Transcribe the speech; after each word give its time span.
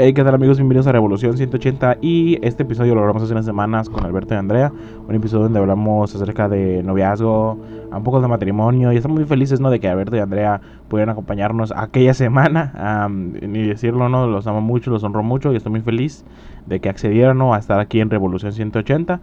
Hey, 0.00 0.12
¿qué 0.12 0.22
tal 0.22 0.32
amigos? 0.32 0.58
Bienvenidos 0.58 0.86
a 0.86 0.92
Revolución 0.92 1.36
180 1.36 1.96
y 2.00 2.38
este 2.46 2.62
episodio 2.62 2.94
lo 2.94 3.00
grabamos 3.00 3.24
hace 3.24 3.32
unas 3.32 3.44
semanas 3.44 3.90
con 3.90 4.06
Alberto 4.06 4.32
y 4.32 4.36
Andrea, 4.36 4.70
un 5.08 5.12
episodio 5.16 5.42
donde 5.42 5.58
hablamos 5.58 6.14
acerca 6.14 6.48
de 6.48 6.84
noviazgo, 6.84 7.58
un 7.90 8.04
poco 8.04 8.20
de 8.20 8.28
matrimonio 8.28 8.92
y 8.92 8.96
estamos 8.96 9.18
muy 9.18 9.26
felices 9.26 9.58
¿no? 9.58 9.70
de 9.70 9.80
que 9.80 9.88
Alberto 9.88 10.14
y 10.14 10.20
Andrea 10.20 10.60
pudieran 10.86 11.10
acompañarnos 11.10 11.72
aquella 11.74 12.14
semana, 12.14 13.08
ni 13.10 13.66
decirlo, 13.66 14.08
¿no? 14.08 14.28
los 14.28 14.46
amo 14.46 14.60
mucho, 14.60 14.92
los 14.92 15.02
honro 15.02 15.24
mucho 15.24 15.52
y 15.52 15.56
estoy 15.56 15.72
muy 15.72 15.80
feliz 15.80 16.24
de 16.66 16.78
que 16.78 16.88
accedieron 16.88 17.42
a 17.52 17.58
estar 17.58 17.80
aquí 17.80 17.98
en 17.98 18.08
Revolución 18.08 18.52
180. 18.52 19.20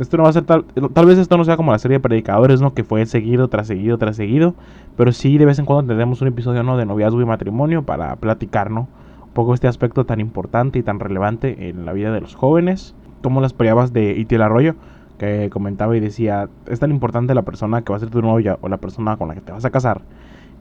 esto 0.00 0.16
no 0.16 0.22
va 0.22 0.30
a 0.30 0.32
ser 0.32 0.44
tal, 0.44 0.64
tal 0.94 1.04
vez 1.04 1.18
esto 1.18 1.36
no 1.36 1.44
sea 1.44 1.58
como 1.58 1.70
la 1.70 1.78
serie 1.78 1.98
de 1.98 2.00
predicadores, 2.00 2.62
¿no? 2.62 2.72
que 2.72 2.82
fue 2.82 3.04
seguido 3.04 3.48
tras 3.48 3.66
seguido 3.66 3.98
tras 3.98 4.16
seguido, 4.16 4.54
pero 4.96 5.12
sí 5.12 5.36
de 5.36 5.44
vez 5.44 5.58
en 5.58 5.66
cuando 5.66 5.86
tendremos 5.86 6.22
un 6.22 6.28
episodio 6.28 6.62
¿no? 6.62 6.78
de 6.78 6.86
noviazgo 6.86 7.20
y 7.20 7.26
matrimonio 7.26 7.82
para 7.82 8.16
platicar, 8.16 8.70
¿no? 8.70 8.88
Poco 9.32 9.54
este 9.54 9.68
aspecto 9.68 10.04
tan 10.04 10.20
importante 10.20 10.78
y 10.78 10.82
tan 10.82 11.00
relevante 11.00 11.68
en 11.68 11.84
la 11.84 11.92
vida 11.92 12.12
de 12.12 12.20
los 12.20 12.34
jóvenes, 12.34 12.94
como 13.22 13.40
las 13.40 13.52
pruebas 13.52 13.92
de 13.92 14.12
Itiel 14.12 14.42
Arroyo, 14.42 14.74
que 15.18 15.50
comentaba 15.50 15.96
y 15.96 16.00
decía, 16.00 16.48
es 16.66 16.80
tan 16.80 16.90
importante 16.90 17.34
la 17.34 17.42
persona 17.42 17.82
que 17.82 17.92
va 17.92 17.96
a 17.96 18.00
ser 18.00 18.10
tu 18.10 18.22
novia 18.22 18.58
o 18.60 18.68
la 18.68 18.78
persona 18.78 19.16
con 19.16 19.28
la 19.28 19.34
que 19.34 19.40
te 19.40 19.52
vas 19.52 19.64
a 19.64 19.70
casar, 19.70 20.02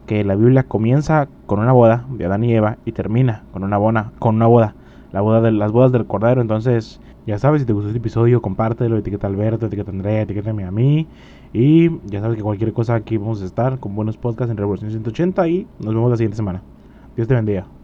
que 0.06 0.24
la 0.24 0.36
Biblia 0.36 0.64
comienza 0.64 1.28
con 1.46 1.60
una 1.60 1.72
boda 1.72 2.06
de 2.10 2.26
Adán 2.26 2.44
y 2.44 2.54
Eva 2.54 2.78
y 2.86 2.92
termina 2.92 3.44
con 3.52 3.64
una, 3.64 3.78
boda, 3.78 4.12
con 4.20 4.36
una 4.36 4.48
boda, 4.48 4.76
la 5.12 5.22
boda 5.22 5.42
de 5.42 5.52
las 5.52 5.72
bodas 5.72 5.92
del 5.92 6.06
Cordero, 6.06 6.42
entonces... 6.42 7.00
Ya 7.28 7.38
sabes, 7.38 7.62
si 7.62 7.68
te 7.68 7.74
gustó 7.74 7.90
este 7.90 8.00
episodio, 8.00 8.42
compártelo, 8.42 8.98
etiqueta 8.98 9.28
Alberto, 9.28 9.68
etiqueta 9.68 9.92
Andrea, 9.92 10.24
etiquétame 10.24 10.64
a 10.64 10.72
mí. 10.72 11.08
Y 11.54 11.90
ya 12.08 12.22
sabes 12.22 12.38
que 12.38 12.44
cualquier 12.44 12.74
cosa 12.74 12.96
aquí 12.96 13.18
vamos 13.18 13.42
a 13.42 13.46
estar 13.46 13.80
con 13.80 13.96
buenos 13.96 14.18
podcasts 14.18 14.50
en 14.50 14.58
Revolución 14.58 14.90
180 14.90 15.48
y 15.48 15.68
nos 15.80 15.94
vemos 15.94 16.10
la 16.10 16.18
siguiente 16.18 16.38
semana. 16.38 16.64
Dios 17.16 17.28
te 17.28 17.36
bendiga. 17.36 17.81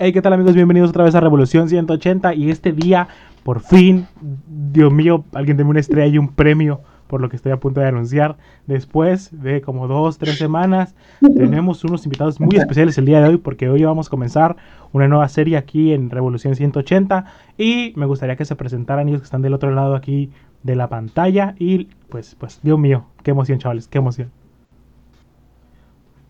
Hey, 0.00 0.12
¿qué 0.12 0.22
tal 0.22 0.32
amigos? 0.32 0.54
Bienvenidos 0.54 0.90
otra 0.90 1.02
vez 1.02 1.16
a 1.16 1.20
Revolución 1.20 1.68
180 1.68 2.32
y 2.34 2.52
este 2.52 2.70
día, 2.70 3.08
por 3.42 3.58
fin, 3.58 4.06
Dios 4.46 4.92
mío, 4.92 5.24
alguien 5.34 5.56
tiene 5.56 5.68
una 5.68 5.80
estrella 5.80 6.06
y 6.06 6.18
un 6.18 6.28
premio 6.28 6.82
por 7.08 7.20
lo 7.20 7.28
que 7.28 7.34
estoy 7.34 7.50
a 7.50 7.56
punto 7.56 7.80
de 7.80 7.88
anunciar. 7.88 8.36
Después 8.68 9.30
de 9.32 9.60
como 9.60 9.88
dos, 9.88 10.18
tres 10.18 10.38
semanas, 10.38 10.94
tenemos 11.20 11.82
unos 11.82 12.04
invitados 12.04 12.38
muy 12.38 12.56
especiales 12.56 12.96
el 12.96 13.06
día 13.06 13.20
de 13.20 13.30
hoy 13.30 13.36
porque 13.38 13.68
hoy 13.68 13.82
vamos 13.82 14.06
a 14.06 14.10
comenzar 14.10 14.56
una 14.92 15.08
nueva 15.08 15.28
serie 15.28 15.56
aquí 15.56 15.92
en 15.92 16.10
Revolución 16.10 16.54
180 16.54 17.24
y 17.56 17.92
me 17.96 18.06
gustaría 18.06 18.36
que 18.36 18.44
se 18.44 18.54
presentaran 18.54 19.08
ellos 19.08 19.22
que 19.22 19.24
están 19.24 19.42
del 19.42 19.54
otro 19.54 19.72
lado 19.72 19.96
aquí 19.96 20.30
de 20.62 20.76
la 20.76 20.88
pantalla 20.88 21.56
y 21.58 21.88
pues, 22.08 22.36
pues, 22.38 22.60
Dios 22.62 22.78
mío, 22.78 23.06
qué 23.24 23.32
emoción 23.32 23.58
chavales, 23.58 23.88
qué 23.88 23.98
emoción. 23.98 24.30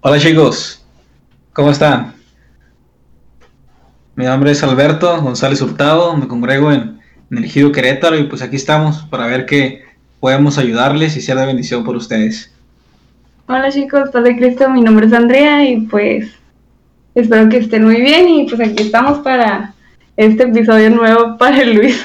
Hola 0.00 0.19
chicos, 0.19 0.86
¿cómo 1.53 1.70
están? 1.70 2.17
Mi 4.19 4.24
nombre 4.24 4.50
es 4.50 4.64
Alberto 4.64 5.22
González 5.22 5.62
Hurtado, 5.62 6.16
me 6.16 6.27
congrego 6.27 6.72
en, 6.72 6.98
en 7.30 7.38
el 7.38 7.72
Querétaro 7.72 8.19
y 8.19 8.25
pues 8.25 8.42
aquí 8.42 8.56
estamos 8.56 9.02
para 9.05 9.28
ver 9.28 9.47
qué 9.47 9.84
podemos 10.19 10.58
ayudarles 10.58 11.16
y 11.16 11.20
sea 11.20 11.36
de 11.36 11.47
bendición 11.47 11.84
por 11.84 11.94
ustedes. 11.94 12.52
Hola 13.47 13.70
chicos, 13.70 14.10
Padre 14.10 14.36
Cristo, 14.36 14.69
mi 14.70 14.80
nombre 14.80 15.06
es 15.06 15.12
Andrea 15.12 15.70
y 15.70 15.83
pues 15.83 16.33
espero 17.14 17.48
que 17.48 17.58
estén 17.58 17.84
muy 17.84 18.00
bien 18.00 18.28
y 18.28 18.48
pues 18.48 18.60
aquí 18.60 18.83
estamos 18.83 19.20
para 19.20 19.72
este 20.16 20.42
episodio 20.42 20.91
nuevo 20.91 21.38
para 21.38 21.62
Luis. 21.62 22.05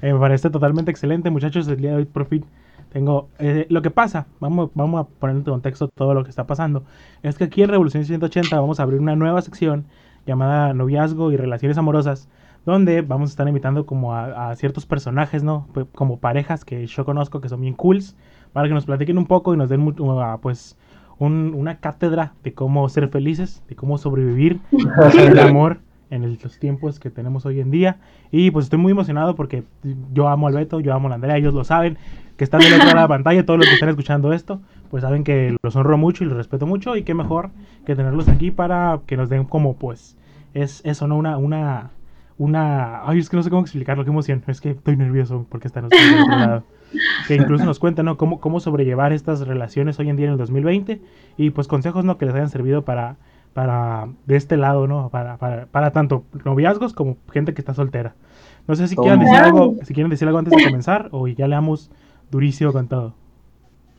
Eh, 0.00 0.14
me 0.14 0.18
parece 0.18 0.48
totalmente 0.48 0.90
excelente 0.90 1.28
muchachos, 1.28 1.68
el 1.68 1.76
día 1.76 1.90
de 1.90 1.96
hoy 1.96 2.04
por 2.06 2.24
fin 2.24 2.42
tengo 2.90 3.28
eh, 3.38 3.66
lo 3.68 3.82
que 3.82 3.90
pasa, 3.90 4.26
vamos, 4.40 4.70
vamos 4.72 5.02
a 5.02 5.04
poner 5.20 5.36
en 5.36 5.42
contexto 5.42 5.88
todo 5.88 6.14
lo 6.14 6.24
que 6.24 6.30
está 6.30 6.46
pasando, 6.46 6.84
es 7.22 7.36
que 7.36 7.44
aquí 7.44 7.62
en 7.62 7.68
Revolución 7.68 8.06
180 8.06 8.58
vamos 8.58 8.80
a 8.80 8.84
abrir 8.84 8.98
una 8.98 9.14
nueva 9.14 9.42
sección 9.42 9.84
llamada 10.26 10.72
Noviazgo 10.74 11.32
y 11.32 11.36
Relaciones 11.36 11.78
Amorosas, 11.78 12.28
donde 12.66 13.02
vamos 13.02 13.30
a 13.30 13.32
estar 13.32 13.48
invitando 13.48 13.86
como 13.86 14.14
a, 14.14 14.54
ciertos 14.56 14.86
personajes, 14.86 15.42
¿no? 15.42 15.66
Como 15.94 16.18
parejas 16.18 16.64
que 16.64 16.86
yo 16.86 17.04
conozco 17.04 17.40
que 17.40 17.48
son 17.48 17.60
bien 17.60 17.74
cools, 17.74 18.16
para 18.52 18.68
que 18.68 18.74
nos 18.74 18.86
platiquen 18.86 19.18
un 19.18 19.26
poco 19.26 19.54
y 19.54 19.56
nos 19.56 19.68
den 19.68 19.82
uh, 19.82 20.38
pues 20.40 20.76
una 21.18 21.80
cátedra 21.80 22.32
de 22.42 22.54
cómo 22.54 22.88
ser 22.88 23.08
felices, 23.08 23.62
de 23.68 23.76
cómo 23.76 23.98
sobrevivir 23.98 24.60
el 25.18 25.38
amor 25.38 25.80
en 26.10 26.38
los 26.42 26.58
tiempos 26.58 26.98
que 26.98 27.10
tenemos 27.10 27.46
hoy 27.46 27.60
en 27.60 27.70
día. 27.70 27.98
Y 28.30 28.50
pues 28.50 28.66
estoy 28.66 28.78
muy 28.78 28.92
emocionado 28.92 29.34
porque 29.34 29.64
yo 30.12 30.28
amo 30.28 30.48
al 30.48 30.54
Beto, 30.54 30.80
yo 30.80 30.94
amo 30.94 31.08
a 31.08 31.10
la 31.10 31.14
Andrea, 31.16 31.36
ellos 31.36 31.54
lo 31.54 31.64
saben, 31.64 31.98
que 32.36 32.44
están 32.44 32.60
del 32.60 32.74
otro 32.74 32.86
lado 32.86 32.96
de 32.96 33.02
la 33.02 33.08
pantalla, 33.08 33.44
todos 33.44 33.58
los 33.58 33.68
que 33.68 33.74
están 33.74 33.90
escuchando 33.90 34.32
esto, 34.32 34.60
pues 34.90 35.02
saben 35.02 35.24
que 35.24 35.56
los 35.62 35.76
honro 35.76 35.96
mucho 35.96 36.24
y 36.24 36.26
los 36.26 36.36
respeto 36.36 36.66
mucho 36.66 36.96
y 36.96 37.04
qué 37.04 37.14
mejor 37.14 37.50
que 37.86 37.94
tenerlos 37.94 38.28
aquí 38.28 38.50
para 38.50 39.00
que 39.06 39.16
nos 39.16 39.28
den 39.28 39.44
como 39.44 39.76
pues 39.76 40.16
es 40.52 40.82
eso, 40.84 41.06
¿no? 41.06 41.16
Una, 41.16 41.38
una, 41.38 41.90
una, 42.38 43.08
ay, 43.08 43.20
es 43.20 43.30
que 43.30 43.36
no 43.36 43.42
sé 43.42 43.50
cómo 43.50 43.62
explicarlo, 43.62 44.04
qué 44.04 44.10
emoción, 44.10 44.42
es 44.48 44.60
que 44.60 44.70
estoy 44.70 44.96
nervioso 44.96 45.46
porque 45.48 45.68
están 45.68 45.88
del 45.88 46.22
otro 46.22 46.36
lado. 46.36 46.64
Que 47.28 47.36
incluso 47.36 47.64
nos 47.64 47.78
cuentan, 47.78 48.06
¿no? 48.06 48.16
Cómo, 48.16 48.40
cómo 48.40 48.58
sobrellevar 48.58 49.12
estas 49.12 49.46
relaciones 49.46 50.00
hoy 50.00 50.10
en 50.10 50.16
día 50.16 50.26
en 50.26 50.32
el 50.32 50.38
2020 50.38 51.00
y 51.36 51.50
pues 51.50 51.68
consejos, 51.68 52.04
¿no? 52.04 52.18
Que 52.18 52.26
les 52.26 52.34
hayan 52.34 52.48
servido 52.48 52.84
para, 52.84 53.14
para 53.52 54.08
de 54.26 54.34
este 54.34 54.56
lado, 54.56 54.88
¿no? 54.88 55.08
Para, 55.08 55.36
para, 55.36 55.66
para 55.66 55.92
tanto 55.92 56.24
noviazgos 56.44 56.92
como 56.92 57.16
gente 57.30 57.54
que 57.54 57.60
está 57.60 57.74
soltera. 57.74 58.16
No 58.66 58.74
sé 58.74 58.88
si 58.88 58.96
quieren 58.96 59.20
decir 59.20 59.36
algo, 59.36 59.76
si 59.84 59.94
quieren 59.94 60.10
decir 60.10 60.26
algo 60.26 60.40
antes 60.40 60.52
de 60.52 60.64
comenzar 60.64 61.10
o 61.12 61.28
ya 61.28 61.46
leamos 61.46 61.92
durísimo 62.32 62.72
con 62.72 62.88
todo. 62.88 63.14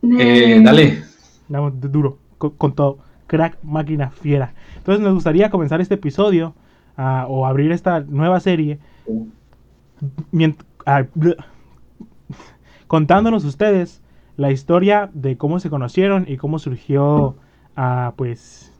Eh, 0.04 0.62
dale. 0.64 1.04
Leamos 1.48 1.74
duro, 1.80 2.18
con 2.38 2.74
todo 2.74 3.00
crack, 3.32 3.58
máquina, 3.64 4.10
fiera. 4.10 4.54
Entonces 4.76 5.02
nos 5.02 5.14
gustaría 5.14 5.50
comenzar 5.50 5.80
este 5.80 5.96
episodio 5.96 6.54
uh, 6.98 7.24
o 7.28 7.46
abrir 7.46 7.72
esta 7.72 8.02
nueva 8.02 8.42
serie 8.42 8.80
uh, 9.06 9.28
contándonos 12.88 13.46
ustedes 13.46 14.02
la 14.36 14.52
historia 14.52 15.10
de 15.14 15.38
cómo 15.38 15.60
se 15.60 15.70
conocieron 15.70 16.26
y 16.28 16.36
cómo 16.36 16.60
surgió 16.60 17.36
uh, 17.78 18.12
pues 18.18 18.71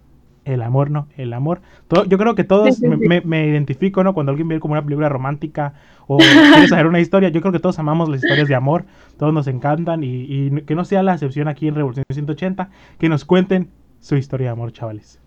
el 0.46 0.62
amor, 0.62 0.90
¿no? 0.90 1.08
El 1.18 1.34
amor. 1.34 1.62
Todo, 1.88 2.06
yo 2.06 2.18
creo 2.18 2.36
que 2.36 2.44
todos 2.44 2.80
me, 2.82 3.22
me, 3.22 3.48
identifico, 3.48 4.04
¿no? 4.04 4.14
Cuando 4.14 4.32
alguien 4.32 4.48
ve 4.48 4.60
como 4.60 4.74
una 4.74 4.84
película 4.84 5.10
romántica 5.10 5.74
o 6.08 6.18
quiere 6.54 6.68
saber 6.68 6.88
una 6.88 7.00
historia, 7.00 7.30
yo 7.30 7.42
creo 7.42 7.52
que 7.52 7.60
todos 7.60 7.80
amamos 7.80 8.10
las 8.10 8.24
historias 8.24 8.48
de 8.48 8.56
amor, 8.56 8.86
todos 9.18 9.34
nos 9.34 9.48
encantan 9.48 10.04
y, 10.04 10.26
y 10.28 10.62
que 10.62 10.76
no 10.76 10.86
sea 10.86 11.04
la 11.04 11.14
excepción 11.14 11.48
aquí 11.48 11.68
en 11.68 11.76
Revolución 11.76 12.06
180, 12.12 12.70
que 12.98 13.10
nos 13.10 13.26
cuenten 13.26 13.70
su 14.02 14.16
historia 14.16 14.48
de 14.48 14.52
amor, 14.52 14.74
chavales? 14.74 15.20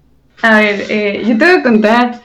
A 0.43 0.59
ver, 0.59 0.85
eh, 0.89 1.23
yo 1.27 1.39
te 1.39 1.45
voy 1.45 1.61
a 1.61 1.63
contar 1.63 2.21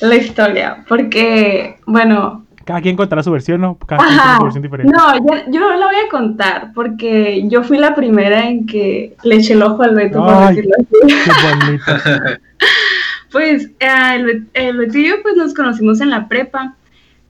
la 0.00 0.16
historia, 0.16 0.84
porque, 0.88 1.76
bueno... 1.86 2.46
Cada 2.70 2.82
quien 2.82 2.94
contará 2.94 3.20
su 3.24 3.32
versión, 3.32 3.60
¿no? 3.60 3.76
Cada 3.78 4.06
quien 4.06 4.16
tiene 4.16 4.36
su 4.36 4.42
versión 4.44 4.62
diferente. 4.62 4.92
No, 4.96 5.16
yo, 5.16 5.50
yo, 5.50 5.74
la 5.74 5.86
voy 5.86 5.96
a 6.06 6.08
contar, 6.08 6.70
porque 6.72 7.42
yo 7.48 7.64
fui 7.64 7.78
la 7.78 7.96
primera 7.96 8.48
en 8.48 8.64
que 8.64 9.16
le 9.24 9.34
eché 9.34 9.54
el 9.54 9.62
ojo 9.62 9.82
al 9.82 9.96
Beto, 9.96 10.24
por 10.24 10.48
decirlo 10.48 10.76
así. 10.78 10.86
Qué 11.02 12.38
pues, 13.32 13.70
eh, 13.80 14.14
el, 14.14 14.46
el 14.54 14.76
Beto 14.76 14.98
y 14.98 15.08
yo, 15.08 15.16
pues, 15.20 15.34
nos 15.34 15.52
conocimos 15.52 16.00
en 16.00 16.10
la 16.10 16.28
prepa. 16.28 16.76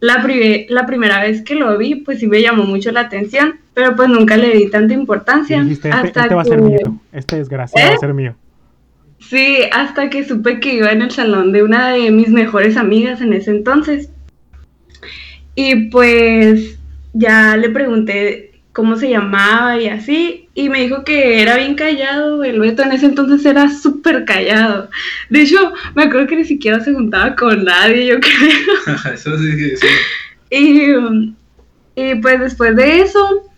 La, 0.01 0.23
la 0.69 0.87
primera 0.87 1.23
vez 1.23 1.41
que 1.41 1.55
lo 1.55 1.79
vi, 1.79 1.95
pues 1.95 2.19
sí 2.19 2.27
me 2.27 2.43
llamó 2.43 2.65
mucho 2.65 2.93
la 2.93 3.01
atención, 3.01 3.61
pero 3.73 3.97
pues 3.97 4.11
nunca 4.11 4.37
le 4.37 4.51
di 4.51 4.69
tanta 4.69 4.93
importancia. 4.93 5.63
Dijiste, 5.63 5.89
este, 5.89 6.01
hasta 6.07 6.23
este 6.23 6.35
va 6.35 6.43
a 6.43 6.45
ser 6.45 6.61
mío, 6.61 7.01
este 7.13 7.37
desgraciado 7.37 7.87
va 7.87 7.93
a 7.93 7.97
¿Eh? 7.97 7.99
ser 7.99 8.13
mío. 8.13 8.35
Sí, 9.21 9.59
hasta 9.73 10.11
que 10.11 10.25
supe 10.25 10.61
que 10.61 10.75
iba 10.75 10.93
en 10.93 11.01
el 11.01 11.11
salón 11.11 11.53
de 11.53 11.63
una 11.63 11.91
de 11.91 12.11
mis 12.11 12.29
mejores 12.29 12.77
amigas 12.77 13.23
en 13.23 13.33
ese 13.33 13.51
entonces. 13.51 14.11
Y 15.63 15.75
pues 15.91 16.79
ya 17.13 17.55
le 17.55 17.69
pregunté 17.69 18.53
cómo 18.73 18.97
se 18.97 19.11
llamaba 19.11 19.79
y 19.79 19.89
así, 19.89 20.49
y 20.55 20.71
me 20.71 20.81
dijo 20.81 21.05
que 21.05 21.43
era 21.43 21.59
bien 21.59 21.75
callado, 21.75 22.43
el 22.45 22.61
Beto 22.61 22.83
en 22.83 22.93
ese 22.93 23.05
entonces 23.05 23.45
era 23.45 23.69
súper 23.69 24.25
callado. 24.25 24.89
De 25.29 25.43
hecho, 25.43 25.75
me 25.95 26.05
acuerdo 26.05 26.29
que 26.29 26.37
ni 26.37 26.45
siquiera 26.47 26.81
se 26.81 26.95
juntaba 26.95 27.37
con 27.37 27.65
nadie, 27.65 28.07
yo 28.07 28.21
creo. 28.21 28.97
eso 29.13 29.37
sí, 29.37 29.77
sí. 29.77 29.87
Y, 30.49 30.95
y 31.95 32.15
pues 32.23 32.41
después 32.41 32.75
de 32.75 33.03
eso, 33.03 33.51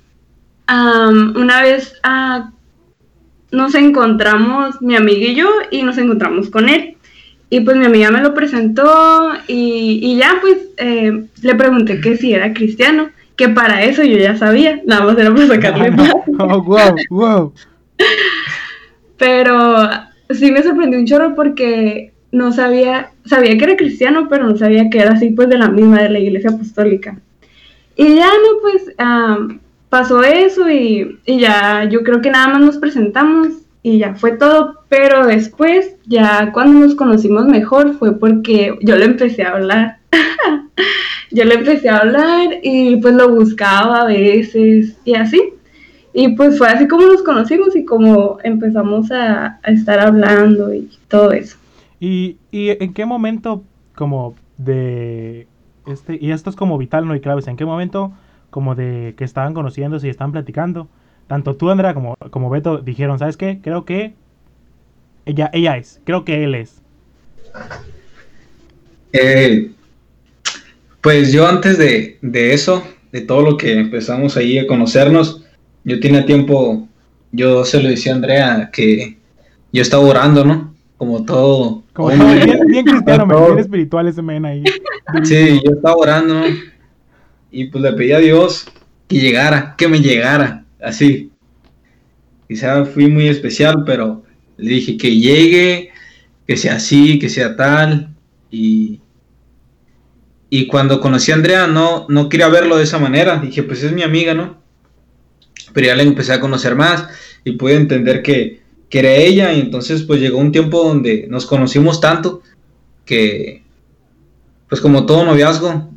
una 0.66 1.62
vez 1.62 1.94
uh, 2.04 2.50
nos 3.52 3.76
encontramos, 3.76 4.82
mi 4.82 4.96
amiga 4.96 5.24
y 5.24 5.36
yo, 5.36 5.48
y 5.70 5.84
nos 5.84 5.98
encontramos 5.98 6.50
con 6.50 6.68
él. 6.68 6.91
Y 7.52 7.60
pues 7.60 7.76
mi 7.76 7.84
amiga 7.84 8.10
me 8.10 8.22
lo 8.22 8.32
presentó 8.32 9.28
y, 9.46 10.00
y 10.02 10.16
ya 10.16 10.38
pues 10.40 10.56
eh, 10.78 11.26
le 11.42 11.54
pregunté 11.54 12.00
que 12.00 12.16
si 12.16 12.32
era 12.32 12.54
cristiano, 12.54 13.10
que 13.36 13.50
para 13.50 13.84
eso 13.84 14.02
yo 14.02 14.16
ya 14.16 14.38
sabía, 14.38 14.80
nada 14.86 15.04
más 15.04 15.18
era 15.18 15.34
para 15.34 15.48
sacarle 15.48 15.92
oh, 16.38 16.62
wow, 16.62 16.96
wow. 17.10 17.52
Pero 19.18 19.86
sí 20.30 20.50
me 20.50 20.62
sorprendió 20.62 20.98
un 20.98 21.04
chorro 21.04 21.34
porque 21.34 22.14
no 22.30 22.52
sabía, 22.52 23.10
sabía 23.26 23.58
que 23.58 23.64
era 23.64 23.76
cristiano, 23.76 24.28
pero 24.30 24.46
no 24.46 24.56
sabía 24.56 24.88
que 24.88 25.00
era 25.00 25.12
así 25.12 25.28
pues 25.28 25.50
de 25.50 25.58
la 25.58 25.68
misma, 25.68 26.00
de 26.00 26.08
la 26.08 26.20
iglesia 26.20 26.48
apostólica. 26.48 27.18
Y 27.96 28.14
ya 28.14 28.28
no, 28.28 28.60
pues 28.62 28.94
pasó 29.90 30.22
eso 30.22 30.70
y, 30.70 31.18
ya 31.26 31.84
yo 31.84 32.02
creo 32.02 32.22
que 32.22 32.30
nada 32.30 32.48
más 32.48 32.62
nos 32.62 32.78
presentamos 32.78 33.48
y 33.82 33.98
ya 33.98 34.14
fue 34.14 34.32
todo, 34.32 34.80
pero 34.88 35.26
después, 35.26 35.96
ya 36.06 36.52
cuando 36.52 36.80
nos 36.80 36.94
conocimos 36.94 37.46
mejor 37.46 37.98
fue 37.98 38.18
porque 38.18 38.76
yo 38.82 38.96
le 38.96 39.06
empecé 39.06 39.42
a 39.42 39.52
hablar 39.52 39.98
yo 41.30 41.44
le 41.44 41.54
empecé 41.54 41.88
a 41.88 41.98
hablar 41.98 42.60
y 42.62 42.96
pues 42.96 43.14
lo 43.14 43.34
buscaba 43.34 44.02
a 44.02 44.06
veces 44.06 44.96
y 45.04 45.14
así. 45.14 45.54
Y 46.14 46.36
pues 46.36 46.58
fue 46.58 46.68
así 46.68 46.86
como 46.86 47.06
nos 47.06 47.22
conocimos 47.22 47.74
y 47.74 47.86
como 47.86 48.36
empezamos 48.44 49.10
a, 49.10 49.58
estar 49.64 49.98
hablando 49.98 50.74
y 50.74 50.90
todo 51.08 51.32
eso. 51.32 51.56
¿Y, 51.98 52.36
¿Y, 52.50 52.70
en 52.70 52.92
qué 52.92 53.06
momento 53.06 53.62
como 53.94 54.34
de 54.58 55.46
este, 55.86 56.18
y 56.20 56.32
esto 56.32 56.50
es 56.50 56.56
como 56.56 56.76
vital, 56.76 57.08
¿no? 57.08 57.14
Y 57.14 57.20
claves, 57.20 57.48
¿en 57.48 57.56
qué 57.56 57.64
momento 57.64 58.12
como 58.50 58.74
de 58.74 59.14
que 59.16 59.24
estaban 59.24 59.54
conociéndose 59.54 60.06
y 60.06 60.10
estaban 60.10 60.32
platicando? 60.32 60.88
Tanto 61.32 61.56
tú, 61.56 61.70
Andrea, 61.70 61.94
como, 61.94 62.14
como 62.28 62.50
Beto 62.50 62.76
dijeron, 62.76 63.18
¿sabes 63.18 63.38
qué? 63.38 63.58
Creo 63.62 63.86
que 63.86 64.12
ella, 65.24 65.48
ella 65.54 65.78
es, 65.78 65.98
creo 66.04 66.26
que 66.26 66.44
él 66.44 66.54
es. 66.54 66.82
Eh, 69.14 69.70
pues 71.00 71.32
yo 71.32 71.48
antes 71.48 71.78
de, 71.78 72.18
de 72.20 72.52
eso, 72.52 72.82
de 73.12 73.22
todo 73.22 73.40
lo 73.40 73.56
que 73.56 73.72
empezamos 73.72 74.36
ahí 74.36 74.58
a 74.58 74.66
conocernos, 74.66 75.42
yo 75.84 76.00
tenía 76.00 76.26
tiempo, 76.26 76.86
yo 77.30 77.64
se 77.64 77.82
lo 77.82 77.88
decía 77.88 78.12
a 78.12 78.16
Andrea 78.16 78.70
que 78.70 79.16
yo 79.72 79.80
estaba 79.80 80.02
orando, 80.02 80.44
¿no? 80.44 80.74
Como 80.98 81.24
todo. 81.24 81.82
Como 81.94 82.08
bien, 82.10 82.60
bien, 82.66 82.84
cristiano, 82.84 83.26
bien 83.26 83.58
espiritual 83.58 84.06
ese 84.06 84.20
men 84.20 84.44
ahí. 84.44 84.64
Sí, 85.22 85.62
yo 85.64 85.76
estaba 85.76 85.96
orando, 85.96 86.40
¿no? 86.40 86.44
Y 87.50 87.68
pues 87.68 87.82
le 87.82 87.94
pedí 87.94 88.12
a 88.12 88.18
Dios 88.18 88.66
que 89.08 89.18
llegara, 89.18 89.74
que 89.78 89.88
me 89.88 89.98
llegara, 89.98 90.61
así. 90.82 91.30
Quizá 92.48 92.84
fui 92.84 93.08
muy 93.08 93.28
especial, 93.28 93.84
pero 93.86 94.24
le 94.56 94.70
dije 94.70 94.96
que 94.96 95.16
llegue, 95.16 95.90
que 96.46 96.56
sea 96.56 96.76
así, 96.76 97.18
que 97.18 97.28
sea 97.28 97.56
tal. 97.56 98.14
Y, 98.50 99.00
y 100.50 100.66
cuando 100.66 101.00
conocí 101.00 101.32
a 101.32 101.36
Andrea, 101.36 101.66
no, 101.66 102.06
no 102.08 102.28
quería 102.28 102.48
verlo 102.48 102.76
de 102.76 102.84
esa 102.84 102.98
manera. 102.98 103.38
Dije, 103.38 103.62
pues 103.62 103.82
es 103.82 103.92
mi 103.92 104.02
amiga, 104.02 104.34
¿no? 104.34 104.62
pero 105.72 105.86
ya 105.86 105.96
la 105.96 106.02
empecé 106.02 106.32
a 106.32 106.40
conocer 106.40 106.74
más 106.74 107.08
y 107.44 107.52
pude 107.52 107.74
entender 107.74 108.22
que, 108.22 108.60
era 108.94 109.10
ella 109.10 109.54
y 109.54 109.60
entonces 109.60 110.02
pues 110.02 110.20
llegó 110.20 110.36
un 110.36 110.52
tiempo 110.52 110.84
donde 110.84 111.26
nos 111.30 111.46
conocimos 111.46 111.98
tanto 111.98 112.42
que 113.06 113.62
pues 114.68 114.82
como 114.82 115.06
todo 115.06 115.24
noviazgo 115.24 115.88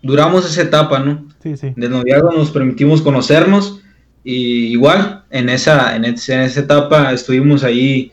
duramos 0.00 0.50
esa 0.50 0.62
etapa, 0.62 0.98
¿no? 0.98 1.28
Sí, 1.42 1.58
sí. 1.58 1.74
Del 1.76 1.90
noviazgo 1.90 2.32
nos 2.32 2.50
permitimos 2.50 3.02
conocernos 3.02 3.81
y 4.24 4.66
igual 4.72 5.24
en 5.30 5.48
esa, 5.48 5.96
en, 5.96 6.04
esa 6.04 6.60
etapa 6.60 7.12
estuvimos 7.12 7.64
ahí, 7.64 8.12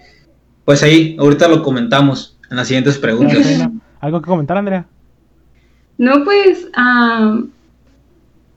pues 0.66 0.82
ahí, 0.84 1.16
ahorita 1.20 1.48
lo 1.48 1.62
comentamos 1.64 2.38
en 2.50 2.58
las 2.58 2.68
siguientes 2.68 2.98
preguntas. 2.98 3.68
¿Algo 4.02 4.22
que 4.22 4.28
comentar, 4.28 4.58
Andrea? 4.58 4.86
No, 5.98 6.24
pues, 6.24 6.68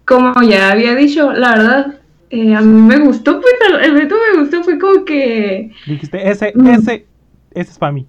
como 0.04 0.42
ya 0.42 0.70
había 0.70 0.94
dicho, 0.94 1.32
la 1.32 1.56
verdad, 1.56 1.94
eh, 2.30 2.54
a 2.54 2.60
mí 2.60 2.80
me 2.80 2.98
gustó, 2.98 3.40
pues 3.40 3.54
el 3.82 3.94
reto 3.94 4.14
me 4.32 4.40
gustó, 4.40 4.62
fue 4.62 4.78
como 4.78 5.04
que... 5.04 5.72
Dijiste, 5.86 6.30
ese, 6.30 6.52
mm. 6.54 6.66
ese, 6.68 7.06
ese 7.52 7.70
es 7.70 7.78
para 7.78 7.92
mí. 7.92 8.06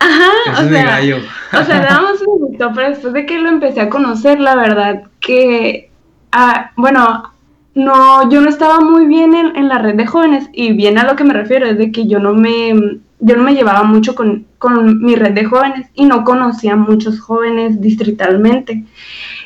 Ajá, 0.00 0.62
o 0.64 0.68
sea, 0.68 1.00
o 1.60 1.64
sea, 1.64 1.80
damos 1.80 2.20
un 2.24 2.38
gusto, 2.38 2.70
pero 2.74 2.90
después 2.90 3.12
de 3.14 3.26
que 3.26 3.38
lo 3.38 3.48
empecé 3.48 3.80
a 3.80 3.88
conocer, 3.88 4.38
la 4.38 4.54
verdad 4.54 5.04
que, 5.18 5.90
ah, 6.30 6.70
bueno, 6.76 7.32
no, 7.78 8.28
yo 8.28 8.40
no 8.40 8.48
estaba 8.48 8.80
muy 8.80 9.06
bien 9.06 9.34
en, 9.36 9.68
la 9.68 9.78
red 9.78 9.94
de 9.94 10.04
jóvenes 10.04 10.50
y 10.52 10.72
bien 10.72 10.98
a 10.98 11.04
lo 11.04 11.14
que 11.14 11.22
me 11.22 11.32
refiero 11.32 11.64
es 11.64 11.78
de 11.78 11.92
que 11.92 12.08
yo 12.08 12.18
no 12.18 12.34
me, 12.34 12.74
yo 13.20 13.36
no 13.36 13.44
me 13.44 13.54
llevaba 13.54 13.84
mucho 13.84 14.16
con, 14.16 14.46
con 14.58 15.00
mi 15.00 15.14
red 15.14 15.32
de 15.32 15.44
jóvenes 15.44 15.88
y 15.94 16.04
no 16.04 16.24
conocía 16.24 16.72
a 16.72 16.76
muchos 16.76 17.20
jóvenes 17.20 17.80
distritalmente. 17.80 18.84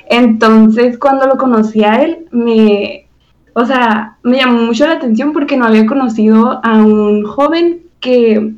Entonces, 0.08 0.96
cuando 0.96 1.26
lo 1.26 1.36
conocí 1.36 1.84
a 1.84 1.96
él, 2.02 2.26
me, 2.30 3.06
o 3.52 3.66
sea, 3.66 4.16
me 4.22 4.38
llamó 4.38 4.62
mucho 4.62 4.86
la 4.86 4.94
atención 4.94 5.34
porque 5.34 5.58
no 5.58 5.66
había 5.66 5.84
conocido 5.84 6.58
a 6.64 6.82
un 6.82 7.24
joven 7.24 7.82
que 8.00 8.54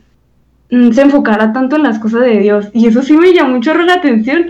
mm, 0.70 0.92
se 0.92 1.02
enfocara 1.02 1.52
tanto 1.52 1.74
en 1.74 1.82
las 1.82 1.98
cosas 1.98 2.20
de 2.20 2.38
Dios. 2.38 2.68
Y 2.72 2.86
eso 2.86 3.02
sí 3.02 3.16
me 3.16 3.34
llamó 3.34 3.56
mucho 3.56 3.74
la 3.74 3.94
atención. 3.94 4.46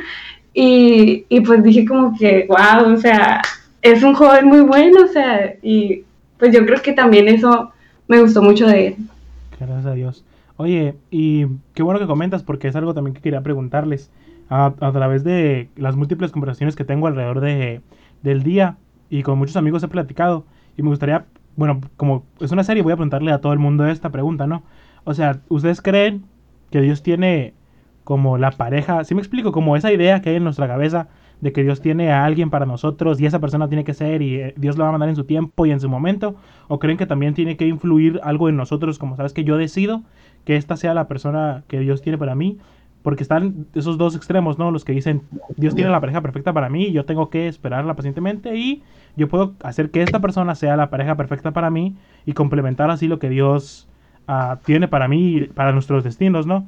Y, 0.53 1.25
pues 1.47 1.63
dije 1.63 1.87
como 1.87 2.15
que, 2.17 2.47
wow, 2.47 2.93
o 2.93 2.97
sea, 2.99 3.41
es 3.85 4.03
un 4.03 4.15
joven 4.15 4.47
muy 4.47 4.63
bueno, 4.63 5.05
o 5.05 5.07
sea, 5.07 5.55
y 5.63 6.03
pues 6.39 6.53
yo 6.53 6.67
creo 6.67 6.83
que 6.83 6.93
también 6.93 7.29
eso 7.29 7.71
me 8.09 8.21
gustó 8.21 8.43
mucho 8.43 8.67
de 8.67 8.89
él. 8.89 8.97
Gracias 9.61 9.87
a 9.87 9.93
Dios. 9.93 10.25
Oye, 10.57 10.95
y 11.11 11.47
qué 11.75 11.83
bueno 11.83 12.01
que 12.01 12.07
comentas 12.07 12.43
porque 12.43 12.67
es 12.69 12.77
algo 12.77 12.95
también 12.95 13.15
que 13.15 13.21
quería 13.21 13.43
preguntarles. 13.43 14.11
A, 14.51 14.67
a 14.67 14.93
través 14.93 15.25
de 15.25 15.69
las 15.75 15.97
múltiples 15.97 16.31
conversaciones 16.31 16.77
que 16.77 16.85
tengo 16.85 17.07
alrededor 17.07 17.41
de, 17.41 17.81
del 18.23 18.43
día, 18.43 18.77
y 19.09 19.23
con 19.23 19.39
muchos 19.39 19.57
amigos 19.57 19.83
he 19.83 19.89
platicado 19.89 20.45
y 20.77 20.83
me 20.83 20.89
gustaría, 20.89 21.27
bueno, 21.57 21.81
como 21.97 22.25
es 22.41 22.51
una 22.51 22.65
serie, 22.65 22.83
voy 22.83 22.93
a 22.93 22.97
preguntarle 22.97 23.33
a 23.33 23.41
todo 23.41 23.53
el 23.53 23.59
mundo 23.59 23.87
esta 23.87 24.11
pregunta, 24.11 24.47
¿no? 24.47 24.63
O 25.05 25.15
sea, 25.15 25.41
¿ustedes 25.49 25.81
creen 25.81 26.25
que 26.71 26.81
Dios 26.81 27.03
tiene 27.03 27.55
como 28.03 28.39
la 28.39 28.51
pareja, 28.51 29.05
si 29.05 29.15
me 29.15 29.21
explico, 29.21 29.53
como 29.53 29.77
esa 29.77 29.93
idea 29.93 30.21
que 30.21 30.31
hay 30.31 30.37
en 30.37 30.45
nuestra 30.45 30.67
cabeza 30.67 31.09
de 31.45 31.53
que 31.53 31.63
Dios 31.63 31.83
tiene 31.83 32.11
a 32.11 32.25
alguien 32.25 32.49
para 32.49 32.65
nosotros 32.65 33.21
y 33.21 33.27
esa 33.27 33.39
persona 33.39 33.69
tiene 33.69 33.85
que 33.85 33.93
ser 33.93 34.23
y 34.23 34.37
eh, 34.37 34.55
Dios 34.57 34.79
lo 34.79 34.85
va 34.85 34.89
a 34.89 34.93
mandar 34.93 35.11
en 35.11 35.15
su 35.15 35.25
tiempo 35.25 35.67
y 35.67 35.73
en 35.73 35.79
su 35.79 35.91
momento? 35.91 36.37
¿O 36.69 36.79
creen 36.79 36.97
que 36.97 37.05
también 37.05 37.35
tiene 37.35 37.59
que 37.59 37.67
influir 37.67 38.19
algo 38.23 38.49
en 38.49 38.57
nosotros 38.57 38.99
como 38.99 39.15
sabes 39.15 39.35
que 39.35 39.45
yo 39.45 39.59
decido 39.59 40.03
que 40.47 40.57
esta 40.57 40.79
sea 40.79 40.95
la 40.95 41.07
persona 41.07 41.63
que 41.69 41.81
Dios 41.81 42.01
tiene 42.01 42.17
para 42.17 42.35
mí? 42.35 42.59
porque 43.03 43.23
están 43.23 43.67
esos 43.75 43.99
dos 43.99 44.17
extremos, 44.17 44.59
¿no? 44.59 44.71
Los 44.71 44.83
que 44.83 44.95
dicen, 44.95 45.21
Dios 45.59 45.75
tiene 45.75 45.91
la 45.91 46.01
pareja 46.01 46.23
perfecta 46.23 46.55
para 46.55 46.71
mí, 46.71 46.91
yo 46.91 47.05
tengo 47.05 47.29
que 47.29 47.49
esperarla 47.49 47.93
pacientemente 47.93 48.57
y 48.57 48.83
yo 49.15 49.29
puedo 49.29 49.53
hacer 49.63 49.91
que 49.91 50.03
esta 50.03 50.21
persona 50.21 50.55
sea 50.55 50.75
la 50.75 50.89
pareja 50.89 51.15
perfecta 51.15 51.51
para 51.51 51.69
mí 51.69 51.95
y 52.25 52.33
complementar 52.33 52.91
así 52.91 53.07
lo 53.07 53.19
que 53.19 53.29
Dios 53.29 53.87
uh, 54.27 54.57
tiene 54.65 54.89
para 54.89 55.07
mí 55.07 55.37
y 55.37 55.45
para 55.49 55.73
nuestros 55.73 56.03
destinos, 56.03 56.47
¿no? 56.47 56.67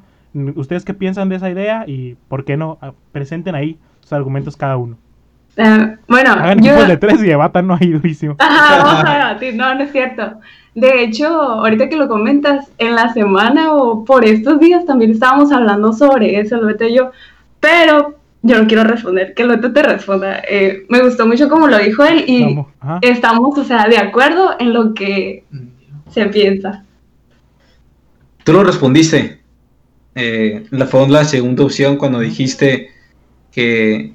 ¿Ustedes 0.57 0.85
qué 0.85 0.93
piensan 0.93 1.31
de 1.31 1.37
esa 1.37 1.49
idea 1.49 1.85
y 1.87 2.19
por 2.29 2.45
qué 2.45 2.59
no 2.59 2.73
uh, 2.83 2.93
presenten 3.13 3.55
ahí 3.55 3.79
sus 4.07 4.13
argumentos 4.13 4.57
cada 4.57 4.77
uno? 4.77 4.97
Uh, 5.59 5.97
bueno, 6.07 6.31
hagan 6.31 6.63
yo... 6.63 6.87
de 6.87 6.97
tres 6.97 7.21
y 7.21 7.27
debatan, 7.27 7.67
no 7.67 7.77
hay 7.81 7.91
durísimo. 7.91 8.37
Ajá, 8.39 8.85
vamos 8.85 9.05
a 9.05 9.15
debatir, 9.15 9.57
no, 9.57 9.75
no 9.75 9.83
es 9.83 9.91
cierto. 9.91 10.39
De 10.77 11.03
hecho, 11.03 11.27
ahorita 11.27 11.89
que 11.89 11.97
lo 11.97 12.07
comentas, 12.07 12.71
en 12.79 12.95
la 12.95 13.13
semana 13.13 13.73
o 13.75 14.05
por 14.05 14.25
estos 14.25 14.61
días 14.61 14.85
también 14.85 15.11
estábamos 15.11 15.51
hablando 15.51 15.93
sobre 15.93 16.39
eso, 16.39 16.57
lo 16.59 16.71
y 16.71 16.95
yo, 16.95 17.11
pero 17.59 18.15
yo 18.43 18.63
no 18.63 18.69
quiero 18.69 18.85
responder, 18.85 19.35
que 19.35 19.43
el 19.43 19.61
te 19.73 19.83
responda. 19.83 20.41
Eh, 20.49 20.85
me 20.89 21.03
gustó 21.03 21.27
mucho 21.27 21.49
como 21.49 21.67
lo 21.67 21.79
dijo 21.79 22.05
él 22.05 22.25
y 22.29 22.59
estamos, 23.01 23.59
o 23.59 23.65
sea, 23.65 23.89
de 23.89 23.99
acuerdo 23.99 24.55
en 24.61 24.73
lo 24.73 24.95
que 24.95 25.43
se 26.11 26.27
piensa. 26.27 26.85
Tú 28.45 28.53
lo 28.53 28.63
respondiste. 28.63 29.41
Eh, 30.15 30.65
la 30.71 30.87
fue 30.87 31.09
la 31.09 31.25
segunda 31.25 31.65
opción 31.65 31.97
cuando 31.97 32.21
dijiste 32.21 32.96
que 33.57 34.13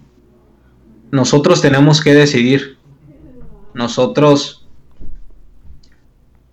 nosotros 1.10 1.62
tenemos 1.62 2.00
que 2.00 2.14
decidir. 2.14 2.78
Nosotros 3.74 4.62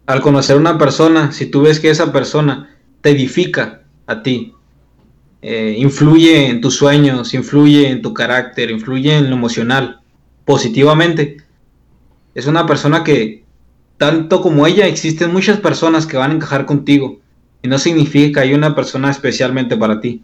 al 0.07 0.23
conocer 0.23 0.57
una 0.57 0.79
persona, 0.79 1.33
si 1.33 1.45
tú 1.45 1.61
ves 1.61 1.81
que 1.81 1.91
esa 1.91 2.11
persona 2.13 2.75
te 3.03 3.11
edifica 3.11 3.83
a 4.07 4.23
ti, 4.23 4.55
eh, 5.43 5.75
influye 5.77 6.47
en 6.49 6.63
tus 6.63 6.77
sueños, 6.77 7.35
influye 7.35 7.91
en 7.91 8.01
tu 8.01 8.15
carácter, 8.15 8.71
influye 8.71 9.15
en 9.15 9.29
lo 9.29 9.37
emocional, 9.37 10.01
positivamente, 10.47 11.37
es 12.35 12.47
una 12.47 12.65
persona 12.65 13.05
que, 13.05 13.45
tanto 13.99 14.41
como 14.41 14.67
ella, 14.67 14.87
existen 14.87 15.31
muchas 15.31 15.61
personas 15.61 16.07
que 16.07 16.17
van 16.17 16.31
a 16.31 16.35
encajar 16.37 16.65
contigo. 16.65 17.21
Y 17.61 17.69
no 17.69 17.79
significa 17.79 18.41
que 18.41 18.49
hay 18.49 18.55
una 18.55 18.75
persona 18.75 19.11
especialmente 19.11 19.77
para 19.77 20.01
ti. 20.01 20.23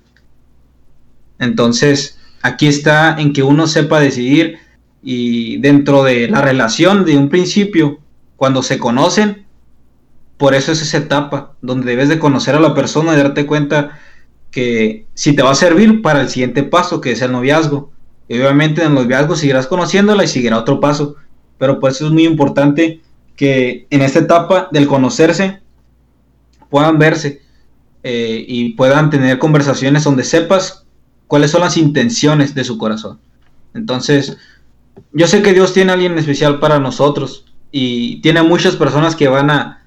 Entonces, 1.39 2.19
aquí 2.45 2.67
está 2.67 3.19
en 3.19 3.33
que 3.33 3.43
uno 3.43 3.67
sepa 3.67 3.99
decidir 4.01 4.59
y 5.03 5.57
dentro 5.59 6.05
de 6.05 6.29
la 6.29 6.43
relación 6.43 7.07
de 7.07 7.17
un 7.17 7.31
principio, 7.31 8.01
cuando 8.37 8.63
se 8.63 8.79
conocen, 8.79 9.47
por 10.37 10.55
eso 10.55 10.71
es 10.71 10.83
esa 10.83 10.99
etapa 10.99 11.55
donde 11.63 11.87
debes 11.87 12.11
de 12.11 12.19
conocer 12.19 12.55
a 12.55 12.61
la 12.61 12.75
persona 12.75 13.15
y 13.15 13.17
darte 13.17 13.47
cuenta 13.47 13.99
que 14.51 15.07
si 15.15 15.35
te 15.35 15.43
va 15.43 15.53
a 15.53 15.55
servir 15.55 16.03
para 16.03 16.21
el 16.21 16.29
siguiente 16.29 16.63
paso, 16.63 17.01
que 17.01 17.13
es 17.13 17.23
el 17.23 17.33
noviazgo. 17.33 17.93
Y 18.29 18.39
obviamente 18.39 18.83
en 18.83 18.89
el 18.89 18.95
noviazgo 18.95 19.37
seguirás 19.37 19.67
conociéndola 19.67 20.23
y 20.25 20.29
seguirá 20.29 20.59
otro 20.59 20.81
paso. 20.81 21.17
Pero 21.57 21.81
por 21.81 21.93
eso 21.93 22.07
es 22.07 22.13
muy 22.13 22.27
importante 22.27 23.01
que 23.37 23.87
en 23.89 24.03
esta 24.03 24.19
etapa 24.19 24.69
del 24.71 24.87
conocerse 24.87 25.61
puedan 26.69 26.99
verse 26.99 27.41
eh, 28.03 28.45
y 28.47 28.75
puedan 28.75 29.09
tener 29.09 29.39
conversaciones 29.39 30.05
donde 30.05 30.25
sepas 30.25 30.84
cuáles 31.35 31.51
son 31.51 31.63
las 31.63 31.77
intenciones 31.77 32.55
de 32.55 32.63
su 32.63 32.79
corazón. 32.79 33.19
Entonces, 33.75 34.39
yo 35.13 35.27
sé 35.27 35.43
que 35.43 35.53
Dios 35.53 35.73
tiene 35.73 35.91
a 35.91 35.95
alguien 35.95 36.17
especial 36.17 36.61
para 36.61 36.79
nosotros 36.79 37.53
y 37.73 38.21
tiene 38.21 38.41
muchas 38.45 38.77
personas 38.77 39.17
que 39.17 39.27
van 39.27 39.51
a 39.51 39.83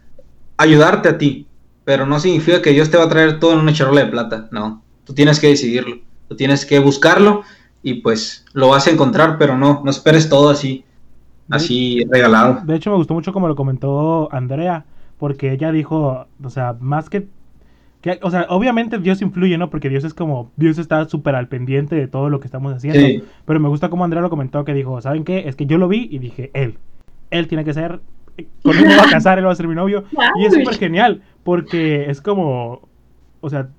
ayudarte 0.57 1.07
a 1.07 1.17
ti, 1.17 1.47
pero 1.85 2.05
no 2.05 2.19
significa 2.19 2.61
que 2.61 2.71
Dios 2.71 2.89
te 2.89 2.97
va 2.97 3.05
a 3.05 3.09
traer 3.09 3.39
todo 3.39 3.53
en 3.53 3.59
una 3.59 3.71
charola 3.71 4.03
de 4.03 4.11
plata, 4.11 4.49
no, 4.51 4.83
tú 5.05 5.13
tienes 5.13 5.39
que 5.39 5.47
decidirlo, 5.47 5.99
tú 6.27 6.35
tienes 6.35 6.65
que 6.65 6.79
buscarlo 6.79 7.43
y 7.81 8.01
pues 8.01 8.43
lo 8.51 8.67
vas 8.67 8.85
a 8.87 8.91
encontrar, 8.91 9.37
pero 9.37 9.57
no, 9.57 9.83
no 9.85 9.89
esperes 9.89 10.27
todo 10.27 10.49
así, 10.49 10.83
así 11.49 12.03
regalado. 12.09 12.59
De 12.65 12.75
hecho, 12.75 12.89
me 12.89 12.97
gustó 12.97 13.13
mucho 13.13 13.31
como 13.31 13.47
lo 13.47 13.55
comentó 13.55 14.27
Andrea, 14.33 14.83
porque 15.17 15.53
ella 15.53 15.71
dijo, 15.71 16.27
o 16.43 16.49
sea, 16.49 16.75
más 16.81 17.09
que, 17.09 17.29
que 18.01 18.19
o 18.21 18.29
sea, 18.29 18.45
obviamente 18.49 18.99
Dios 18.99 19.21
influye, 19.21 19.57
¿no? 19.57 19.69
Porque 19.69 19.89
Dios 19.89 20.03
es 20.03 20.13
como, 20.13 20.51
Dios 20.55 20.77
está 20.77 21.07
súper 21.09 21.35
al 21.35 21.47
pendiente 21.47 21.95
de 21.95 22.07
todo 22.07 22.29
lo 22.29 22.39
que 22.39 22.45
estamos 22.47 22.73
haciendo, 22.73 22.99
Sí. 22.99 23.23
pero 23.45 23.59
me 23.59 23.69
gusta 23.69 23.89
como 23.89 24.03
Andrea 24.03 24.21
lo 24.21 24.29
comentó, 24.29 24.63
que 24.65 24.73
dijo, 24.73 25.01
¿saben 25.01 25.23
qué? 25.23 25.47
Es 25.47 25.55
que 25.55 25.65
yo 25.65 25.77
lo 25.77 25.87
vi 25.87 26.07
y 26.11 26.19
dije, 26.19 26.51
él, 26.53 26.77
él 27.31 27.47
tiene 27.47 27.65
que 27.65 27.73
ser, 27.73 27.99
con 28.61 28.77
él 28.77 28.85
me 28.85 28.95
voy 28.95 29.05
a 29.07 29.09
casar, 29.11 29.39
él 29.39 29.47
va 29.47 29.51
a 29.51 29.55
ser 29.55 29.67
mi 29.67 29.75
novio, 29.75 30.03
y 30.39 30.45
es 30.45 30.53
súper 30.53 30.75
genial, 30.75 31.21
porque 31.43 32.09
es 32.09 32.21
como, 32.21 32.87
o 33.41 33.49
sea, 33.49 33.69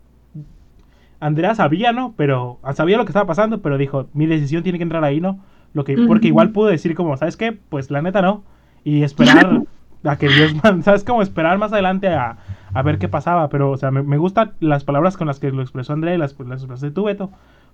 Andrea 1.21 1.55
sabía, 1.55 1.93
¿no? 1.93 2.15
Pero 2.17 2.59
sabía 2.75 2.97
lo 2.97 3.05
que 3.05 3.11
estaba 3.11 3.27
pasando, 3.27 3.61
pero 3.61 3.79
dijo, 3.79 4.09
mi 4.13 4.27
decisión 4.27 4.63
tiene 4.63 4.79
que 4.79 4.85
entrar 4.85 5.05
ahí, 5.05 5.21
¿no? 5.21 5.41
Lo 5.75 5.85
que, 5.85 5.97
porque 6.07 6.29
igual 6.29 6.51
pudo 6.51 6.69
decir 6.69 6.95
como, 6.95 7.17
¿sabes 7.17 7.37
qué? 7.37 7.53
Pues 7.53 7.91
la 7.91 8.03
neta 8.03 8.23
no. 8.23 8.45
Y 8.85 9.03
esperar 9.03 9.63
a 10.05 10.17
que 10.17 10.29
Dios, 10.29 10.55
¿sabes? 10.83 11.05
Como 11.05 11.23
esperar 11.23 11.59
más 11.59 11.73
adelante 11.73 12.09
a, 12.09 12.39
a 12.73 12.83
ver 12.83 12.99
qué 12.99 13.09
pasaba. 13.09 13.49
Pero, 13.49 13.71
o 13.71 13.77
sea, 13.77 13.91
me, 13.91 14.03
me 14.03 14.19
gustan 14.19 14.53
las 14.61 14.85
palabras 14.85 15.17
con 15.17 15.27
las 15.27 15.39
que 15.41 15.51
lo 15.51 15.63
expresó 15.63 15.93
Andrea 15.93 16.15
y 16.15 16.19
las, 16.19 16.39
las 16.41 16.63
expresé 16.63 16.91
tú, 16.91 17.05
Beto. 17.05 17.31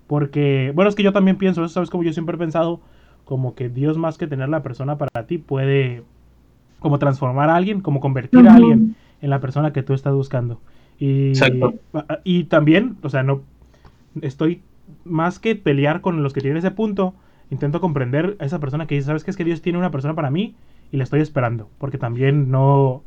Porque, 0.06 0.72
bueno, 0.74 0.88
es 0.88 0.94
que 0.94 1.02
yo 1.02 1.12
también 1.12 1.36
pienso 1.36 1.64
eso, 1.64 1.74
¿sabes? 1.74 1.90
Como 1.90 2.02
yo 2.02 2.12
siempre 2.12 2.36
he 2.36 2.38
pensado, 2.38 2.80
como 3.24 3.54
que 3.54 3.68
Dios 3.68 3.96
más 3.96 4.18
que 4.18 4.26
tener 4.26 4.48
la 4.48 4.62
persona 4.62 4.98
para 4.98 5.26
ti 5.26 5.38
puede 5.38 6.02
como 6.78 6.98
transformar 6.98 7.48
a 7.48 7.56
alguien, 7.56 7.80
como 7.80 8.00
convertir 8.00 8.46
a 8.46 8.56
alguien 8.56 8.94
en 9.22 9.30
la 9.30 9.40
persona 9.40 9.72
que 9.72 9.82
tú 9.82 9.94
estás 9.94 10.12
buscando. 10.12 10.60
Y, 10.98 11.28
Exacto. 11.28 11.74
y 12.24 12.44
también, 12.44 12.96
o 13.02 13.08
sea, 13.08 13.22
no 13.22 13.40
estoy 14.20 14.60
más 15.04 15.38
que 15.38 15.56
pelear 15.56 16.02
con 16.02 16.22
los 16.22 16.34
que 16.34 16.42
tienen 16.42 16.58
ese 16.58 16.70
punto, 16.70 17.14
intento 17.50 17.80
comprender 17.80 18.36
a 18.38 18.44
esa 18.44 18.58
persona 18.58 18.86
que 18.86 18.96
dice, 18.96 19.06
¿sabes 19.06 19.24
qué? 19.24 19.30
Es 19.30 19.36
que 19.36 19.44
Dios 19.44 19.62
tiene 19.62 19.78
una 19.78 19.90
persona 19.90 20.14
para 20.14 20.30
mí 20.30 20.54
y 20.92 20.98
la 20.98 21.04
estoy 21.04 21.20
esperando, 21.20 21.70
porque 21.78 21.96
también 21.98 22.50
no, 22.50 23.02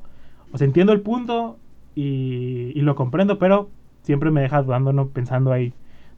o 0.52 0.58
sea, 0.58 0.66
entiendo 0.66 0.92
el 0.92 1.02
punto 1.02 1.58
y, 1.98 2.72
y 2.76 2.82
lo 2.82 2.96
comprendo, 2.96 3.40
pero 3.40 3.70
siempre 4.04 4.32
me 4.32 4.42
deja 4.42 4.62
dudando, 4.62 4.94
¿no? 4.94 5.10
Pensando 5.10 5.52
ahí 5.52 5.74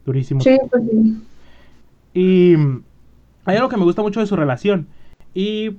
durísimo. 0.05 0.41
Sí, 0.41 0.57
pues 0.69 0.83
sí. 0.83 1.27
Y 2.13 2.55
hay 3.45 3.57
algo 3.57 3.69
que 3.69 3.77
me 3.77 3.83
gusta 3.83 4.01
mucho 4.01 4.19
de 4.19 4.27
su 4.27 4.36
relación. 4.36 4.88
Y 5.33 5.71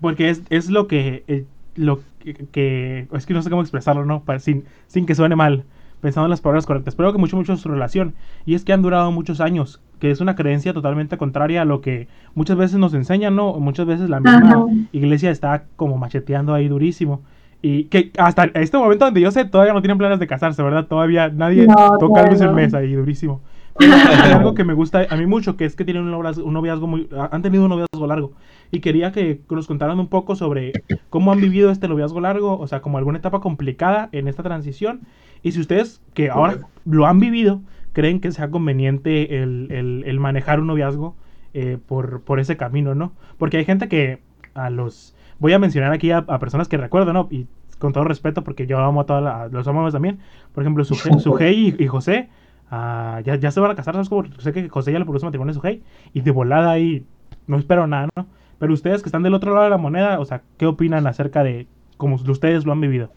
porque 0.00 0.30
es, 0.30 0.42
es 0.50 0.70
lo 0.70 0.86
que 0.86 1.24
eh, 1.28 1.44
lo 1.74 2.00
que, 2.18 2.34
que- 2.34 3.08
es 3.12 3.26
que 3.26 3.34
no 3.34 3.42
sé 3.42 3.50
cómo 3.50 3.62
expresarlo, 3.62 4.04
¿no? 4.04 4.24
Para- 4.24 4.40
sin, 4.40 4.64
sin 4.86 5.06
que 5.06 5.14
suene 5.14 5.36
mal, 5.36 5.64
pensando 6.00 6.26
en 6.26 6.30
las 6.30 6.40
palabras 6.40 6.66
correctas. 6.66 6.94
Pero 6.94 7.12
que 7.12 7.18
mucho 7.18 7.36
mucho 7.36 7.56
su 7.56 7.68
relación 7.68 8.14
y 8.44 8.54
es 8.54 8.64
que 8.64 8.72
han 8.72 8.82
durado 8.82 9.10
muchos 9.12 9.40
años, 9.40 9.80
que 9.98 10.10
es 10.10 10.20
una 10.20 10.34
creencia 10.36 10.72
totalmente 10.72 11.18
contraria 11.18 11.62
a 11.62 11.64
lo 11.64 11.80
que 11.80 12.08
muchas 12.34 12.56
veces 12.56 12.78
nos 12.78 12.94
enseñan, 12.94 13.36
¿no? 13.36 13.54
Muchas 13.60 13.86
veces 13.86 14.10
la 14.10 14.20
misma 14.20 14.48
Ajá. 14.48 14.64
iglesia 14.92 15.30
está 15.30 15.64
como 15.76 15.96
macheteando 15.98 16.54
ahí 16.54 16.68
durísimo. 16.68 17.22
Y 17.62 17.84
que 17.84 18.10
hasta 18.16 18.44
este 18.54 18.78
momento 18.78 19.04
donde 19.04 19.20
yo 19.20 19.30
sé, 19.30 19.44
todavía 19.44 19.74
no 19.74 19.82
tienen 19.82 19.98
planes 19.98 20.18
de 20.18 20.26
casarse, 20.26 20.62
¿verdad? 20.62 20.86
Todavía 20.86 21.28
nadie 21.28 21.66
No, 21.66 21.98
toca 21.98 22.22
algo 22.22 22.42
en 22.42 22.54
mesa 22.54 22.78
ahí 22.78 22.94
durísimo. 22.94 23.40
Pero 23.78 23.92
hay 23.94 24.32
algo 24.32 24.54
que 24.54 24.64
me 24.64 24.74
gusta 24.74 25.06
a 25.08 25.16
mí 25.16 25.26
mucho, 25.26 25.56
que 25.56 25.64
es 25.64 25.76
que 25.76 25.84
tienen 25.84 26.02
un 26.04 26.10
noviazgo, 26.10 26.44
un 26.44 26.54
noviazgo 26.54 26.86
muy... 26.86 27.08
Han 27.30 27.42
tenido 27.42 27.64
un 27.64 27.70
noviazgo 27.70 28.06
largo. 28.06 28.32
Y 28.70 28.80
quería 28.80 29.12
que 29.12 29.40
nos 29.50 29.66
contaran 29.66 29.98
un 30.00 30.08
poco 30.08 30.36
sobre 30.36 30.72
cómo 31.10 31.32
han 31.32 31.40
vivido 31.40 31.70
este 31.70 31.88
noviazgo 31.88 32.20
largo, 32.20 32.58
o 32.58 32.66
sea, 32.66 32.80
como 32.82 32.98
alguna 32.98 33.18
etapa 33.18 33.40
complicada 33.40 34.08
en 34.12 34.26
esta 34.28 34.42
transición. 34.42 35.00
Y 35.42 35.52
si 35.52 35.60
ustedes, 35.60 36.00
que 36.14 36.30
ahora 36.30 36.58
lo 36.84 37.06
han 37.06 37.20
vivido, 37.20 37.60
creen 37.92 38.20
que 38.20 38.32
sea 38.32 38.50
conveniente 38.50 39.42
el, 39.42 39.68
el- 39.70 40.04
el 40.06 40.20
manejar 40.20 40.60
un 40.60 40.66
noviazgo 40.66 41.14
eh, 41.54 41.78
por, 41.86 42.22
por 42.22 42.38
ese 42.40 42.56
camino, 42.56 42.94
¿no? 42.94 43.12
Porque 43.38 43.56
hay 43.58 43.64
gente 43.64 43.88
que 43.88 44.18
a 44.54 44.70
los... 44.70 45.14
Voy 45.40 45.52
a 45.52 45.58
mencionar 45.58 45.92
aquí 45.92 46.12
a, 46.12 46.18
a 46.18 46.38
personas 46.38 46.68
que 46.68 46.76
recuerdo, 46.76 47.12
¿no? 47.12 47.26
Y 47.30 47.46
con 47.80 47.92
todo 47.92 48.04
respeto, 48.04 48.44
porque 48.44 48.66
yo 48.66 48.78
amo 48.78 49.00
a 49.00 49.06
todas 49.06 49.22
las... 49.22 49.52
Los 49.52 49.66
amamos 49.66 49.92
también. 49.92 50.20
Por 50.54 50.62
ejemplo, 50.62 50.84
Sujei 50.84 51.74
y, 51.78 51.82
y 51.82 51.86
José 51.88 52.28
ah, 52.70 53.20
ya, 53.24 53.34
ya 53.36 53.50
se 53.50 53.58
van 53.58 53.72
a 53.72 53.74
casar, 53.74 53.94
¿sabes? 53.94 54.08
Como, 54.08 54.24
sé 54.38 54.52
que 54.52 54.68
José 54.68 54.92
ya 54.92 54.98
le 54.98 55.04
propuso 55.04 55.26
matrimonio 55.26 55.50
a 55.50 55.54
Sujei 55.54 55.82
y 56.12 56.20
de 56.20 56.30
volada 56.30 56.70
ahí 56.70 57.04
no 57.46 57.56
espero 57.56 57.86
nada, 57.86 58.08
¿no? 58.14 58.26
Pero 58.58 58.74
ustedes 58.74 59.02
que 59.02 59.08
están 59.08 59.22
del 59.22 59.34
otro 59.34 59.52
lado 59.52 59.64
de 59.64 59.70
la 59.70 59.78
moneda, 59.78 60.20
o 60.20 60.24
sea, 60.24 60.42
¿qué 60.58 60.66
opinan 60.66 61.06
acerca 61.06 61.42
de 61.42 61.66
cómo 61.96 62.16
ustedes 62.16 62.66
lo 62.66 62.72
han 62.72 62.80
vivido? 62.80 63.10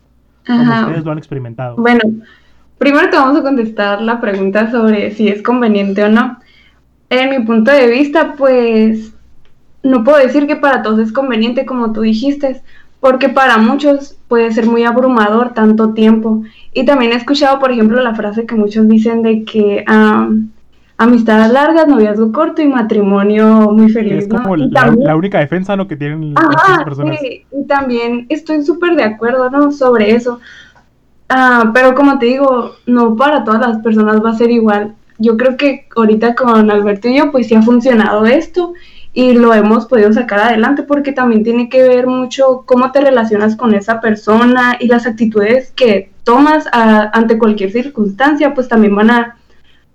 Cómo 0.48 0.62
Ajá. 0.62 0.86
ustedes 0.86 1.06
lo 1.06 1.12
han 1.12 1.18
experimentado. 1.18 1.76
Bueno, 1.76 2.00
primero 2.78 3.10
te 3.10 3.18
vamos 3.18 3.38
a 3.38 3.44
contestar 3.44 4.02
la 4.02 4.22
pregunta 4.22 4.72
sobre 4.72 5.12
si 5.12 5.28
es 5.28 5.44
conveniente 5.44 6.04
o 6.04 6.10
no. 6.10 6.40
En 7.10 7.30
mi 7.30 7.46
punto 7.46 7.72
de 7.72 7.88
vista, 7.88 8.36
pues 8.38 9.14
no 9.84 10.04
puedo 10.04 10.18
decir 10.18 10.48
que 10.48 10.56
para 10.56 10.82
todos 10.82 11.00
es 11.00 11.12
conveniente 11.12 11.66
como 11.66 11.92
tú 11.94 12.02
dijiste, 12.02 12.62
porque 13.00 13.28
para 13.30 13.58
muchos 13.58 14.16
puede 14.30 14.52
ser 14.54 14.66
muy 14.66 14.84
abrumador 14.86 15.54
tanto 15.54 15.94
tiempo. 15.94 16.44
Y 16.74 16.86
también 16.86 17.12
he 17.12 17.16
escuchado, 17.16 17.60
por 17.60 17.72
ejemplo, 17.72 18.02
la 18.02 18.16
frase 18.16 18.46
que 18.46 18.56
muchos 18.56 18.88
dicen 18.88 19.22
de 19.24 19.44
que 19.44 19.84
am, 19.88 20.52
amistades 20.98 21.52
largas, 21.52 21.88
noviazgo 21.88 22.32
corto 22.32 22.62
y 22.62 22.68
matrimonio 22.68 23.72
muy 23.72 23.90
feliz. 23.90 24.24
es 24.24 24.28
como 24.30 24.56
la, 24.56 24.70
también- 24.70 25.06
la 25.06 25.16
única 25.18 25.40
defensa 25.40 25.76
¿no? 25.76 25.86
que 25.88 25.98
tienen 25.98 26.34
las 26.34 26.46
Ajá, 26.46 26.86
personas. 26.86 27.20
sí, 27.20 27.44
y 27.52 27.66
también 27.66 28.26
estoy 28.30 28.64
súper 28.64 28.96
de 28.96 29.04
acuerdo, 29.04 29.50
¿no? 29.50 29.72
Sobre 29.74 30.12
eso. 30.16 30.40
Ah, 31.30 31.72
pero 31.74 31.96
como 31.96 32.20
te 32.20 32.28
digo, 32.28 32.72
no 32.86 33.16
para 33.16 33.44
todas 33.44 33.60
las 33.60 33.80
personas 33.80 34.24
va 34.24 34.30
a 34.30 34.36
ser 34.38 34.50
igual. 34.52 34.96
Yo 35.18 35.36
creo 35.38 35.58
que 35.58 35.88
ahorita 35.96 36.36
con 36.36 36.70
Alberto 36.72 37.08
y 37.08 37.18
yo, 37.18 37.32
pues 37.32 37.48
sí 37.48 37.56
ha 37.56 37.62
funcionado 37.62 38.26
esto 38.26 38.74
y 39.14 39.34
lo 39.34 39.54
hemos 39.54 39.86
podido 39.86 40.12
sacar 40.12 40.40
adelante 40.40 40.84
porque 40.84 41.12
también 41.12 41.44
tiene 41.44 41.70
que 41.70 41.84
ver 41.84 42.08
mucho 42.08 42.64
cómo 42.66 42.92
te 42.92 43.00
relacionas 43.00 43.56
con 43.56 43.76
esa 43.76 44.02
persona 44.02 44.76
y 44.80 44.88
las 44.88 45.06
actitudes 45.06 45.72
que 45.76 46.12
tomas 46.24 46.66
ante 46.72 47.38
cualquier 47.38 47.72
circunstancia, 47.72 48.56
pues 48.56 48.68
también 48.68 48.96
van 48.96 49.12
a, 49.12 49.38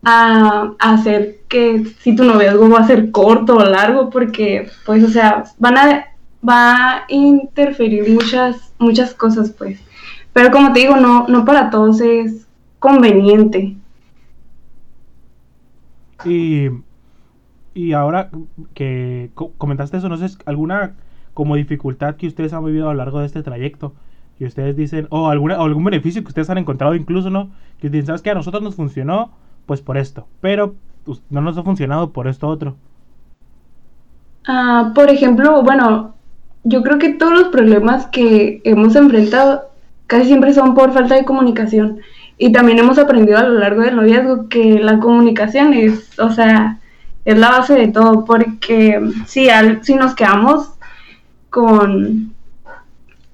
a, 0.05 0.73
a 0.79 0.93
hacer 0.95 1.39
que 1.49 1.85
si 2.01 2.15
tu 2.15 2.23
noviazgo 2.25 2.71
va 2.71 2.81
a 2.81 2.87
ser 2.87 3.11
corto 3.11 3.57
o 3.57 3.65
largo, 3.65 4.09
porque 4.09 4.71
pues, 4.87 5.03
o 5.03 5.09
sea, 5.09 5.45
van 5.59 5.79
a, 5.79 6.07
va 6.49 6.99
a 6.99 7.05
interferir 7.09 8.09
muchas, 8.09 8.73
muchas 8.79 9.15
cosas, 9.15 9.51
pues. 9.51 9.81
Pero 10.33 10.53
como 10.53 10.73
te 10.73 10.81
digo, 10.81 10.97
no, 10.97 11.27
no 11.27 11.45
para 11.45 11.71
todos 11.71 12.01
es 12.01 12.47
conveniente. 12.79 13.77
Y, 16.25 16.69
y 17.79 17.93
ahora 17.93 18.31
que 18.75 19.31
co- 19.35 19.53
comentaste 19.59 19.97
eso, 19.99 20.09
no 20.09 20.17
sé, 20.17 20.27
alguna 20.47 20.97
como 21.35 21.57
dificultad 21.57 22.17
que 22.17 22.27
ustedes 22.27 22.53
han 22.53 22.65
vivido 22.65 22.89
a 22.89 22.93
lo 22.95 22.99
largo 22.99 23.21
de 23.21 23.27
este 23.27 23.43
trayecto. 23.43 23.95
Y 24.41 24.45
ustedes 24.47 24.77
dicen, 24.77 25.07
o 25.11 25.29
alguna, 25.29 25.57
algún 25.57 25.85
beneficio 25.85 26.23
que 26.23 26.29
ustedes 26.29 26.51
han 26.51 26.59
encontrado 26.59 26.95
incluso, 26.95 27.31
¿no? 27.31 27.51
Que 27.81 27.91
dicen, 27.91 28.07
¿sabes? 28.07 28.27
A 28.27 28.35
nosotros 28.35 28.63
nos 28.63 28.77
funcionó, 28.77 29.33
pues 29.67 29.81
por 29.83 29.97
esto. 29.99 30.29
Pero 30.41 30.75
pues, 31.05 31.23
no 31.31 31.41
nos 31.41 31.59
ha 31.59 31.63
funcionado 31.65 32.13
por 32.13 32.29
esto 32.29 32.49
otro. 32.49 32.77
Ah, 34.47 34.93
por 34.95 35.11
ejemplo, 35.11 35.63
bueno, 35.63 36.15
yo 36.65 36.83
creo 36.83 36.99
que 36.99 37.15
todos 37.15 37.33
los 37.33 37.49
problemas 37.49 38.07
que 38.07 38.61
hemos 38.65 38.97
enfrentado 38.97 39.63
casi 40.07 40.27
siempre 40.27 40.55
son 40.55 40.75
por 40.75 40.93
falta 40.93 41.15
de 41.17 41.25
comunicación. 41.25 42.01
Y 42.39 42.53
también 42.53 42.79
hemos 42.79 42.99
aprendido 42.99 43.39
a 43.39 43.43
lo 43.43 43.59
largo 43.59 43.83
del 43.83 43.97
noviazgo 43.97 44.49
que 44.49 44.79
la 44.81 45.01
comunicación 45.01 45.75
es, 45.75 46.19
o 46.19 46.31
sea, 46.31 46.81
es 47.31 47.39
la 47.39 47.51
base 47.51 47.75
de 47.75 47.89
todo, 47.89 48.25
porque 48.25 49.01
si, 49.27 49.49
al- 49.51 49.85
si 49.85 49.95
nos 49.95 50.15
quedamos 50.15 50.71
con 51.51 52.35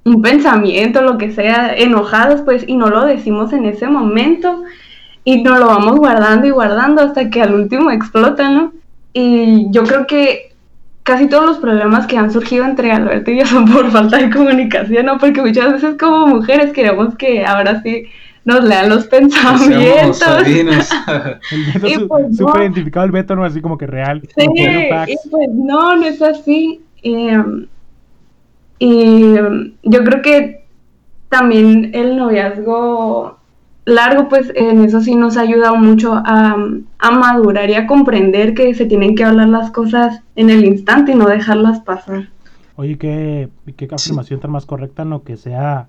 un 0.05 0.23
pensamiento, 0.23 1.01
lo 1.03 1.17
que 1.17 1.33
sea, 1.33 1.75
enojados, 1.75 2.43
pues, 2.43 2.65
y 2.67 2.77
no 2.77 2.89
lo 2.91 3.05
decimos 3.07 3.53
en 3.53 3.65
ese 3.65 3.87
momento, 3.89 4.63
y 5.25 5.43
nos 5.43 5.59
lo 5.59 5.67
vamos 5.67 5.97
guardando 5.97 6.47
y 6.47 6.51
guardando 6.51 7.03
hasta 7.03 7.31
que 7.31 7.43
al 7.43 7.55
último 7.55 7.91
explota, 7.91 8.51
¿no? 8.51 8.73
Y 9.15 9.69
yo 9.71 9.85
creo 9.85 10.07
que 10.07 10.55
casi 11.03 11.29
todos 11.29 11.47
los 11.47 11.59
problemas 11.59 12.07
que 12.07 12.19
han 12.19 12.33
surgido 12.33 12.65
entre 12.65 12.93
Alberto 12.93 13.31
y 13.31 13.39
yo 13.39 13.47
son 13.47 13.67
por 13.67 13.91
falta 13.93 14.19
de 14.19 14.31
comunicación, 14.31 15.07
¿no? 15.07 15.19
Porque 15.19 15.41
muchas 15.43 15.73
veces 15.73 15.97
como 15.99 16.27
mujeres 16.27 16.73
queremos 16.73 17.17
que 17.17 17.45
ahora 17.47 17.83
sí 17.83 18.07
nos 18.45 18.63
lean 18.65 18.89
los 18.89 19.07
pensamientos. 19.07 20.21
El 20.47 21.65
Beto 21.73 21.89
Y 21.89 22.07
pues, 22.07 22.37
súper 22.37 22.57
no. 22.57 22.63
identificado 22.63 23.07
el 23.07 23.13
Beto, 23.13 23.37
¿no? 23.37 23.45
Así 23.45 23.61
como 23.61 23.79
que 23.79 23.87
real. 23.87 24.21
Sí, 24.37 24.47
como 24.47 24.57
y 24.57 25.17
pues 25.31 25.49
no, 25.51 25.97
no 25.97 26.05
es 26.05 26.21
así. 26.21 26.83
Eh, 27.03 27.43
y 28.79 29.39
um, 29.39 29.73
yo 29.83 30.05
creo 30.05 30.23
que 30.23 30.65
también 31.29 31.91
el 31.95 32.17
noviazgo 32.17 33.39
largo, 33.87 34.29
pues 34.29 34.53
en 34.55 34.85
eso 34.85 35.01
sí 35.01 35.15
nos 35.15 35.37
ha 35.37 35.43
ayudado 35.43 35.77
mucho 35.77 36.15
a, 36.15 36.57
a 36.99 37.11
madurar 37.11 37.69
y 37.71 37.75
a 37.75 37.87
comprender 37.87 38.55
que 38.55 38.75
se 38.75 38.87
tienen 38.87 39.15
que 39.15 39.25
hablar 39.25 39.49
las 39.49 39.71
cosas 39.71 40.23
en 40.37 40.51
el 40.51 40.65
instante 40.65 41.13
y 41.13 41.15
no 41.15 41.27
dejarlas 41.27 41.81
pasar. 41.81 42.29
Oye, 42.77 42.99
qué, 42.99 43.49
qué 43.77 43.89
afirmación 43.91 44.41
tan 44.41 44.51
más 44.51 44.67
correcta, 44.67 45.05
¿no? 45.05 45.23
Que 45.23 45.37
sea... 45.37 45.89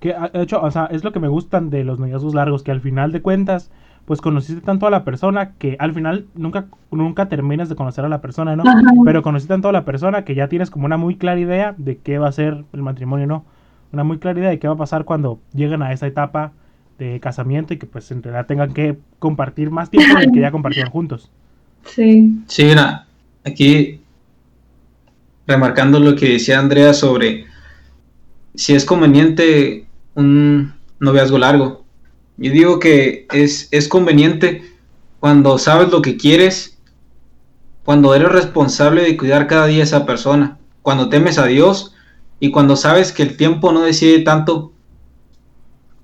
Que, 0.00 0.14
ah, 0.14 0.30
de 0.32 0.42
hecho, 0.42 0.60
o 0.60 0.70
sea, 0.70 0.86
es 0.86 1.04
lo 1.04 1.12
que 1.12 1.20
me 1.20 1.28
gustan 1.28 1.70
de 1.70 1.84
los 1.84 1.98
noviazgos 1.98 2.34
largos, 2.34 2.62
que 2.62 2.70
al 2.70 2.80
final 2.80 3.12
de 3.12 3.20
cuentas, 3.22 3.70
pues 4.06 4.20
conociste 4.20 4.62
tanto 4.62 4.86
a 4.86 4.90
la 4.90 5.04
persona 5.04 5.52
que 5.58 5.76
al 5.78 5.92
final 5.92 6.26
nunca, 6.34 6.66
nunca 6.90 7.28
terminas 7.28 7.68
de 7.68 7.76
conocer 7.76 8.04
a 8.04 8.08
la 8.08 8.20
persona, 8.20 8.56
¿no? 8.56 8.64
Ajá. 8.66 8.80
Pero 9.04 9.22
conociste 9.22 9.52
tanto 9.52 9.68
a 9.68 9.72
la 9.72 9.84
persona 9.84 10.24
que 10.24 10.34
ya 10.34 10.48
tienes 10.48 10.70
como 10.70 10.86
una 10.86 10.96
muy 10.96 11.16
clara 11.16 11.38
idea 11.38 11.74
de 11.76 11.98
qué 11.98 12.18
va 12.18 12.28
a 12.28 12.32
ser 12.32 12.64
el 12.72 12.82
matrimonio, 12.82 13.26
¿no? 13.26 13.44
Una 13.92 14.04
muy 14.04 14.18
clara 14.18 14.38
idea 14.38 14.50
de 14.50 14.58
qué 14.58 14.68
va 14.68 14.74
a 14.74 14.78
pasar 14.78 15.04
cuando 15.04 15.38
lleguen 15.52 15.82
a 15.82 15.92
esa 15.92 16.06
etapa 16.06 16.52
de 16.98 17.20
casamiento 17.20 17.74
y 17.74 17.78
que 17.78 17.86
pues 17.86 18.10
en 18.10 18.22
realidad 18.22 18.46
tengan 18.46 18.72
que 18.72 18.98
compartir 19.18 19.70
más 19.70 19.90
tiempo 19.90 20.18
del 20.18 20.32
que 20.32 20.40
ya 20.40 20.50
compartieron 20.50 20.90
juntos. 20.90 21.30
Sí. 21.84 22.38
Sí, 22.46 22.64
mira, 22.64 23.06
aquí 23.44 24.00
remarcando 25.46 25.98
lo 25.98 26.14
que 26.14 26.30
decía 26.30 26.58
Andrea 26.58 26.94
sobre 26.94 27.46
si 28.54 28.74
es 28.74 28.84
conveniente 28.84 29.86
un 30.14 30.74
noviazgo 30.98 31.38
largo. 31.38 31.84
Yo 32.36 32.52
digo 32.52 32.78
que 32.78 33.26
es, 33.32 33.68
es 33.70 33.88
conveniente 33.88 34.64
cuando 35.20 35.58
sabes 35.58 35.90
lo 35.90 36.02
que 36.02 36.16
quieres, 36.16 36.78
cuando 37.84 38.14
eres 38.14 38.32
responsable 38.32 39.02
de 39.02 39.16
cuidar 39.16 39.46
cada 39.46 39.66
día 39.66 39.82
a 39.82 39.84
esa 39.84 40.06
persona, 40.06 40.58
cuando 40.82 41.08
temes 41.08 41.38
a 41.38 41.46
Dios 41.46 41.94
y 42.38 42.50
cuando 42.50 42.76
sabes 42.76 43.12
que 43.12 43.22
el 43.22 43.36
tiempo 43.36 43.72
no 43.72 43.82
decide 43.82 44.20
tanto 44.20 44.72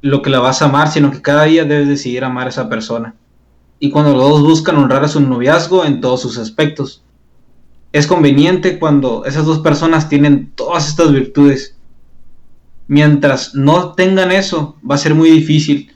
lo 0.03 0.23
que 0.23 0.31
la 0.31 0.41
vas 0.41 0.61
a 0.61 0.67
amar, 0.67 0.89
sino 0.89 1.11
que 1.11 1.23
cada 1.23 1.45
día 1.45 1.65
debes 1.65 1.89
decidir 1.89 2.25
amar 2.25 2.47
a 2.47 2.51
esa 2.51 2.69
persona. 2.69 3.15
Y 3.79 3.91
cuando 3.91 4.13
los 4.13 4.29
dos 4.29 4.43
buscan 4.43 4.77
honrar 4.77 5.05
a 5.05 5.09
su 5.09 5.21
noviazgo 5.21 5.85
en 5.85 6.01
todos 6.01 6.21
sus 6.21 6.39
aspectos. 6.39 7.03
Es 7.93 8.07
conveniente 8.07 8.79
cuando 8.79 9.25
esas 9.25 9.47
dos 9.47 9.61
personas 9.61 10.09
tienen 10.09 10.53
todas 10.55 10.89
estas 10.89 11.13
virtudes. 11.13 11.76
Mientras 12.89 13.55
no 13.55 13.93
tengan 13.93 14.31
eso, 14.31 14.77
va 14.89 14.95
a 14.95 14.99
ser 14.99 15.15
muy 15.15 15.31
difícil. 15.31 15.93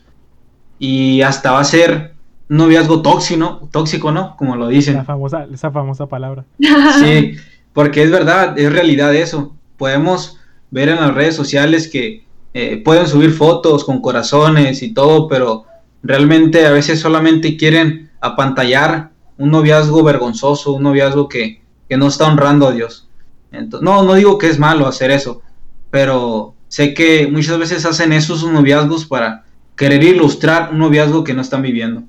Y 0.79 1.23
hasta 1.23 1.53
va 1.53 1.61
a 1.61 1.65
ser 1.65 2.15
un 2.49 2.57
noviazgo 2.57 3.03
tóxico, 3.03 3.69
tóxico, 3.71 4.11
¿no? 4.11 4.37
Como 4.37 4.57
lo 4.57 4.69
dicen. 4.69 4.95
La 4.95 5.05
famosa, 5.05 5.47
esa 5.53 5.71
famosa 5.71 6.07
palabra. 6.07 6.45
Sí, 7.01 7.37
porque 7.73 8.03
es 8.03 8.11
verdad, 8.11 8.59
es 8.59 8.73
realidad 8.73 9.15
eso. 9.15 9.55
Podemos 9.77 10.39
ver 10.71 10.89
en 10.89 10.97
las 10.97 11.15
redes 11.15 11.37
sociales 11.37 11.89
que 11.89 12.25
eh, 12.53 12.83
pueden 12.85 13.07
subir 13.07 13.33
fotos 13.33 13.85
con 13.85 14.01
corazones 14.01 14.83
y 14.83 14.93
todo, 14.93 15.29
pero 15.29 15.67
realmente 16.03 16.67
a 16.67 16.73
veces 16.73 17.01
solamente 17.01 17.57
quieren 17.57 18.11
apantallar 18.21 19.11
un 19.39 19.51
noviazgo 19.51 20.03
vergonzoso, 20.03 20.73
un 20.73 20.83
noviazgo 20.83 21.29
que, 21.29 21.63
que 21.89 21.97
no 21.97 22.09
está 22.09 22.27
honrando 22.27 22.67
a 22.67 22.73
Dios. 22.73 23.09
Entonces, 23.53 23.85
no, 23.85 24.03
no 24.03 24.15
digo 24.15 24.39
que 24.39 24.49
es 24.49 24.59
malo 24.59 24.87
hacer 24.87 25.11
eso, 25.11 25.43
pero 25.91 26.55
sé 26.71 26.95
que 26.95 27.27
muchas 27.27 27.59
veces 27.59 27.85
hacen 27.85 28.13
esos 28.13 28.45
noviazgos 28.45 29.05
para 29.05 29.45
querer 29.77 30.05
ilustrar 30.05 30.71
un 30.73 30.79
noviazgo 30.79 31.25
que 31.25 31.35
no 31.35 31.41
están 31.41 31.63
viviendo. 31.63 32.05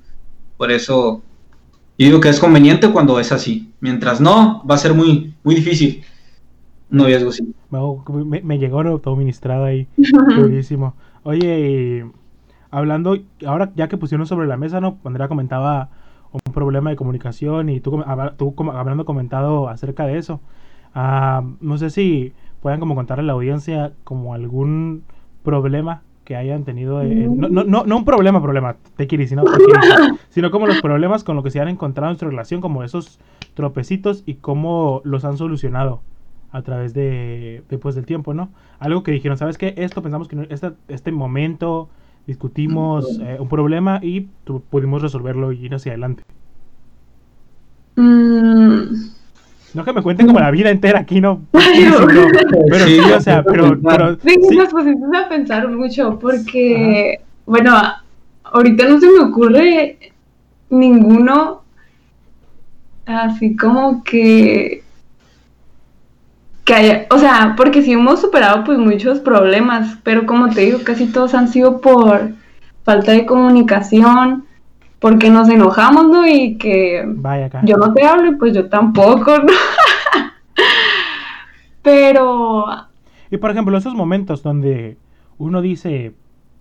Por 0.55 0.71
eso 0.71 1.23
yo 1.97 2.05
digo 2.05 2.21
que 2.21 2.29
es 2.29 2.39
conveniente 2.39 2.91
cuando 2.91 3.19
es 3.19 3.31
así. 3.31 3.73
Mientras 3.79 4.21
no, 4.21 4.63
va 4.69 4.75
a 4.75 4.77
ser 4.77 4.93
muy, 4.93 5.33
muy 5.43 5.55
difícil. 5.55 6.03
Un 6.91 6.99
noviazgo 6.99 7.29
así. 7.29 7.43
Me, 7.71 8.23
me, 8.23 8.41
me 8.41 8.59
llegó 8.59 8.99
todo 8.99 9.15
ministrado 9.15 9.65
ahí. 9.65 9.87
Durísimo. 10.37 10.93
Oye, 11.23 11.59
y 11.59 12.03
hablando, 12.69 13.17
ahora 13.47 13.71
ya 13.75 13.87
que 13.87 13.97
pusieron 13.97 14.27
sobre 14.27 14.47
la 14.47 14.57
mesa, 14.57 14.79
¿no? 14.79 14.99
Andrea 15.03 15.27
comentaba 15.27 15.89
un 16.31 16.53
problema 16.53 16.91
de 16.91 16.97
comunicación 16.97 17.69
y 17.69 17.79
tú, 17.79 18.03
tú 18.37 18.53
como, 18.53 18.73
hablando 18.73 19.05
comentado 19.05 19.69
acerca 19.69 20.05
de 20.05 20.19
eso. 20.19 20.39
Ah, 20.93 21.43
no 21.61 21.79
sé 21.79 21.89
si 21.89 22.33
puedan 22.61 22.79
como 22.79 22.95
contarle 22.95 23.23
a 23.23 23.27
la 23.27 23.33
audiencia 23.33 23.93
como 24.03 24.33
algún 24.33 25.03
problema 25.43 26.01
que 26.23 26.35
hayan 26.35 26.63
tenido, 26.63 27.01
eh, 27.01 27.27
no, 27.29 27.49
no, 27.49 27.63
no, 27.63 27.83
no 27.83 27.97
un 27.97 28.05
problema, 28.05 28.41
problema, 28.41 28.75
te 28.95 29.07
quiero 29.07 29.25
sino, 29.27 29.43
sino 30.29 30.51
como 30.51 30.67
los 30.67 30.79
problemas 30.81 31.23
con 31.23 31.35
lo 31.35 31.43
que 31.43 31.49
se 31.49 31.59
han 31.59 31.67
encontrado 31.67 32.11
en 32.11 32.19
su 32.19 32.25
relación, 32.25 32.61
como 32.61 32.83
esos 32.83 33.19
tropecitos 33.55 34.23
y 34.25 34.35
cómo 34.35 35.01
los 35.03 35.25
han 35.25 35.37
solucionado 35.37 36.01
a 36.51 36.61
través 36.61 36.93
de 36.93 37.63
después 37.69 37.95
del 37.95 38.05
tiempo, 38.05 38.33
¿no? 38.33 38.49
Algo 38.79 39.03
que 39.03 39.11
dijeron, 39.11 39.37
¿sabes 39.37 39.57
qué? 39.57 39.73
Esto 39.77 40.01
pensamos 40.01 40.27
que 40.27 40.47
este, 40.49 40.71
este 40.89 41.11
momento 41.11 41.89
discutimos 42.27 43.19
eh, 43.21 43.37
un 43.39 43.49
problema 43.49 43.99
y 44.03 44.27
pudimos 44.69 45.01
resolverlo 45.01 45.51
y 45.51 45.65
ir 45.65 45.75
hacia 45.75 45.93
adelante. 45.93 46.23
Mm. 47.95 49.10
No 49.73 49.85
que 49.85 49.93
me 49.93 50.01
cuenten 50.01 50.27
como 50.27 50.39
la 50.39 50.51
vida 50.51 50.69
entera 50.69 50.99
aquí, 50.99 51.21
¿no? 51.21 51.41
Pero 51.51 52.85
sí, 52.85 52.99
o 52.99 53.21
sea, 53.21 53.43
pero... 53.43 53.79
pero 53.81 54.15
sí, 54.15 54.35
sí. 54.49 54.55
nos 54.55 54.69
pusimos 54.69 55.09
a 55.15 55.29
pensar 55.29 55.67
mucho 55.69 56.19
porque, 56.19 57.15
Ajá. 57.17 57.25
bueno, 57.45 57.73
ahorita 58.43 58.87
no 58.87 58.99
se 58.99 59.07
me 59.07 59.19
ocurre 59.19 59.97
ninguno 60.69 61.61
así 63.05 63.55
como 63.55 64.03
que 64.03 64.83
que 66.65 66.73
haya, 66.73 67.07
o 67.09 67.17
sea, 67.17 67.55
porque 67.57 67.81
sí 67.81 67.93
hemos 67.93 68.21
superado 68.21 68.63
pues 68.63 68.77
muchos 68.77 69.19
problemas, 69.19 69.97
pero 70.03 70.25
como 70.25 70.49
te 70.49 70.61
digo, 70.61 70.79
casi 70.83 71.07
todos 71.07 71.33
han 71.33 71.47
sido 71.47 71.81
por 71.81 72.31
falta 72.83 73.13
de 73.13 73.25
comunicación, 73.25 74.45
porque 75.01 75.31
nos 75.31 75.49
enojamos, 75.49 76.07
¿no? 76.09 76.27
Y 76.27 76.57
que 76.57 77.03
Vaya 77.07 77.47
acá. 77.47 77.61
yo 77.65 77.75
no 77.75 77.91
te 77.91 78.05
hablo 78.05 78.31
y 78.31 78.35
pues 78.35 78.53
yo 78.53 78.69
tampoco, 78.69 79.39
¿no? 79.39 79.51
pero... 81.81 82.65
Y 83.31 83.37
por 83.37 83.49
ejemplo, 83.49 83.75
esos 83.75 83.95
momentos 83.95 84.43
donde 84.43 84.97
uno 85.39 85.61
dice, 85.63 86.13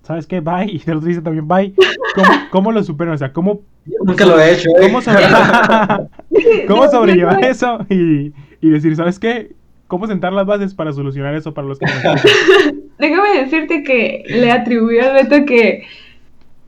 ¿sabes 0.02 0.26
qué? 0.26 0.40
Bye, 0.40 0.72
y 0.72 0.82
el 0.86 0.96
otro 0.96 1.08
dice 1.08 1.20
también 1.20 1.46
bye, 1.46 1.74
¿cómo, 2.14 2.28
cómo 2.50 2.72
lo 2.72 2.82
superan? 2.82 3.14
O 3.14 3.18
sea, 3.18 3.30
¿cómo... 3.30 3.60
Nunca 4.04 4.24
lo 4.24 4.40
he 4.40 4.54
hecho, 4.54 4.70
¿eh? 4.70 4.84
¿Cómo, 4.84 5.02
sobre... 5.02 5.22
¿Cómo 6.66 6.88
sobrellevar 6.88 7.44
eso 7.44 7.84
y, 7.90 8.32
y 8.62 8.70
decir, 8.70 8.96
¿sabes 8.96 9.18
qué? 9.18 9.54
¿Cómo 9.86 10.06
sentar 10.06 10.32
las 10.32 10.46
bases 10.46 10.72
para 10.72 10.94
solucionar 10.94 11.34
eso 11.34 11.52
para 11.52 11.68
los 11.68 11.78
que 11.78 11.84
no 11.84 11.92
Déjame 12.98 13.42
decirte 13.42 13.82
que 13.82 14.24
le 14.28 14.50
atribuyo 14.50 15.02
al 15.02 15.12
Beto 15.12 15.44
que 15.44 15.82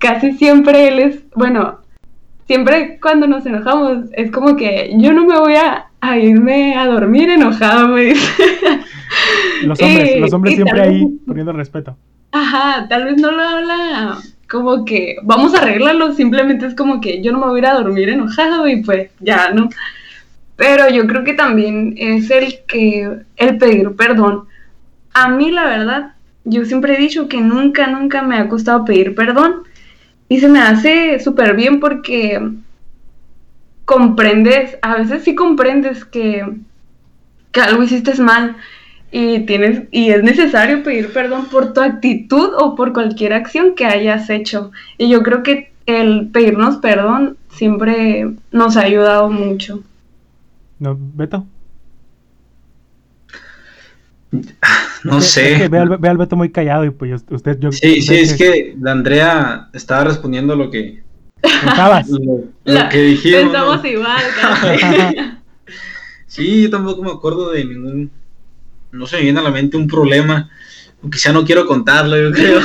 casi 0.02 0.32
siempre 0.32 0.88
él 0.88 0.98
es, 0.98 1.20
bueno, 1.34 1.78
siempre 2.46 2.98
cuando 3.00 3.26
nos 3.26 3.46
enojamos 3.46 4.08
es 4.12 4.30
como 4.30 4.56
que 4.56 4.92
yo 4.98 5.12
no 5.12 5.24
me 5.24 5.38
voy 5.38 5.54
a, 5.54 5.86
a 6.00 6.18
irme 6.18 6.74
a 6.76 6.86
dormir 6.86 7.30
enojado, 7.30 7.88
me 7.88 8.02
dice. 8.02 8.42
Los 9.64 9.80
hombres, 9.80 10.16
y, 10.16 10.20
los 10.20 10.32
hombres 10.32 10.54
siempre 10.56 10.80
vez, 10.80 10.88
ahí 10.88 11.06
poniendo 11.26 11.52
respeto. 11.52 11.96
Ajá, 12.32 12.88
tal 12.88 13.04
vez 13.04 13.18
no 13.18 13.30
lo 13.30 13.42
habla 13.42 14.18
como 14.50 14.84
que 14.84 15.16
vamos 15.22 15.54
a 15.54 15.62
arreglarlo, 15.62 16.12
simplemente 16.12 16.66
es 16.66 16.74
como 16.74 17.00
que 17.00 17.22
yo 17.22 17.32
no 17.32 17.38
me 17.38 17.46
voy 17.46 17.56
a 17.56 17.58
ir 17.58 17.66
a 17.66 17.74
dormir 17.74 18.10
enojado 18.10 18.68
y 18.68 18.82
pues 18.82 19.10
ya, 19.20 19.50
¿no? 19.50 19.70
Pero 20.56 20.90
yo 20.90 21.06
creo 21.06 21.24
que 21.24 21.32
también 21.32 21.94
es 21.96 22.30
el 22.30 22.58
que 22.66 23.20
el 23.36 23.58
pedir 23.58 23.96
perdón. 23.96 24.44
A 25.14 25.28
mí 25.28 25.50
la 25.50 25.64
verdad, 25.64 26.14
yo 26.44 26.66
siempre 26.66 26.94
he 26.94 26.98
dicho 26.98 27.28
que 27.28 27.40
nunca, 27.40 27.86
nunca 27.86 28.20
me 28.22 28.36
ha 28.36 28.48
costado 28.48 28.84
pedir 28.84 29.14
perdón. 29.14 29.62
Y 30.32 30.40
se 30.40 30.48
me 30.48 30.60
hace 30.60 31.20
súper 31.20 31.54
bien 31.54 31.78
porque 31.78 32.40
comprendes, 33.84 34.78
a 34.80 34.96
veces 34.96 35.24
sí 35.24 35.34
comprendes 35.34 36.06
que, 36.06 36.42
que 37.50 37.60
algo 37.60 37.82
hiciste 37.82 38.14
mal 38.14 38.56
y 39.10 39.40
tienes 39.40 39.82
y 39.90 40.08
es 40.08 40.22
necesario 40.22 40.82
pedir 40.82 41.12
perdón 41.12 41.48
por 41.50 41.74
tu 41.74 41.82
actitud 41.82 42.48
o 42.56 42.74
por 42.76 42.94
cualquier 42.94 43.34
acción 43.34 43.74
que 43.74 43.84
hayas 43.84 44.30
hecho. 44.30 44.70
Y 44.96 45.10
yo 45.10 45.22
creo 45.22 45.42
que 45.42 45.70
el 45.84 46.28
pedirnos 46.32 46.78
perdón 46.78 47.36
siempre 47.50 48.32
nos 48.52 48.78
ha 48.78 48.84
ayudado 48.84 49.28
mucho. 49.28 49.82
¿No, 50.78 50.96
Beto? 50.98 51.44
No 55.04 55.18
es 55.18 55.32
sé. 55.32 55.54
Es 55.54 55.58
que 55.62 55.68
ve, 55.68 55.78
al, 55.78 55.98
ve, 55.98 56.08
al, 56.08 56.16
Beto 56.16 56.36
muy 56.36 56.50
callado 56.50 56.84
y 56.84 56.90
pues 56.90 57.24
usted... 57.28 57.58
Yo, 57.58 57.72
sí, 57.72 57.98
usted 58.00 58.14
sí, 58.14 58.20
es 58.20 58.34
que 58.34 58.76
la 58.80 58.92
Andrea 58.92 59.68
estaba 59.72 60.04
respondiendo 60.04 60.54
lo 60.54 60.70
que... 60.70 61.02
Pensabas. 61.40 62.08
Lo, 62.10 62.44
lo 62.64 62.88
que 62.88 62.98
dijimos. 62.98 63.40
Pensamos 63.42 63.82
¿no? 63.82 63.88
igual, 63.88 64.22
casi. 64.40 65.16
sí, 66.26 66.62
yo 66.62 66.70
tampoco 66.70 67.02
me 67.02 67.10
acuerdo 67.10 67.50
de 67.50 67.64
ningún... 67.64 68.10
No 68.92 69.06
se 69.06 69.16
me 69.16 69.22
viene 69.22 69.40
a 69.40 69.42
la 69.42 69.50
mente 69.50 69.76
un 69.76 69.88
problema. 69.88 70.50
Ya 71.02 71.32
no 71.32 71.44
quiero 71.44 71.66
contarlo, 71.66 72.16
yo 72.16 72.30
creo. 72.30 72.60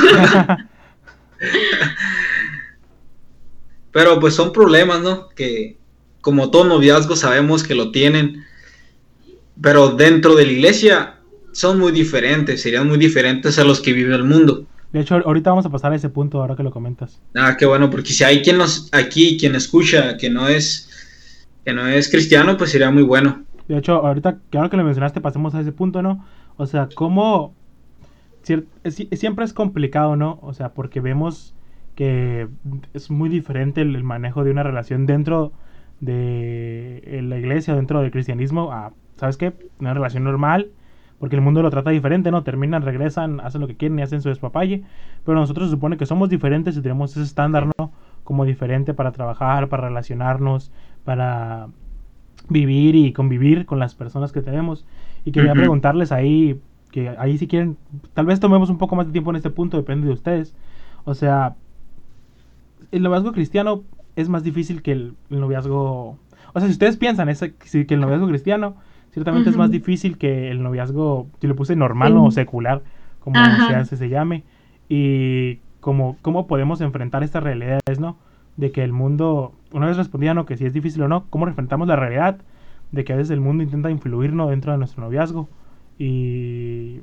Pero 3.90 4.20
pues 4.20 4.34
son 4.34 4.52
problemas, 4.52 5.00
¿no? 5.00 5.28
Que 5.30 5.76
como 6.20 6.50
todo 6.50 6.64
noviazgo 6.64 7.16
sabemos 7.16 7.64
que 7.64 7.74
lo 7.74 7.90
tienen. 7.90 8.44
Pero 9.60 9.88
dentro 9.88 10.36
de 10.36 10.46
la 10.46 10.52
iglesia 10.52 11.17
son 11.52 11.78
muy 11.78 11.92
diferentes, 11.92 12.62
serían 12.62 12.86
muy 12.86 12.98
diferentes 12.98 13.58
a 13.58 13.64
los 13.64 13.80
que 13.80 13.92
vive 13.92 14.14
el 14.14 14.24
mundo. 14.24 14.66
De 14.92 15.00
hecho, 15.00 15.16
ahorita 15.16 15.50
vamos 15.50 15.66
a 15.66 15.70
pasar 15.70 15.92
a 15.92 15.96
ese 15.96 16.08
punto 16.08 16.40
ahora 16.40 16.56
que 16.56 16.62
lo 16.62 16.70
comentas. 16.70 17.20
Ah, 17.36 17.56
qué 17.58 17.66
bueno, 17.66 17.90
porque 17.90 18.12
si 18.12 18.24
hay 18.24 18.42
quien 18.42 18.56
nos 18.56 18.88
aquí 18.92 19.36
quien 19.38 19.54
escucha 19.54 20.16
que 20.16 20.30
no 20.30 20.48
es 20.48 20.88
que 21.64 21.74
no 21.74 21.86
es 21.86 22.10
cristiano, 22.10 22.56
pues 22.56 22.70
sería 22.70 22.90
muy 22.90 23.02
bueno. 23.02 23.44
De 23.68 23.76
hecho, 23.76 24.06
ahorita 24.06 24.38
que 24.50 24.56
ahora 24.56 24.70
que 24.70 24.78
lo 24.78 24.84
mencionaste, 24.84 25.20
pasemos 25.20 25.54
a 25.54 25.60
ese 25.60 25.72
punto, 25.72 26.00
¿no? 26.00 26.24
O 26.56 26.66
sea, 26.66 26.88
cómo 26.94 27.54
siempre 28.42 29.44
es 29.44 29.52
complicado, 29.52 30.16
¿no? 30.16 30.38
O 30.40 30.54
sea, 30.54 30.70
porque 30.70 31.00
vemos 31.00 31.54
que 31.94 32.48
es 32.94 33.10
muy 33.10 33.28
diferente 33.28 33.82
el, 33.82 34.02
manejo 34.04 34.44
de 34.44 34.52
una 34.52 34.62
relación 34.62 35.04
dentro 35.04 35.52
de 36.00 37.20
la 37.22 37.38
iglesia, 37.38 37.74
dentro 37.74 38.00
del 38.00 38.10
cristianismo, 38.10 38.72
a, 38.72 38.92
¿sabes 39.16 39.36
qué? 39.36 39.52
Una 39.80 39.92
relación 39.92 40.24
normal, 40.24 40.70
porque 41.18 41.36
el 41.36 41.42
mundo 41.42 41.62
lo 41.62 41.70
trata 41.70 41.90
diferente, 41.90 42.30
¿no? 42.30 42.42
Terminan, 42.42 42.82
regresan, 42.82 43.40
hacen 43.40 43.60
lo 43.60 43.66
que 43.66 43.76
quieren 43.76 43.98
y 43.98 44.02
hacen 44.02 44.22
su 44.22 44.28
despapalle, 44.28 44.84
pero 45.24 45.38
nosotros 45.38 45.68
se 45.68 45.72
supone 45.72 45.96
que 45.96 46.06
somos 46.06 46.28
diferentes 46.28 46.76
y 46.76 46.82
tenemos 46.82 47.12
ese 47.12 47.22
estándar, 47.22 47.66
¿no? 47.78 47.92
Como 48.24 48.44
diferente 48.44 48.94
para 48.94 49.12
trabajar, 49.12 49.68
para 49.68 49.88
relacionarnos, 49.88 50.70
para 51.04 51.68
vivir 52.48 52.94
y 52.94 53.12
convivir 53.12 53.66
con 53.66 53.78
las 53.78 53.94
personas 53.94 54.32
que 54.32 54.42
tenemos. 54.42 54.86
Y 55.24 55.32
quería 55.32 55.52
preguntarles 55.54 56.12
ahí, 56.12 56.60
que 56.92 57.10
ahí 57.18 57.36
si 57.36 57.48
quieren, 57.48 57.76
tal 58.14 58.26
vez 58.26 58.38
tomemos 58.38 58.70
un 58.70 58.78
poco 58.78 58.94
más 58.94 59.06
de 59.06 59.12
tiempo 59.12 59.30
en 59.30 59.36
este 59.36 59.50
punto, 59.50 59.76
depende 59.76 60.06
de 60.06 60.12
ustedes. 60.12 60.54
O 61.04 61.14
sea, 61.14 61.56
el 62.92 63.02
noviazgo 63.02 63.32
cristiano 63.32 63.82
es 64.14 64.28
más 64.28 64.44
difícil 64.44 64.82
que 64.82 64.92
el, 64.92 65.14
noviazgo... 65.30 66.16
O 66.54 66.60
sea, 66.60 66.68
si 66.68 66.72
ustedes 66.72 66.96
piensan 66.96 67.28
ese, 67.28 67.54
que 67.54 67.94
el 67.94 68.00
noviazgo 68.00 68.28
cristiano 68.28 68.76
ciertamente 69.12 69.50
es 69.50 69.56
más 69.56 69.70
difícil 69.70 70.18
que 70.18 70.50
el 70.50 70.62
noviazgo, 70.62 71.26
si 71.40 71.46
lo 71.46 71.56
puse 71.56 71.76
normal 71.76 72.16
o 72.16 72.30
secular, 72.30 72.82
como 73.20 73.36
se, 73.84 73.96
se 73.96 74.08
llame. 74.08 74.44
Y 74.88 75.56
cómo, 75.80 76.16
cómo 76.22 76.46
podemos 76.46 76.80
enfrentar 76.80 77.22
estas 77.22 77.42
realidades, 77.42 78.00
¿no? 78.00 78.16
De 78.56 78.72
que 78.72 78.82
el 78.82 78.92
mundo, 78.92 79.52
una 79.72 79.86
vez 79.86 79.96
respondía, 79.96 80.34
¿no? 80.34 80.46
Que 80.46 80.56
si 80.56 80.64
es 80.64 80.72
difícil 80.72 81.02
o 81.02 81.08
no, 81.08 81.26
cómo 81.30 81.46
enfrentamos 81.46 81.88
la 81.88 81.96
realidad 81.96 82.38
de 82.92 83.04
que 83.04 83.12
a 83.12 83.16
veces 83.16 83.30
el 83.30 83.40
mundo 83.40 83.62
intenta 83.62 83.90
influirnos 83.90 84.50
dentro 84.50 84.72
de 84.72 84.78
nuestro 84.78 85.02
noviazgo. 85.02 85.48
Y 85.98 87.00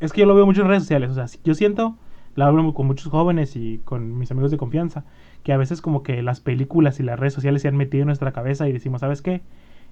es 0.00 0.12
que 0.12 0.20
yo 0.20 0.26
lo 0.26 0.34
veo 0.34 0.46
mucho 0.46 0.62
en 0.62 0.68
redes 0.68 0.82
sociales, 0.82 1.10
o 1.10 1.14
sea, 1.14 1.26
yo 1.44 1.54
siento 1.54 1.96
la 2.36 2.46
hablo 2.46 2.74
con 2.74 2.86
muchos 2.86 3.08
jóvenes 3.08 3.56
y 3.56 3.80
con 3.84 4.18
mis 4.18 4.30
amigos 4.30 4.50
de 4.50 4.56
confianza, 4.56 5.04
que 5.42 5.52
a 5.52 5.56
veces 5.56 5.80
como 5.80 6.02
que 6.02 6.22
las 6.22 6.40
películas 6.40 7.00
y 7.00 7.02
las 7.02 7.18
redes 7.18 7.34
sociales 7.34 7.62
se 7.62 7.68
han 7.68 7.76
metido 7.76 8.02
en 8.02 8.06
nuestra 8.06 8.32
cabeza 8.32 8.68
y 8.68 8.72
decimos, 8.72 9.00
¿sabes 9.00 9.22
qué? 9.22 9.42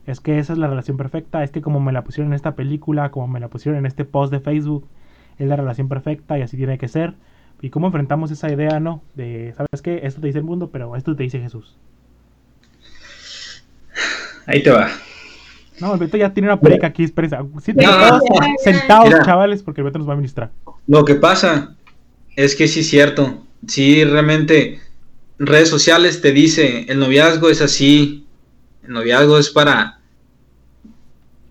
Es 0.06 0.20
que 0.20 0.38
esa 0.38 0.52
es 0.52 0.58
la 0.58 0.66
relación 0.66 0.96
perfecta, 0.96 1.44
es 1.44 1.50
que 1.50 1.62
como 1.62 1.80
me 1.80 1.92
la 1.92 2.02
pusieron 2.02 2.32
en 2.32 2.36
esta 2.36 2.54
película, 2.54 3.10
como 3.10 3.28
me 3.28 3.40
la 3.40 3.48
pusieron 3.48 3.78
en 3.78 3.86
este 3.86 4.04
post 4.04 4.32
de 4.32 4.40
Facebook, 4.40 4.86
es 5.38 5.46
la 5.46 5.56
relación 5.56 5.88
perfecta 5.88 6.38
y 6.38 6.42
así 6.42 6.56
tiene 6.56 6.78
que 6.78 6.88
ser. 6.88 7.14
¿Y 7.60 7.70
cómo 7.70 7.86
enfrentamos 7.86 8.30
esa 8.32 8.52
idea, 8.52 8.80
no? 8.80 9.02
De, 9.14 9.54
¿sabes 9.56 9.82
qué? 9.82 10.00
Esto 10.02 10.20
te 10.20 10.26
dice 10.26 10.40
el 10.40 10.44
mundo, 10.44 10.70
pero 10.70 10.96
esto 10.96 11.14
te 11.14 11.22
dice 11.22 11.38
Jesús. 11.38 11.76
Ahí 14.46 14.62
te 14.62 14.70
va. 14.70 14.88
No, 15.80 15.94
el 15.94 16.00
Beto 16.00 16.16
ya 16.16 16.32
tiene 16.32 16.48
una 16.48 16.60
perica 16.60 16.88
aquí, 16.88 17.04
espérense. 17.04 17.36
sentados, 18.58 19.14
chavales, 19.24 19.62
porque 19.62 19.80
el 19.80 19.84
Beto 19.84 19.98
nos 19.98 20.08
va 20.08 20.14
a 20.14 20.16
ministrar. 20.16 20.50
Lo 20.86 21.04
que 21.04 21.14
pasa 21.14 21.76
es 22.36 22.56
que 22.56 22.68
sí 22.68 22.80
es 22.80 22.88
cierto. 22.88 23.42
Sí, 23.66 24.04
realmente 24.04 24.80
redes 25.38 25.68
sociales 25.68 26.20
te 26.20 26.32
dice, 26.32 26.86
el 26.88 26.98
noviazgo 26.98 27.48
es 27.48 27.62
así, 27.62 28.21
el 28.84 28.92
noviazgo 28.92 29.38
es 29.38 29.50
para... 29.50 30.00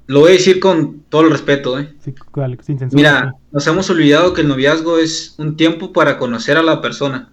Lo 0.07 0.21
voy 0.21 0.29
a 0.31 0.33
decir 0.33 0.59
con 0.59 1.03
todo 1.09 1.21
el 1.21 1.31
respeto, 1.31 1.79
¿eh? 1.79 1.93
sin 2.03 2.79
censura, 2.79 2.89
Mira, 2.91 3.35
nos 3.51 3.65
hemos 3.67 3.89
olvidado 3.89 4.33
que 4.33 4.41
el 4.41 4.47
noviazgo 4.47 4.97
es 4.97 5.35
un 5.37 5.55
tiempo 5.55 5.93
para 5.93 6.17
conocer 6.17 6.57
a 6.57 6.63
la 6.63 6.81
persona. 6.81 7.31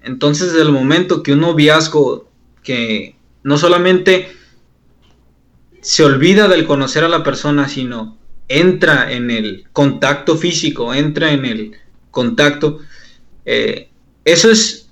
Entonces, 0.00 0.52
desde 0.52 0.62
el 0.62 0.72
momento 0.72 1.22
que 1.22 1.32
un 1.32 1.40
noviazgo 1.40 2.28
que 2.62 3.16
no 3.42 3.58
solamente 3.58 4.28
se 5.80 6.04
olvida 6.04 6.48
del 6.48 6.66
conocer 6.66 7.04
a 7.04 7.08
la 7.08 7.22
persona, 7.22 7.68
sino 7.68 8.16
entra 8.48 9.12
en 9.12 9.30
el 9.30 9.66
contacto 9.72 10.36
físico, 10.36 10.94
entra 10.94 11.32
en 11.32 11.44
el 11.44 11.72
contacto. 12.10 12.80
Eh, 13.44 13.90
eso 14.24 14.50
es, 14.50 14.83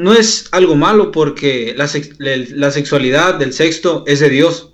no 0.00 0.14
es 0.14 0.48
algo 0.52 0.76
malo 0.76 1.12
porque 1.12 1.74
la, 1.76 1.86
sexualidad 2.70 3.34
del 3.34 3.52
sexto 3.52 4.02
es 4.06 4.20
de 4.20 4.30
Dios, 4.30 4.72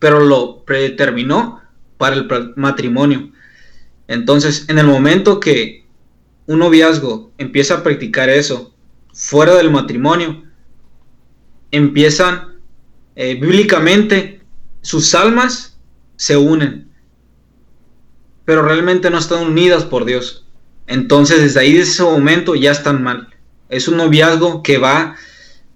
pero 0.00 0.18
lo 0.18 0.64
predeterminó 0.64 1.60
para 1.98 2.16
el 2.16 2.52
matrimonio. 2.56 3.30
Entonces, 4.08 4.64
en 4.66 4.80
el 4.80 4.88
momento 4.88 5.38
que 5.38 5.86
un 6.46 6.58
noviazgo 6.58 7.30
empieza 7.38 7.74
a 7.74 7.82
practicar 7.84 8.28
eso 8.28 8.74
fuera 9.14 9.54
del 9.54 9.70
matrimonio, 9.70 10.42
empiezan 11.70 12.58
eh, 13.14 13.38
bíblicamente 13.40 14.40
sus 14.80 15.14
almas 15.14 15.78
se 16.16 16.36
unen, 16.36 16.90
pero 18.44 18.62
realmente 18.62 19.10
no 19.10 19.18
están 19.18 19.46
unidas 19.46 19.84
por 19.84 20.04
Dios. 20.04 20.44
Entonces, 20.88 21.40
desde 21.40 21.60
ahí, 21.60 21.72
desde 21.74 21.92
ese 21.92 22.02
momento, 22.02 22.56
ya 22.56 22.72
están 22.72 23.04
mal. 23.04 23.31
Es 23.72 23.88
un 23.88 23.96
noviazgo 23.96 24.62
que 24.62 24.78
va 24.78 25.16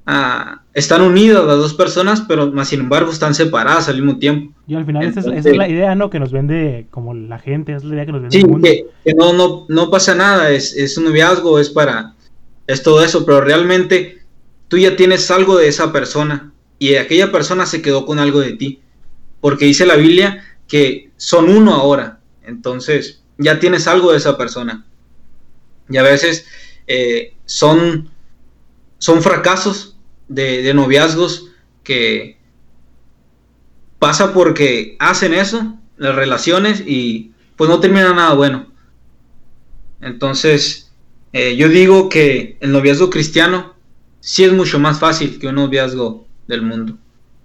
a... 0.06 0.62
Están 0.74 1.02
unidas 1.02 1.44
las 1.44 1.56
dos 1.56 1.74
personas, 1.74 2.22
pero 2.28 2.52
más 2.52 2.68
sin 2.68 2.80
embargo 2.80 3.10
están 3.10 3.34
separadas 3.34 3.88
al 3.88 3.96
mismo 3.96 4.18
tiempo. 4.18 4.54
Y 4.66 4.74
al 4.74 4.84
final 4.84 5.04
esa, 5.06 5.34
es, 5.34 5.44
la 5.44 5.68
idea, 5.68 5.94
¿no? 5.94 6.10
Que 6.10 6.20
nos 6.20 6.32
vende 6.32 6.86
como 6.90 7.14
la 7.14 7.38
gente, 7.38 7.74
es 7.74 7.84
la 7.84 7.94
idea 7.94 8.06
que 8.06 8.12
nos 8.12 8.22
vende 8.22 8.38
sí, 8.38 8.44
Que, 9.04 9.14
no, 9.14 9.32
no, 9.32 9.64
no 9.68 9.90
pasa 9.90 10.14
nada, 10.14 10.50
es, 10.50 10.76
es 10.76 10.96
un 10.98 11.04
noviazgo, 11.04 11.58
es 11.58 11.70
para... 11.70 12.14
Es 12.66 12.82
todo 12.82 13.02
eso, 13.02 13.24
pero 13.24 13.40
realmente 13.40 14.18
tú 14.68 14.76
ya 14.76 14.96
tienes 14.96 15.30
algo 15.30 15.56
de 15.56 15.68
esa 15.68 15.92
persona 15.92 16.52
y 16.78 16.96
aquella 16.96 17.32
persona 17.32 17.64
se 17.64 17.80
quedó 17.80 18.04
con 18.04 18.18
algo 18.18 18.40
de 18.40 18.52
ti. 18.52 18.80
Porque 19.40 19.64
dice 19.66 19.86
la 19.86 19.96
Biblia 19.96 20.42
que 20.66 21.10
son 21.16 21.48
uno 21.48 21.74
ahora. 21.74 22.20
Entonces, 22.42 23.22
ya 23.38 23.58
tienes 23.58 23.86
algo 23.86 24.12
de 24.12 24.18
esa 24.18 24.36
persona. 24.36 24.84
Y 25.88 25.96
a 25.96 26.02
veces 26.02 26.46
eh, 26.86 27.34
son, 27.44 28.10
son 28.98 29.22
fracasos 29.22 29.96
de, 30.28 30.72
noviazgos 30.74 31.50
que 31.82 32.38
pasa 33.98 34.32
porque 34.32 34.96
hacen 34.98 35.34
eso, 35.34 35.78
las 35.96 36.14
relaciones, 36.14 36.82
y 36.86 37.32
pues 37.56 37.70
no 37.70 37.80
termina 37.80 38.12
nada 38.12 38.34
bueno. 38.34 38.66
Entonces, 40.00 40.92
eh, 41.32 41.56
yo 41.56 41.68
digo 41.68 42.08
que 42.08 42.56
el 42.60 42.72
noviazgo 42.72 43.10
cristiano 43.10 43.74
sí 44.20 44.44
es 44.44 44.52
mucho 44.52 44.78
más 44.78 44.98
fácil 44.98 45.38
que 45.38 45.48
un 45.48 45.54
noviazgo 45.56 46.26
del 46.46 46.62
mundo. 46.62 46.98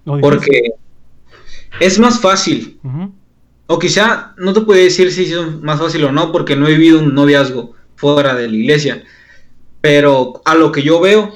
porque 0.03 0.71
es 1.79 1.99
más 1.99 2.19
fácil. 2.19 2.79
O 3.67 3.79
quizá 3.79 4.33
no 4.37 4.51
te 4.51 4.61
puedo 4.61 4.81
decir 4.81 5.11
si 5.11 5.31
es 5.31 5.61
más 5.61 5.79
fácil 5.79 6.03
o 6.03 6.11
no, 6.11 6.31
porque 6.31 6.55
no 6.55 6.67
he 6.67 6.71
vivido 6.71 6.99
un 6.99 7.13
noviazgo 7.15 7.73
fuera 7.95 8.35
de 8.35 8.49
la 8.49 8.55
iglesia. 8.55 9.03
Pero 9.81 10.41
a 10.45 10.55
lo 10.55 10.71
que 10.71 10.83
yo 10.83 10.99
veo... 10.99 11.33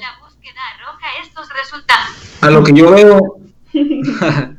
A 2.40 2.50
lo 2.50 2.62
que 2.62 2.72
yo 2.72 2.90
veo 2.90 3.40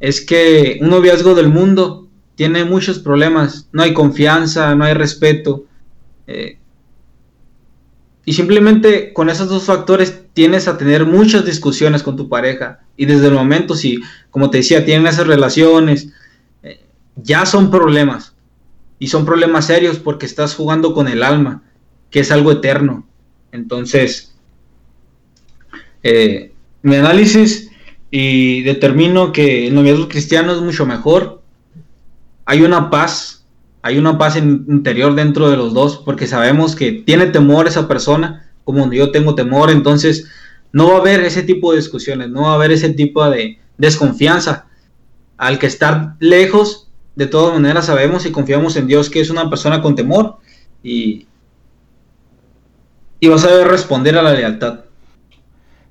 es 0.00 0.20
que 0.20 0.78
un 0.80 0.88
noviazgo 0.88 1.34
del 1.34 1.48
mundo 1.48 2.08
tiene 2.34 2.64
muchos 2.64 2.98
problemas. 2.98 3.68
No 3.72 3.82
hay 3.82 3.92
confianza, 3.92 4.74
no 4.74 4.84
hay 4.84 4.94
respeto. 4.94 5.66
Eh, 6.26 6.58
y 8.24 8.32
simplemente 8.32 9.12
con 9.12 9.28
esos 9.28 9.48
dos 9.48 9.64
factores 9.64 10.22
tienes 10.32 10.68
a 10.68 10.78
tener 10.78 11.04
muchas 11.04 11.44
discusiones 11.44 12.02
con 12.02 12.16
tu 12.16 12.28
pareja. 12.28 12.80
Y 12.96 13.06
desde 13.06 13.26
el 13.26 13.34
momento, 13.34 13.74
si, 13.74 14.00
como 14.30 14.50
te 14.50 14.58
decía, 14.58 14.84
tienen 14.84 15.06
esas 15.06 15.26
relaciones, 15.26 16.08
eh, 16.62 16.80
ya 17.16 17.44
son 17.44 17.70
problemas. 17.70 18.34
Y 18.98 19.08
son 19.08 19.26
problemas 19.26 19.66
serios 19.66 19.98
porque 19.98 20.26
estás 20.26 20.54
jugando 20.54 20.94
con 20.94 21.08
el 21.08 21.22
alma, 21.22 21.62
que 22.10 22.20
es 22.20 22.30
algo 22.30 22.52
eterno. 22.52 23.06
Entonces, 23.52 24.34
eh, 26.02 26.52
mi 26.82 26.96
análisis 26.96 27.70
y 28.10 28.62
determino 28.62 29.32
que 29.32 29.68
el 29.68 29.74
noviazgo 29.74 30.08
cristiano 30.08 30.52
es 30.52 30.60
mucho 30.60 30.86
mejor. 30.86 31.42
Hay 32.44 32.62
una 32.62 32.90
paz, 32.90 33.46
hay 33.82 33.98
una 33.98 34.18
paz 34.18 34.36
interior 34.36 35.14
dentro 35.14 35.50
de 35.50 35.56
los 35.56 35.72
dos, 35.72 35.98
porque 35.98 36.26
sabemos 36.26 36.74
que 36.74 36.92
tiene 36.92 37.26
temor 37.26 37.68
esa 37.68 37.86
persona, 37.86 38.50
como 38.64 38.92
yo 38.92 39.10
tengo 39.12 39.34
temor, 39.34 39.70
entonces 39.70 40.28
no 40.72 40.88
va 40.88 40.96
a 40.96 41.00
haber 41.00 41.20
ese 41.20 41.42
tipo 41.42 41.70
de 41.70 41.78
discusiones, 41.78 42.30
no 42.30 42.42
va 42.42 42.52
a 42.52 42.54
haber 42.54 42.72
ese 42.72 42.90
tipo 42.90 43.28
de 43.28 43.58
desconfianza. 43.78 44.66
Al 45.36 45.58
que 45.58 45.66
estar 45.66 46.16
lejos, 46.18 46.88
de 47.14 47.26
todas 47.26 47.54
maneras 47.54 47.86
sabemos 47.86 48.26
y 48.26 48.32
confiamos 48.32 48.76
en 48.76 48.86
Dios 48.86 49.08
que 49.10 49.20
es 49.20 49.30
una 49.30 49.48
persona 49.48 49.80
con 49.82 49.94
temor 49.94 50.38
y, 50.82 51.26
y 53.20 53.28
va 53.28 53.36
a 53.36 53.38
saber 53.38 53.68
responder 53.68 54.16
a 54.16 54.22
la 54.22 54.32
lealtad. 54.32 54.80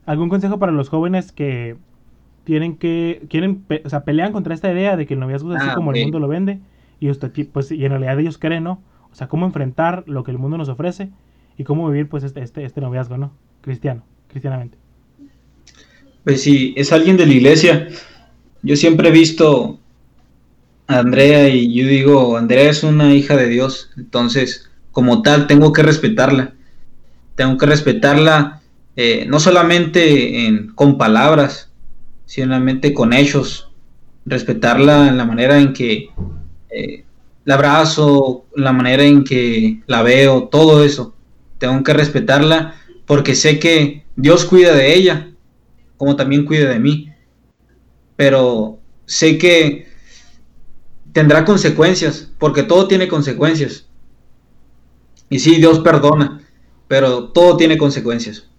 ¿Algún 0.06 0.30
consejo 0.30 0.58
para 0.58 0.72
los 0.72 0.89
jóvenes 0.89 1.32
que 1.32 1.78
tienen 2.44 2.78
que, 2.78 3.22
quieren, 3.30 3.63
o 3.86 3.89
sea, 3.89 4.04
pelean 4.04 4.32
contra 4.32 4.56
esta 4.56 4.72
idea 4.72 4.98
de 4.98 5.06
que 5.06 5.13
el 5.13 5.20
noviazgo 5.20 5.54
es 5.54 5.62
así 5.62 5.70
ah, 5.72 5.76
como 5.76 5.94
el 5.94 6.02
mundo 6.02 6.20
lo 6.20 6.28
vende 6.28 6.60
y 7.00 7.10
usted, 7.10 7.32
pues, 7.54 7.72
y 7.72 7.86
en 7.86 7.92
realidad 7.92 8.20
ellos 8.20 8.38
creen, 8.38 8.63
¿no? 8.63 8.82
O 9.12 9.15
sea, 9.15 9.28
cómo 9.28 9.46
enfrentar 9.46 10.04
lo 10.08 10.24
que 10.24 10.32
el 10.32 10.39
mundo 10.39 10.58
nos 10.58 10.68
ofrece 10.68 11.10
y 11.58 11.63
cómo 11.63 11.88
vivir, 11.89 12.10
pues, 12.10 12.24
este, 12.24 12.42
este, 12.42 12.65
este 12.65 12.82
noviazgo, 12.82 13.18
¿no? 13.18 13.32
Cristiano, 13.62 14.04
cristianamente. 14.28 14.78
Pues 16.24 16.42
si 16.42 16.74
es 16.76 16.92
alguien 16.92 17.18
de 17.18 17.26
la 17.26 17.34
iglesia, 17.34 17.88
yo 18.63 18.76
siempre 18.76 19.10
he 19.10 19.12
visto 19.12 19.80
Andrea 20.88 21.48
y 21.50 21.74
yo 21.74 21.88
digo, 21.88 22.36
Andrea 22.36 22.70
es 22.70 22.84
una 22.84 23.13
hija 23.13 23.38
de 23.38 23.48
Dios, 23.48 23.92
entonces 23.96 24.70
como 24.92 25.22
tal 25.22 25.48
tengo 25.48 25.72
que 25.72 25.84
respetarla. 25.84 26.56
Tengo 27.39 27.58
que 27.58 27.67
respetarla 27.67 28.62
eh, 28.97 29.25
no 29.25 29.39
solamente 29.39 30.62
con 30.75 30.97
palabras, 30.97 31.71
sino 32.25 32.62
con 32.93 33.13
hechos, 33.13 33.71
respetarla 34.25 35.08
en 35.08 35.15
la 35.15 35.23
manera 35.23 35.58
en 35.58 35.71
que 35.71 36.10
eh, 36.69 37.06
la 37.45 37.54
abrazo, 37.56 38.43
la 38.58 38.73
manera 38.73 39.06
en 39.06 39.23
que 39.23 39.80
la 39.88 40.04
veo, 40.04 40.49
todo 40.49 40.84
eso. 40.84 41.15
Tengo 41.60 41.82
que 41.82 41.93
respetarla 41.93 42.75
porque 43.06 43.36
sé 43.36 43.58
que 43.58 44.04
Dios 44.17 44.43
cuida 44.43 44.75
de 44.75 44.93
ella, 44.93 45.32
como 45.95 46.17
también 46.17 46.43
cuida 46.43 46.69
de 46.69 46.80
mí. 46.80 47.10
Pero 48.17 48.80
sé 49.06 49.38
que 49.38 49.88
tendrá 51.13 51.45
consecuencias, 51.45 52.30
porque 52.38 52.63
todo 52.63 52.89
tiene 52.89 53.08
consecuencias. 53.08 53.86
Y 55.30 55.39
sí, 55.39 55.56
Dios 55.56 55.80
perdona, 55.80 56.38
pero 56.89 57.30
todo 57.30 57.56
tiene 57.56 57.78
consecuencias. 57.78 58.49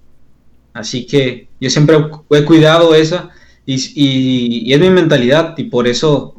Así 0.72 1.04
que 1.04 1.48
yo 1.60 1.68
siempre 1.68 1.96
he 2.30 2.44
cuidado 2.44 2.94
esa 2.94 3.30
y, 3.66 4.72
es 4.72 4.80
mi 4.80 4.88
mentalidad 4.88 5.58
y 5.58 5.64
por 5.64 5.88
eso 5.88 6.36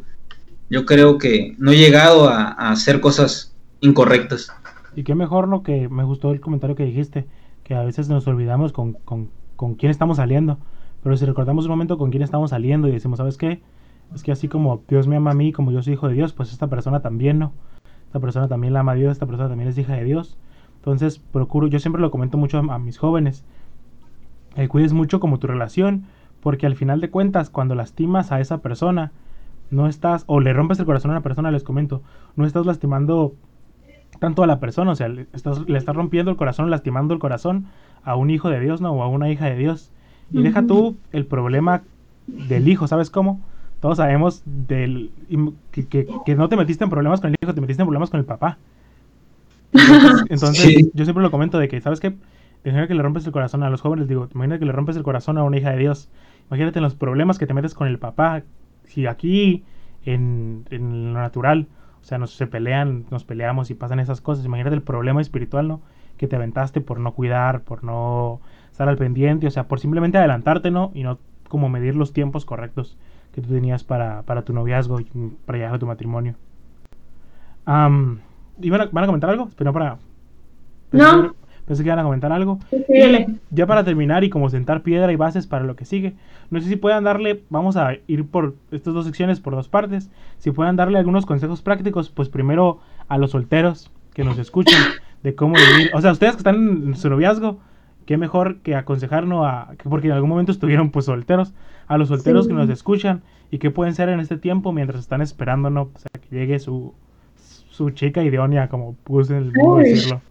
yo 0.69 0.85
creo 0.85 1.17
que 1.17 1.53
no 1.59 1.71
he 1.71 1.77
llegado 1.77 2.29
a, 2.29 2.53
hacer 2.71 3.01
cosas 3.01 3.53
incorrectas. 3.81 4.47
Y 4.95 5.03
qué 5.03 5.15
mejor, 5.15 5.49
¿no? 5.49 5.63
Que 5.63 5.89
me 5.89 6.05
gustó 6.05 6.31
el 6.31 6.39
comentario 6.39 6.77
que 6.77 6.85
dijiste, 6.85 7.27
que 7.65 7.75
a 7.75 7.83
veces 7.83 8.07
nos 8.07 8.25
olvidamos 8.25 8.71
con, 8.71 8.93
con, 8.93 9.29
con 9.57 9.75
quién 9.75 9.91
estamos 9.91 10.15
saliendo. 10.15 10.59
Pero 11.03 11.17
si 11.17 11.25
recordamos 11.25 11.65
un 11.65 11.71
momento 11.71 11.97
con 11.97 12.09
quién 12.09 12.23
estamos 12.23 12.51
saliendo 12.51 12.87
y 12.87 12.91
decimos, 12.91 13.17
¿sabes 13.17 13.37
qué? 13.37 13.61
Es 14.15 14.23
que 14.23 14.31
así 14.31 14.47
como 14.47 14.81
Dios 14.87 15.09
me 15.09 15.17
ama 15.17 15.31
a 15.31 15.33
mí, 15.33 15.51
como 15.51 15.73
yo 15.73 15.81
soy 15.81 15.93
hijo 15.93 16.07
de 16.07 16.13
Dios, 16.13 16.31
pues 16.31 16.53
esta 16.53 16.67
persona 16.67 17.01
también, 17.01 17.37
¿no? 17.37 17.51
Esta 18.05 18.21
persona 18.21 18.47
también 18.47 18.71
la 18.71 18.79
ama 18.79 18.93
a 18.93 18.95
Dios, 18.95 19.11
esta 19.11 19.25
persona 19.25 19.49
también 19.49 19.69
es 19.69 19.77
hija 19.77 19.93
de 19.93 20.05
Dios. 20.05 20.37
Entonces, 20.81 21.19
procuro, 21.19 21.67
yo 21.67 21.79
siempre 21.79 22.01
lo 22.01 22.09
comento 22.09 22.39
mucho 22.39 22.57
a, 22.57 22.79
mis 22.79 22.97
jóvenes, 22.97 23.45
que 24.55 24.67
cuides 24.67 24.93
mucho 24.93 25.19
como 25.19 25.37
tu 25.37 25.45
relación, 25.45 26.05
porque 26.41 26.65
al 26.65 26.75
final 26.75 27.01
de 27.01 27.11
cuentas, 27.11 27.51
cuando 27.51 27.75
lastimas 27.75 28.31
a 28.31 28.39
esa 28.39 28.57
persona, 28.63 29.11
no 29.69 29.87
estás, 29.87 30.23
o 30.25 30.39
le 30.39 30.53
rompes 30.53 30.79
el 30.79 30.85
corazón 30.85 31.11
a 31.11 31.13
una 31.15 31.21
persona, 31.21 31.51
les 31.51 31.63
comento, 31.63 32.01
no 32.35 32.47
estás 32.47 32.65
lastimando 32.65 33.35
tanto 34.19 34.41
a 34.43 34.47
la 34.47 34.59
persona, 34.59 34.91
o 34.91 34.95
sea, 34.95 35.07
le 35.07 35.27
estás, 35.33 35.69
le 35.69 35.77
estás 35.77 35.95
rompiendo 35.95 36.31
el 36.31 36.37
corazón, 36.37 36.69
lastimando 36.71 37.13
el 37.13 37.19
corazón 37.19 37.67
a 38.03 38.15
un 38.15 38.31
hijo 38.31 38.49
de 38.49 38.59
Dios, 38.59 38.81
¿no? 38.81 38.91
O 38.91 39.03
a 39.03 39.07
una 39.07 39.29
hija 39.29 39.45
de 39.45 39.55
Dios. 39.55 39.91
Y 40.31 40.41
deja 40.41 40.65
tú 40.65 40.97
el 41.11 41.25
problema 41.25 41.83
del 42.27 42.67
hijo, 42.67 42.87
¿sabes 42.87 43.09
cómo? 43.09 43.39
Todos 43.81 43.97
sabemos 43.97 44.43
del, 44.45 45.11
que, 45.71 46.35
no 46.35 46.49
te 46.49 46.55
metiste 46.55 46.83
en 46.83 46.89
problemas 46.89 47.19
con 47.19 47.31
el 47.31 47.35
hijo, 47.41 47.53
te 47.53 47.61
metiste 47.61 47.81
en 47.81 47.87
problemas 47.87 48.09
con 48.09 48.19
el 48.19 48.25
papá. 48.25 48.57
Entonces, 50.29 50.89
yo 50.93 51.03
siempre 51.05 51.23
lo 51.23 51.31
comento 51.31 51.57
de 51.57 51.67
que, 51.67 51.81
¿sabes 51.81 51.99
qué? 51.99 52.13
Imagínate 52.63 52.89
que 52.89 52.95
le 52.95 53.01
rompes 53.01 53.25
el 53.25 53.31
corazón 53.31 53.63
a 53.63 53.69
los 53.69 53.81
jóvenes, 53.81 54.07
digo, 54.07 54.27
imagínate 54.33 54.59
que 54.59 54.65
le 54.65 54.71
rompes 54.71 54.95
el 54.95 55.03
corazón 55.03 55.37
a 55.37 55.43
una 55.43 55.57
hija 55.57 55.71
de 55.71 55.77
Dios. 55.77 56.09
Imagínate 56.49 56.81
los 56.81 56.95
problemas 56.95 57.39
que 57.39 57.47
te 57.47 57.53
metes 57.53 57.73
con 57.73 57.87
el 57.87 57.97
papá. 57.97 58.43
Si 58.85 59.07
aquí, 59.07 59.63
en, 60.05 60.65
lo 60.69 61.19
natural, 61.19 61.67
o 62.01 62.03
sea, 62.03 62.17
nos 62.17 62.35
se 62.35 62.47
pelean, 62.47 63.05
nos 63.09 63.23
peleamos 63.23 63.71
y 63.71 63.73
pasan 63.73 63.99
esas 63.99 64.21
cosas. 64.21 64.45
Imagínate 64.45 64.75
el 64.75 64.83
problema 64.83 65.21
espiritual, 65.21 65.67
¿no? 65.67 65.81
Que 66.17 66.27
te 66.27 66.35
aventaste 66.35 66.81
por 66.81 66.99
no 66.99 67.13
cuidar, 67.13 67.61
por 67.61 67.83
no 67.83 68.41
estar 68.71 68.87
al 68.89 68.97
pendiente, 68.97 69.47
o 69.47 69.51
sea, 69.51 69.67
por 69.67 69.79
simplemente 69.79 70.17
adelantarte, 70.17 70.71
¿no? 70.71 70.91
Y 70.93 71.03
no 71.03 71.19
como 71.47 71.67
medir 71.67 71.95
los 71.95 72.13
tiempos 72.13 72.45
correctos 72.45 72.97
que 73.33 73.41
tú 73.41 73.49
tenías 73.49 73.83
para, 73.83 74.21
para 74.23 74.43
tu 74.43 74.53
noviazgo 74.53 74.99
y 74.99 75.05
para 75.45 75.57
llegar 75.57 75.75
a 75.75 75.79
tu 75.79 75.87
matrimonio. 75.87 76.35
Um, 77.67 78.19
¿Van 78.69 79.03
a 79.03 79.07
comentar 79.07 79.29
algo? 79.29 79.49
Pero 79.55 79.73
para... 79.73 79.97
no. 80.91 81.35
Pensé 81.65 81.83
que 81.83 81.87
iban 81.89 81.99
a 81.99 82.03
comentar 82.03 82.31
algo. 82.31 82.59
ya 83.49 83.67
para 83.67 83.83
terminar 83.83 84.23
y 84.23 84.29
como 84.29 84.49
sentar 84.49 84.81
piedra 84.81 85.11
y 85.11 85.15
bases 85.15 85.47
para 85.47 85.63
lo 85.63 85.75
que 85.75 85.85
sigue. 85.85 86.15
No 86.49 86.59
sé 86.59 86.67
si 86.67 86.75
puedan 86.75 87.03
darle, 87.03 87.43
vamos 87.49 87.77
a 87.77 87.93
ir 88.07 88.25
por 88.25 88.55
estas 88.71 88.93
dos 88.93 89.05
secciones, 89.05 89.39
por 89.39 89.55
dos 89.55 89.69
partes. 89.69 90.09
Si 90.37 90.51
puedan 90.51 90.75
darle 90.75 90.97
algunos 90.97 91.25
consejos 91.25 91.61
prácticos, 91.61 92.09
pues 92.09 92.29
primero 92.29 92.79
a 93.07 93.17
los 93.17 93.31
solteros 93.31 93.91
que 94.13 94.23
nos 94.23 94.37
escuchan 94.37 94.81
de 95.23 95.35
cómo 95.35 95.55
vivir. 95.55 95.91
O 95.93 96.01
sea, 96.01 96.11
ustedes 96.11 96.33
que 96.33 96.39
están 96.39 96.55
en 96.87 96.95
su 96.95 97.09
noviazgo, 97.09 97.59
qué 98.05 98.17
mejor 98.17 98.57
que 98.57 98.75
aconsejarnos 98.75 99.45
a, 99.45 99.69
porque 99.89 100.07
en 100.07 100.13
algún 100.13 100.29
momento 100.29 100.51
estuvieron 100.51 100.89
pues 100.91 101.05
solteros, 101.05 101.53
a 101.87 101.97
los 101.97 102.09
solteros 102.09 102.47
que 102.47 102.53
nos 102.53 102.69
escuchan 102.69 103.21
y 103.49 103.59
qué 103.59 103.71
pueden 103.71 103.95
ser 103.95 104.09
en 104.09 104.19
este 104.19 104.37
tiempo 104.37 104.71
mientras 104.71 104.99
están 104.99 105.21
esperando 105.21 105.69
¿no? 105.69 105.83
o 105.93 105.99
sea, 105.99 106.21
que 106.21 106.35
llegue 106.35 106.59
su, 106.59 106.93
su 107.71 107.89
chica 107.91 108.23
idónea, 108.23 108.67
como 108.67 108.95
puse 109.03 109.37
el 109.37 109.51
decirlo. 109.51 110.21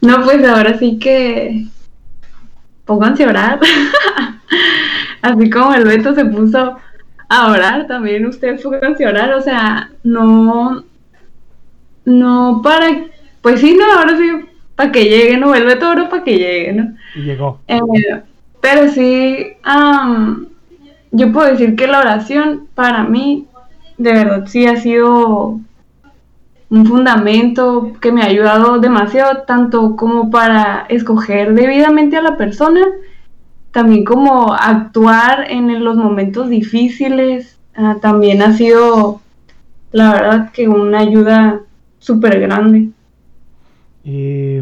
No, 0.00 0.22
pues 0.22 0.46
ahora 0.46 0.78
sí 0.78 0.98
que 0.98 1.66
pónganse 2.84 3.24
a 3.24 3.28
orar. 3.28 3.60
Así 5.22 5.50
como 5.50 5.74
el 5.74 5.84
Beto 5.84 6.14
se 6.14 6.24
puso 6.24 6.76
a 7.28 7.50
orar, 7.50 7.86
también 7.86 8.26
ustedes 8.26 8.62
pónganse 8.62 9.04
a 9.04 9.10
orar. 9.10 9.34
O 9.34 9.40
sea, 9.40 9.90
no, 10.02 10.84
no 12.04 12.60
para, 12.62 12.88
pues 13.42 13.60
sí, 13.60 13.76
no, 13.76 13.98
ahora 13.98 14.16
sí, 14.16 14.30
para 14.74 14.92
que 14.92 15.04
llegue, 15.04 15.36
no, 15.36 15.54
el 15.54 15.64
Beto 15.64 15.90
oro 15.90 16.08
para 16.08 16.24
que 16.24 16.38
llegue, 16.38 16.72
¿no? 16.72 16.94
Y 17.14 17.20
llegó. 17.20 17.60
Eh, 17.68 17.80
pero 18.60 18.88
sí, 18.88 19.56
yo 21.12 21.32
puedo 21.32 21.50
decir 21.50 21.76
que 21.76 21.86
la 21.86 22.00
oración 22.00 22.68
para 22.74 23.04
mí, 23.04 23.46
de 23.98 24.12
verdad, 24.12 24.46
sí 24.46 24.66
ha 24.66 24.76
sido 24.76 25.60
un 26.70 26.86
fundamento 26.86 27.92
que 28.00 28.12
me 28.12 28.22
ha 28.22 28.26
ayudado 28.26 28.78
demasiado, 28.78 29.42
tanto 29.42 29.96
como 29.96 30.30
para 30.30 30.86
escoger 30.88 31.52
debidamente 31.54 32.16
a 32.16 32.22
la 32.22 32.36
persona, 32.36 32.80
también 33.72 34.04
como 34.04 34.52
actuar 34.52 35.50
en 35.50 35.82
los 35.84 35.96
momentos 35.96 36.48
difíciles, 36.48 37.58
ah, 37.74 37.96
también 38.00 38.40
ha 38.40 38.56
sido, 38.56 39.20
la 39.90 40.12
verdad, 40.12 40.52
que 40.52 40.68
una 40.68 41.00
ayuda 41.00 41.60
súper 41.98 42.40
grande. 42.40 42.88
¿Y 44.04 44.60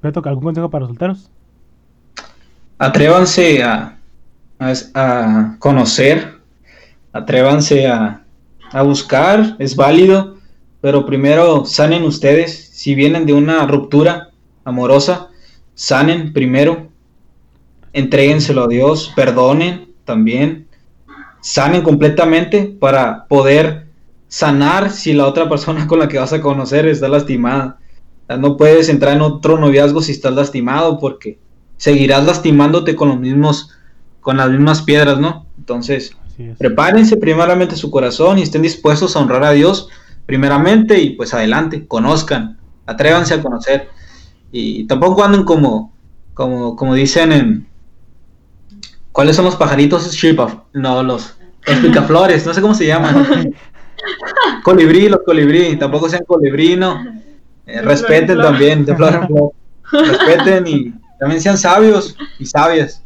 Beto, 0.00 0.22
algún 0.24 0.44
consejo 0.44 0.70
para 0.70 0.82
los 0.82 0.90
solteros? 0.90 1.28
Atrévanse 2.78 3.64
a, 3.64 3.98
a, 4.94 5.56
conocer, 5.58 6.38
atrévanse 7.12 7.88
a, 7.88 8.22
a 8.70 8.82
buscar, 8.82 9.56
es 9.58 9.74
válido 9.74 10.37
pero 10.80 11.04
primero 11.04 11.64
sanen 11.64 12.04
ustedes, 12.04 12.70
si 12.72 12.94
vienen 12.94 13.26
de 13.26 13.32
una 13.32 13.66
ruptura 13.66 14.30
amorosa, 14.64 15.28
sanen 15.74 16.32
primero, 16.32 16.88
entréguenselo 17.92 18.64
a 18.64 18.68
Dios, 18.68 19.12
perdonen 19.16 19.92
también, 20.04 20.66
sanen 21.40 21.82
completamente 21.82 22.64
para 22.64 23.26
poder 23.26 23.86
sanar 24.28 24.90
si 24.90 25.14
la 25.14 25.26
otra 25.26 25.48
persona 25.48 25.86
con 25.86 25.98
la 25.98 26.08
que 26.08 26.18
vas 26.18 26.32
a 26.32 26.40
conocer 26.40 26.86
está 26.86 27.08
lastimada. 27.08 27.78
No 28.38 28.56
puedes 28.56 28.88
entrar 28.88 29.14
en 29.14 29.22
otro 29.22 29.58
noviazgo 29.58 30.02
si 30.02 30.12
estás 30.12 30.34
lastimado 30.34 30.98
porque 30.98 31.38
seguirás 31.78 32.26
lastimándote 32.26 32.94
con 32.94 33.08
los 33.08 33.18
mismos 33.18 33.70
con 34.20 34.36
las 34.36 34.50
mismas 34.50 34.82
piedras, 34.82 35.18
¿no? 35.18 35.46
Entonces, 35.56 36.12
prepárense 36.58 37.16
primeramente 37.16 37.76
su 37.76 37.90
corazón 37.90 38.38
y 38.38 38.42
estén 38.42 38.60
dispuestos 38.60 39.16
a 39.16 39.20
honrar 39.20 39.44
a 39.44 39.52
Dios 39.52 39.88
primeramente 40.28 41.00
y 41.00 41.10
pues 41.16 41.32
adelante, 41.32 41.86
conozcan, 41.86 42.58
atrévanse 42.84 43.32
a 43.32 43.42
conocer 43.42 43.88
y 44.52 44.84
tampoco 44.84 45.24
anden 45.24 45.42
como, 45.42 45.90
como, 46.34 46.76
como 46.76 46.94
dicen 46.94 47.32
en... 47.32 47.66
¿Cuáles 49.10 49.36
son 49.36 49.46
los 49.46 49.56
pajaritos? 49.56 50.14
No, 50.74 51.02
los, 51.02 51.38
los 51.66 51.76
picaflores, 51.78 52.44
no 52.44 52.52
sé 52.52 52.60
cómo 52.60 52.74
se 52.74 52.86
llaman. 52.86 53.54
colibrí, 54.64 55.08
los 55.08 55.20
colibrí, 55.24 55.76
tampoco 55.76 56.10
sean 56.10 56.24
colibrí, 56.26 56.76
no. 56.76 57.02
Eh, 57.64 57.80
respeten 57.80 58.36
también, 58.36 58.84
de 58.84 58.94
flor 58.94 59.14
en 59.14 59.26
flor. 59.28 59.52
Respeten 59.90 60.66
y 60.66 60.94
también 61.18 61.40
sean 61.40 61.56
sabios 61.56 62.14
y 62.38 62.44
sabias. 62.44 63.02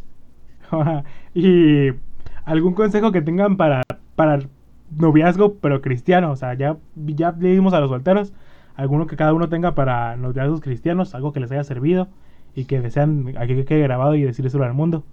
y 1.34 1.86
algún 2.44 2.74
consejo 2.74 3.12
que 3.12 3.22
tengan 3.22 3.56
para, 3.56 3.82
para 4.16 4.40
noviazgo, 4.96 5.54
pero 5.54 5.80
cristiano. 5.80 6.30
O 6.32 6.36
sea, 6.36 6.54
ya, 6.54 6.76
ya 6.96 7.34
le 7.38 7.52
dimos 7.52 7.74
a 7.74 7.80
los 7.80 7.90
solteros 7.90 8.32
alguno 8.76 9.06
que 9.06 9.16
cada 9.16 9.34
uno 9.34 9.48
tenga 9.48 9.74
para 9.74 10.16
noviazgos 10.16 10.60
cristianos, 10.60 11.14
algo 11.14 11.32
que 11.32 11.40
les 11.40 11.50
haya 11.52 11.64
servido 11.64 12.08
y 12.54 12.64
que 12.64 12.80
desean 12.80 13.34
aquí 13.38 13.54
que 13.54 13.64
quede 13.64 13.82
grabado 13.82 14.14
y 14.14 14.22
decirlo 14.22 14.64
al 14.64 14.74
mundo. 14.74 15.04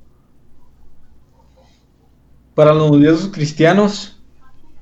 Para 2.55 2.73
los 2.73 2.91
noviazgos 2.91 3.29
cristianos, 3.29 4.21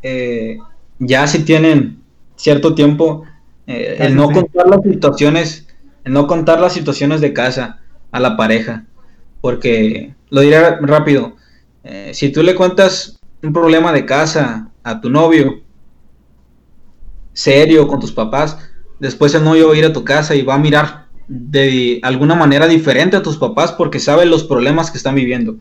eh, 0.02 0.58
ya 1.00 1.28
si 1.28 1.44
tienen 1.44 2.02
cierto 2.36 2.76
tiempo, 2.76 3.24
eh, 3.68 3.98
el 4.00 4.16
no 4.16 4.32
contar 4.32 4.68
las 4.68 4.82
situaciones, 4.84 5.68
el 6.04 6.14
no 6.14 6.28
contar 6.28 6.60
las 6.60 6.74
situaciones 6.74 7.22
de 7.22 7.34
casa 7.34 7.82
a 8.12 8.20
la 8.20 8.38
pareja, 8.38 8.86
porque 9.42 10.16
lo 10.30 10.42
diré 10.42 10.78
rápido, 10.78 11.36
eh, 11.84 12.12
si 12.14 12.32
tú 12.32 12.42
le 12.42 12.56
cuentas 12.56 13.20
un 13.44 13.54
problema 13.54 13.92
de 13.92 14.06
casa 14.06 14.72
a 14.88 15.02
tu 15.02 15.10
novio 15.10 15.62
serio 17.34 17.88
con 17.88 18.00
tus 18.00 18.12
papás, 18.12 18.58
después 19.00 19.36
el 19.36 19.44
novio 19.44 19.68
va 19.68 19.74
a 19.74 19.78
ir 19.78 19.86
a 19.86 19.94
tu 19.94 20.04
casa 20.04 20.34
y 20.34 20.42
va 20.42 20.56
a 20.56 20.60
mirar 20.60 21.08
de 21.28 22.00
alguna 22.04 22.36
manera 22.36 22.68
diferente 22.68 23.18
a 23.18 23.22
tus 23.22 23.38
papás 23.38 23.74
porque 23.74 24.00
sabe 24.00 24.26
los 24.26 24.46
problemas 24.46 24.90
que 24.90 24.98
están 24.98 25.16
viviendo. 25.16 25.58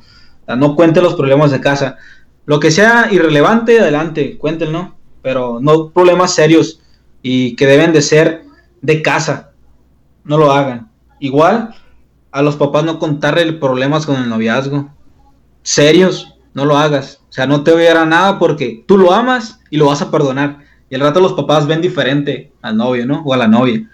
No 0.46 0.76
cuente 0.76 1.02
los 1.02 1.14
problemas 1.14 1.50
de 1.50 1.60
casa. 1.60 1.96
Lo 2.44 2.60
que 2.60 2.70
sea 2.70 3.08
irrelevante, 3.10 3.80
adelante, 3.80 4.38
cuéntenlo, 4.38 4.94
pero 5.22 5.58
no 5.60 5.90
problemas 5.90 6.34
serios 6.34 6.80
y 7.20 7.56
que 7.56 7.66
deben 7.66 7.92
de 7.92 8.02
ser 8.02 8.44
de 8.80 9.02
casa. 9.02 9.50
No 10.22 10.38
lo 10.38 10.52
hagan. 10.52 10.92
Igual, 11.18 11.74
a 12.30 12.42
los 12.42 12.54
papás 12.54 12.84
no 12.84 13.00
contarle 13.00 13.52
problemas 13.54 14.06
con 14.06 14.22
el 14.22 14.28
noviazgo. 14.28 14.88
Serios, 15.62 16.32
no 16.54 16.64
lo 16.64 16.78
hagas. 16.78 17.20
Sea, 17.36 17.46
no 17.46 17.62
te 17.62 17.72
voy 17.72 17.84
nada 18.06 18.38
porque 18.38 18.82
tú 18.86 18.96
lo 18.96 19.12
amas 19.12 19.60
y 19.70 19.76
lo 19.76 19.86
vas 19.86 20.00
a 20.00 20.10
perdonar. 20.10 20.58
Y 20.88 20.94
al 20.94 21.02
rato 21.02 21.20
los 21.20 21.34
papás 21.34 21.66
ven 21.66 21.82
diferente 21.82 22.52
al 22.62 22.76
novio, 22.76 23.06
¿no? 23.06 23.22
O 23.22 23.34
a 23.34 23.36
la 23.36 23.46
novia. 23.46 23.86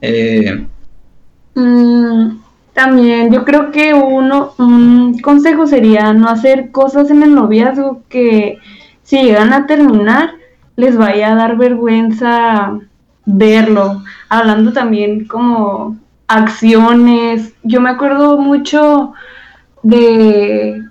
Eh, 0.00 0.66
Mm, 1.54 2.38
también 2.72 3.32
yo 3.32 3.44
creo 3.44 3.70
que 3.70 3.94
uno, 3.94 4.54
un 4.58 5.18
consejo 5.20 5.66
sería 5.66 6.12
no 6.12 6.28
hacer 6.28 6.72
cosas 6.72 7.10
en 7.10 7.22
el 7.22 7.34
noviazgo 7.34 8.02
que 8.08 8.58
si 9.04 9.22
llegan 9.22 9.52
a 9.52 9.66
terminar 9.66 10.32
les 10.76 10.96
vaya 10.96 11.32
a 11.32 11.36
dar 11.36 11.56
vergüenza 11.56 12.78
verlo. 13.24 14.02
Hablando 14.28 14.72
también 14.72 15.26
como 15.26 15.96
acciones. 16.26 17.54
Yo 17.62 17.80
me 17.80 17.90
acuerdo 17.90 18.38
mucho 18.38 19.12
de 19.82 20.82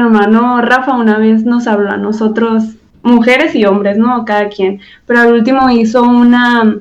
hermano 0.00 0.60
Rafa 0.62 0.94
una 0.94 1.18
vez 1.18 1.44
nos 1.44 1.66
habló 1.66 1.90
a 1.90 1.96
nosotros, 1.96 2.64
mujeres 3.02 3.54
y 3.54 3.64
hombres, 3.64 3.98
¿no? 3.98 4.24
Cada 4.24 4.48
quien. 4.48 4.80
Pero 5.06 5.20
al 5.20 5.32
último 5.32 5.70
hizo 5.70 6.02
una 6.02 6.76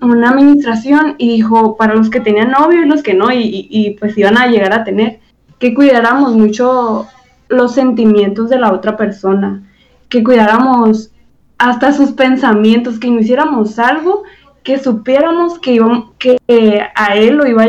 una 0.00 0.30
administración 0.30 1.14
y 1.18 1.28
dijo 1.28 1.76
para 1.76 1.94
los 1.94 2.10
que 2.10 2.20
tenían 2.20 2.50
novio 2.50 2.82
y 2.82 2.88
los 2.88 3.02
que 3.02 3.14
no, 3.14 3.32
y, 3.32 3.96
pues 3.98 4.16
iban 4.16 4.38
a 4.38 4.46
llegar 4.46 4.72
a 4.72 4.84
tener, 4.84 5.20
que 5.58 5.74
cuidáramos 5.74 6.34
mucho 6.34 7.06
los 7.48 7.74
sentimientos 7.74 8.48
de 8.48 8.58
la 8.58 8.72
otra 8.72 8.96
persona, 8.96 9.62
que 10.08 10.22
cuidáramos 10.22 11.10
hasta 11.58 11.92
sus 11.92 12.12
pensamientos, 12.12 12.98
que 12.98 13.10
no 13.10 13.20
hiciéramos 13.20 13.78
algo 13.78 14.22
que 14.62 14.78
supiéramos 14.78 15.58
que, 15.58 15.80
que 16.18 16.82
a 16.94 17.16
él 17.16 17.36
lo 17.36 17.46
iba 17.46 17.64
a, 17.64 17.68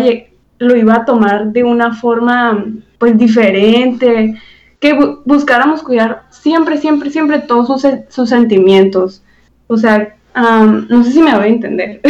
lo 0.60 0.76
iba 0.76 0.96
a 0.96 1.06
tomar 1.06 1.52
de 1.52 1.64
una 1.64 1.94
forma 1.94 2.66
pues 3.00 3.18
diferente, 3.18 4.36
que 4.80 4.98
buscáramos 5.26 5.82
cuidar 5.82 6.24
siempre, 6.30 6.78
siempre, 6.78 7.10
siempre 7.10 7.40
todos 7.40 7.68
sus, 7.68 7.92
sus 8.10 8.30
sentimientos. 8.30 9.24
O 9.68 9.78
sea, 9.78 10.16
no 10.36 11.04
sé 11.04 11.12
si 11.12 11.22
me 11.22 11.36
voy 11.36 11.46
a 11.46 11.48
entender. 11.48 12.02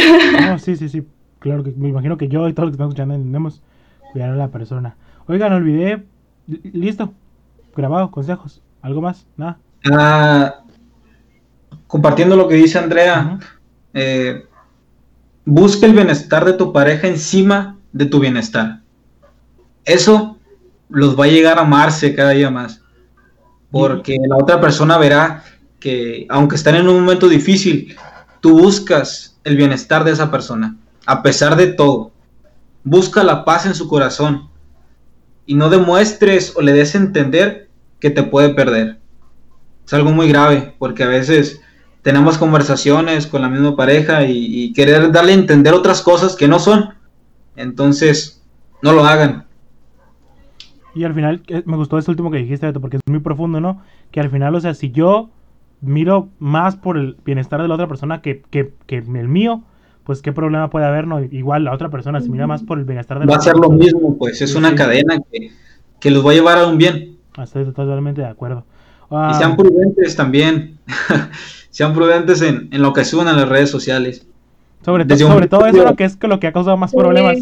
No, 0.42 0.60
sí, 0.60 0.76
sí, 0.76 0.90
sí. 0.90 1.04
Claro 1.40 1.64
que 1.64 1.72
me 1.72 1.88
imagino 1.88 2.18
que 2.18 2.28
yo 2.28 2.48
y 2.50 2.54
todos 2.54 2.68
los 2.68 2.72
que 2.72 2.76
están 2.76 2.88
escuchando 2.88 3.14
entendemos 3.16 3.62
cuidar 4.12 4.32
a 4.32 4.36
la 4.36 4.50
persona. 4.50 4.96
Oigan, 5.28 5.54
olvidé. 5.54 6.04
Listo. 6.48 7.14
Grabado, 7.76 8.12
consejos. 8.12 8.62
¿Algo 8.82 9.02
más? 9.02 9.26
Nada. 9.38 9.58
Ah, 9.90 10.56
compartiendo 11.88 12.36
lo 12.36 12.48
que 12.48 12.56
dice 12.56 12.78
Andrea, 12.78 13.40
eh, 13.94 14.46
busca 15.46 15.86
el 15.86 15.94
bienestar 15.94 16.44
de 16.46 16.54
tu 16.54 16.74
pareja 16.74 17.08
encima 17.08 17.78
de 17.94 18.06
tu 18.06 18.20
bienestar. 18.20 18.82
Eso 19.86 20.39
los 20.90 21.20
va 21.20 21.26
a 21.26 21.30
llegar 21.30 21.58
a 21.58 21.62
amarse 21.62 22.16
cada 22.16 22.32
día 22.32 22.50
más. 22.50 22.82
Porque 23.72 24.18
la 24.28 24.38
otra 24.38 24.60
persona 24.60 24.98
verá 24.98 25.44
que, 25.80 26.26
aunque 26.30 26.56
están 26.56 26.76
en 26.76 26.88
un 26.88 27.00
momento 27.02 27.28
difícil, 27.28 27.96
tú 28.42 28.60
buscas 28.60 29.40
el 29.44 29.56
bienestar 29.56 30.04
de 30.04 30.12
esa 30.12 30.32
persona, 30.32 30.76
a 31.06 31.22
pesar 31.24 31.56
de 31.56 31.68
todo. 31.68 32.12
Busca 32.84 33.24
la 33.24 33.46
paz 33.46 33.66
en 33.66 33.76
su 33.76 33.88
corazón 33.88 34.50
y 35.46 35.56
no 35.56 35.70
demuestres 35.70 36.54
o 36.56 36.62
le 36.62 36.74
des 36.74 36.96
a 36.96 37.00
entender 37.00 37.70
que 38.00 38.10
te 38.10 38.24
puede 38.24 38.50
perder. 38.50 39.00
Es 39.86 39.94
algo 39.94 40.12
muy 40.12 40.30
grave 40.30 40.76
porque 40.78 41.04
a 41.04 41.08
veces 41.08 41.62
tenemos 42.02 42.38
conversaciones 42.38 43.28
con 43.28 43.42
la 43.42 43.50
misma 43.50 43.76
pareja 43.76 44.24
y, 44.26 44.72
querer 44.74 45.12
darle 45.12 45.34
a 45.34 45.36
entender 45.36 45.74
otras 45.74 46.02
cosas 46.02 46.36
que 46.36 46.48
no 46.48 46.60
son. 46.60 46.94
Entonces, 47.56 48.42
no 48.82 48.94
lo 48.94 49.04
hagan. 49.06 49.49
Y 50.96 51.04
al 51.04 51.14
final, 51.14 51.44
me 51.66 51.78
gustó 51.78 51.98
este 51.98 52.12
último 52.12 52.32
que 52.32 52.38
dijiste, 52.38 52.72
porque 52.74 52.98
es 52.98 53.04
muy 53.08 53.20
profundo, 53.20 53.62
¿no? 53.62 53.82
Que 54.12 54.20
al 54.20 54.30
final, 54.30 54.56
o 54.56 54.60
sea, 54.60 54.74
si 54.74 54.92
yo 54.92 55.30
miro 55.82 56.30
más 56.40 56.76
por 56.76 56.98
el 56.98 57.16
bienestar 57.26 57.62
de 57.62 57.68
la 57.68 57.76
otra 57.76 57.88
persona 57.88 58.22
que, 58.22 58.42
que, 58.50 58.74
que 58.86 58.98
el 58.98 59.28
mío, 59.28 59.64
pues 60.04 60.22
qué 60.22 60.34
problema 60.34 60.70
puede 60.70 60.86
haber, 60.86 61.08
¿no? 61.08 61.22
Igual 61.24 61.64
la 61.66 61.74
otra 61.74 61.90
persona 61.90 62.20
se 62.22 62.30
mira 62.30 62.48
más 62.48 62.64
por 62.64 62.80
el 62.80 62.86
bienestar 62.86 63.20
de 63.20 63.26
Va 63.26 63.36
a 63.36 63.42
ser 63.42 63.56
lo 63.56 63.70
mismo, 63.70 64.18
pues 64.18 64.42
es 64.42 64.56
una 64.56 64.74
cadena 64.76 65.20
que, 65.32 65.52
que, 66.00 66.12
los 66.12 66.26
va 66.26 66.32
a 66.32 66.34
llevar 66.34 66.58
a 66.58 66.68
un 66.68 66.78
bien. 66.78 67.18
Estoy 67.42 67.66
totalmente 67.66 68.22
de 68.22 68.28
acuerdo. 68.28 68.66
y 69.12 69.34
sean 69.36 69.52
ah, 69.52 69.58
prudentes 69.58 70.16
también, 70.16 70.80
sean 71.70 71.94
prudentes 71.94 72.42
en, 72.42 72.70
en, 72.72 72.82
lo 72.82 72.92
que 72.94 73.06
suben 73.06 73.28
a 73.28 73.34
las 73.34 73.48
redes 73.48 73.70
sociales. 73.70 74.26
Sobre, 74.84 75.18
sobre 75.18 75.48
todo 75.48 75.66
eso 75.68 75.84
lo 75.84 75.96
que 75.96 76.06
es 76.06 76.18
lo 76.22 76.40
que 76.40 76.48
ha 76.48 76.54
causado 76.54 76.78
más 76.78 76.92
problemas. 76.94 77.38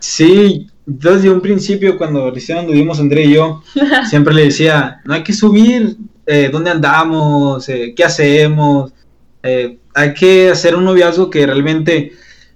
Sí, 0.00 0.68
desde 0.90 1.28
un 1.28 1.42
principio 1.42 1.98
cuando 1.98 2.30
recién 2.30 2.58
anduvimos 2.58 2.98
André 2.98 3.24
y 3.24 3.34
yo, 3.34 3.62
siempre 4.08 4.32
le 4.32 4.44
decía, 4.44 5.02
no 5.04 5.12
hay 5.12 5.22
que 5.22 5.34
subir 5.34 5.98
eh, 6.24 6.48
dónde 6.50 6.70
andamos, 6.70 7.68
eh, 7.68 7.92
qué 7.94 8.04
hacemos. 8.04 8.94
Eh, 9.42 9.78
hay 9.94 10.14
que 10.14 10.48
hacer 10.48 10.74
un 10.74 10.86
noviazgo 10.86 11.28
que 11.28 11.44
realmente, 11.44 12.12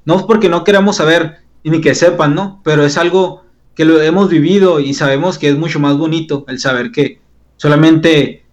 no 0.07 0.17
es 0.17 0.23
porque 0.23 0.49
no 0.49 0.65
queramos 0.65 0.97
saber 0.97 1.41
ni 1.63 1.83
que 1.83 1.95
sepan, 1.95 2.35
¿no? 2.35 2.63
Pero 2.65 2.87
es 2.87 2.97
algo 2.97 3.45
que 3.75 3.85
lo 3.85 4.01
hemos 4.01 4.31
vivido 4.31 4.81
y 4.81 4.95
sabemos 4.95 5.39
que 5.39 5.51
es 5.51 5.57
mucho 5.57 5.79
más 5.79 5.99
bonito 5.99 6.47
el 6.49 6.59
saber 6.59 6.91
que 6.91 7.21
solamente... 7.57 8.45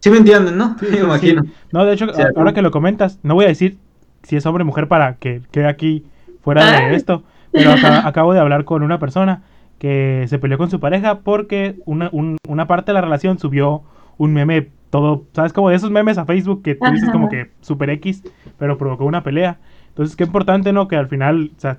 ¿Sí 0.00 0.10
me 0.10 0.16
entienden, 0.16 0.56
no? 0.56 0.76
me 0.90 0.98
imagino. 0.98 1.44
No, 1.70 1.84
de 1.84 1.94
hecho, 1.94 2.06
ahora 2.34 2.52
que 2.52 2.62
lo 2.62 2.72
comentas, 2.72 3.20
no 3.22 3.34
voy 3.34 3.44
a 3.44 3.48
decir 3.48 3.78
si 4.24 4.34
es 4.34 4.44
hombre 4.44 4.62
o 4.62 4.66
mujer 4.66 4.88
para 4.88 5.14
que 5.16 5.42
quede 5.52 5.68
aquí 5.68 6.04
fuera 6.42 6.64
de 6.64 6.76
ah. 6.76 6.92
esto, 6.92 7.22
pero 7.52 7.72
acabo 8.04 8.32
de 8.32 8.40
hablar 8.40 8.64
con 8.64 8.82
una 8.82 8.98
persona 8.98 9.42
que 9.78 10.26
se 10.28 10.38
peleó 10.38 10.58
con 10.58 10.70
su 10.70 10.78
pareja 10.78 11.20
porque 11.20 11.76
una, 11.86 12.10
una 12.46 12.66
parte 12.66 12.90
de 12.90 12.94
la 12.94 13.00
relación 13.00 13.38
subió 13.38 13.82
un 14.18 14.34
meme 14.34 14.68
todo, 14.90 15.24
¿sabes? 15.32 15.52
Como 15.52 15.70
de 15.70 15.76
esos 15.76 15.90
memes 15.90 16.18
a 16.18 16.26
Facebook 16.26 16.62
que 16.62 16.74
tú 16.74 16.90
dices 16.92 17.10
como 17.10 17.28
que 17.28 17.50
super 17.60 17.88
X, 17.90 18.22
pero 18.58 18.76
provocó 18.76 19.04
una 19.04 19.22
pelea. 19.22 19.58
Entonces, 19.88 20.16
qué 20.16 20.24
importante, 20.24 20.72
¿no? 20.72 20.88
Que 20.88 20.96
al 20.96 21.08
final, 21.08 21.52
o 21.56 21.60
sea, 21.60 21.78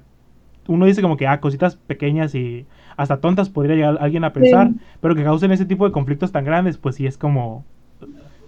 uno 0.68 0.86
dice 0.86 1.02
como 1.02 1.18
que, 1.18 1.28
ah, 1.28 1.40
cositas 1.40 1.76
pequeñas 1.76 2.34
y 2.34 2.66
hasta 2.98 3.20
tontas 3.20 3.50
podría 3.50 3.76
llegar 3.76 3.98
alguien 4.00 4.24
a 4.24 4.34
pensar, 4.34 4.72
pero 5.02 5.16
que 5.16 5.24
causen 5.24 5.52
ese 5.52 5.66
tipo 5.66 5.86
de 5.86 5.92
conflictos 5.92 6.32
tan 6.32 6.46
grandes, 6.46 6.78
pues 6.78 6.96
sí 6.96 7.06
es 7.06 7.18
como, 7.18 7.66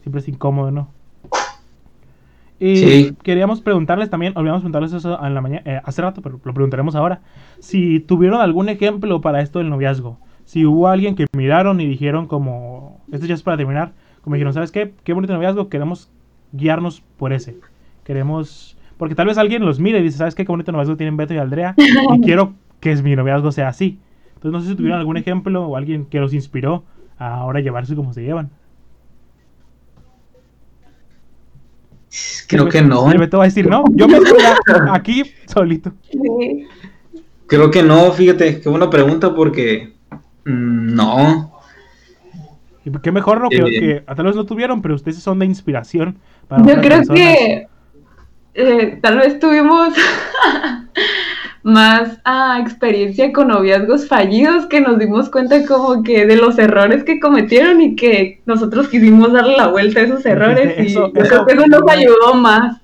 siempre 0.02 0.22
es 0.22 0.28
incómodo, 0.28 0.72
¿no? 0.72 0.90
Y 2.60 3.12
queríamos 3.24 3.62
preguntarles 3.62 4.10
también, 4.10 4.34
olvidamos 4.38 4.62
preguntarles 4.62 4.94
eso 4.94 5.20
en 5.26 5.34
la 5.34 5.42
mañana, 5.42 5.63
eh, 5.66 5.82
hace 5.84 6.02
rato, 6.02 6.22
pero 6.22 6.39
lo 6.44 6.54
preguntaremos 6.54 6.96
ahora, 6.96 7.22
si 7.60 8.00
tuvieron 8.00 8.39
algún 8.39 8.70
ejemplo 8.70 9.20
para 9.20 9.42
esto 9.42 9.60
del 9.60 9.70
noviazgo 9.70 10.18
si 10.46 10.66
hubo 10.66 10.88
alguien 10.88 11.16
que 11.16 11.26
miraron 11.36 11.82
y 11.82 11.88
dijeron 11.88 12.28
como, 12.28 13.02
esto 13.12 13.26
ya 13.26 13.34
es 13.34 13.44
para 13.44 13.58
terminar, 13.58 13.94
como 14.22 14.36
dijeron, 14.36 14.54
¿sabes 14.54 14.72
qué? 14.72 14.94
Qué 15.04 15.13
bonito 15.13 15.34
noviazgo, 15.34 15.70
queremos 15.70 16.12
guiarnos 16.52 17.02
por 17.18 17.34
ese. 17.34 17.58
Queremos, 18.04 18.78
porque 18.98 19.16
tal 19.16 19.28
vez 19.28 19.38
alguien 19.38 19.66
los 19.66 19.80
mire 19.80 20.00
y 20.00 20.04
dice, 20.04 20.18
¿sabes 20.18 20.36
qué? 20.36 20.46
Qué 20.46 20.52
bonito 20.52 20.72
noviazgo 20.72 20.98
tienen 20.98 21.18
Beto 21.18 21.34
y 21.34 21.38
Aldrea 21.38 21.76
y 21.78 22.22
quiero 22.22 22.54
que 22.80 22.96
mi 22.98 23.16
noviazgo 23.16 23.52
sea 23.52 23.70
así. 23.70 24.00
Entonces 24.36 24.52
no 24.52 24.62
sé 24.62 24.70
si 24.70 24.76
tuvieron 24.76 25.00
algún 25.00 25.18
ejemplo 25.18 25.66
o 25.66 25.78
alguien 25.78 26.06
que 26.06 26.20
los 26.20 26.34
inspiró 26.34 26.84
a 27.18 27.36
ahora 27.36 27.62
llevarse 27.62 27.96
como 27.96 28.13
se 28.13 28.24
llevan. 28.24 28.52
Creo 32.54 32.69
que 32.69 32.81
no. 32.81 33.12
El 33.12 33.17
Beto 33.17 33.37
va 33.37 33.43
a 33.43 33.47
decir, 33.47 33.67
no, 33.67 33.83
yo 33.91 34.08
me 34.08 34.17
estoy 34.17 34.39
aquí 34.91 35.23
solito. 35.47 35.91
Creo 37.47 37.69
que 37.69 37.83
no, 37.83 38.12
fíjate, 38.12 38.62
qué 38.62 38.69
buena 38.69 38.89
pregunta 38.89 39.35
porque 39.35 39.93
Mm, 40.45 40.95
no. 40.95 41.51
Y 42.85 42.91
qué 42.99 43.12
mejor 43.12 43.41
lo 43.41 43.49
que, 43.49 43.58
eh, 43.58 43.79
que, 44.06 44.13
tal 44.15 44.25
vez 44.25 44.35
no 44.35 44.45
tuvieron, 44.45 44.81
pero 44.81 44.95
ustedes 44.95 45.19
son 45.19 45.39
de 45.39 45.45
inspiración. 45.45 46.17
Yo 46.65 46.81
creo 46.81 47.01
que 47.04 47.67
eh, 48.54 48.99
tal 49.01 49.17
vez 49.19 49.39
tuvimos 49.39 49.93
más 51.64 52.20
ah, 52.26 52.60
experiencia 52.62 53.32
con 53.32 53.48
noviazgos 53.48 54.08
fallidos 54.08 54.66
que 54.66 54.82
nos 54.82 55.00
dimos 55.00 55.30
cuenta 55.30 55.66
como 55.66 56.04
que 56.04 56.26
de 56.26 56.36
los 56.36 56.60
errores 56.60 57.06
que 57.06 57.22
cometieron 57.22 57.80
y 57.82 57.96
que 57.96 58.42
nosotros 58.46 58.90
quisimos 58.90 59.32
darle 59.32 59.56
la 59.56 59.68
vuelta 59.68 60.02
a 60.02 60.04
esos 60.04 60.26
errores 60.26 60.76
y 60.80 60.94
yo 60.94 61.12
creo 61.14 61.46
que 61.46 61.54
eso 61.54 61.68
nos 61.68 61.90
ayudó 61.90 62.34
más. 62.36 62.82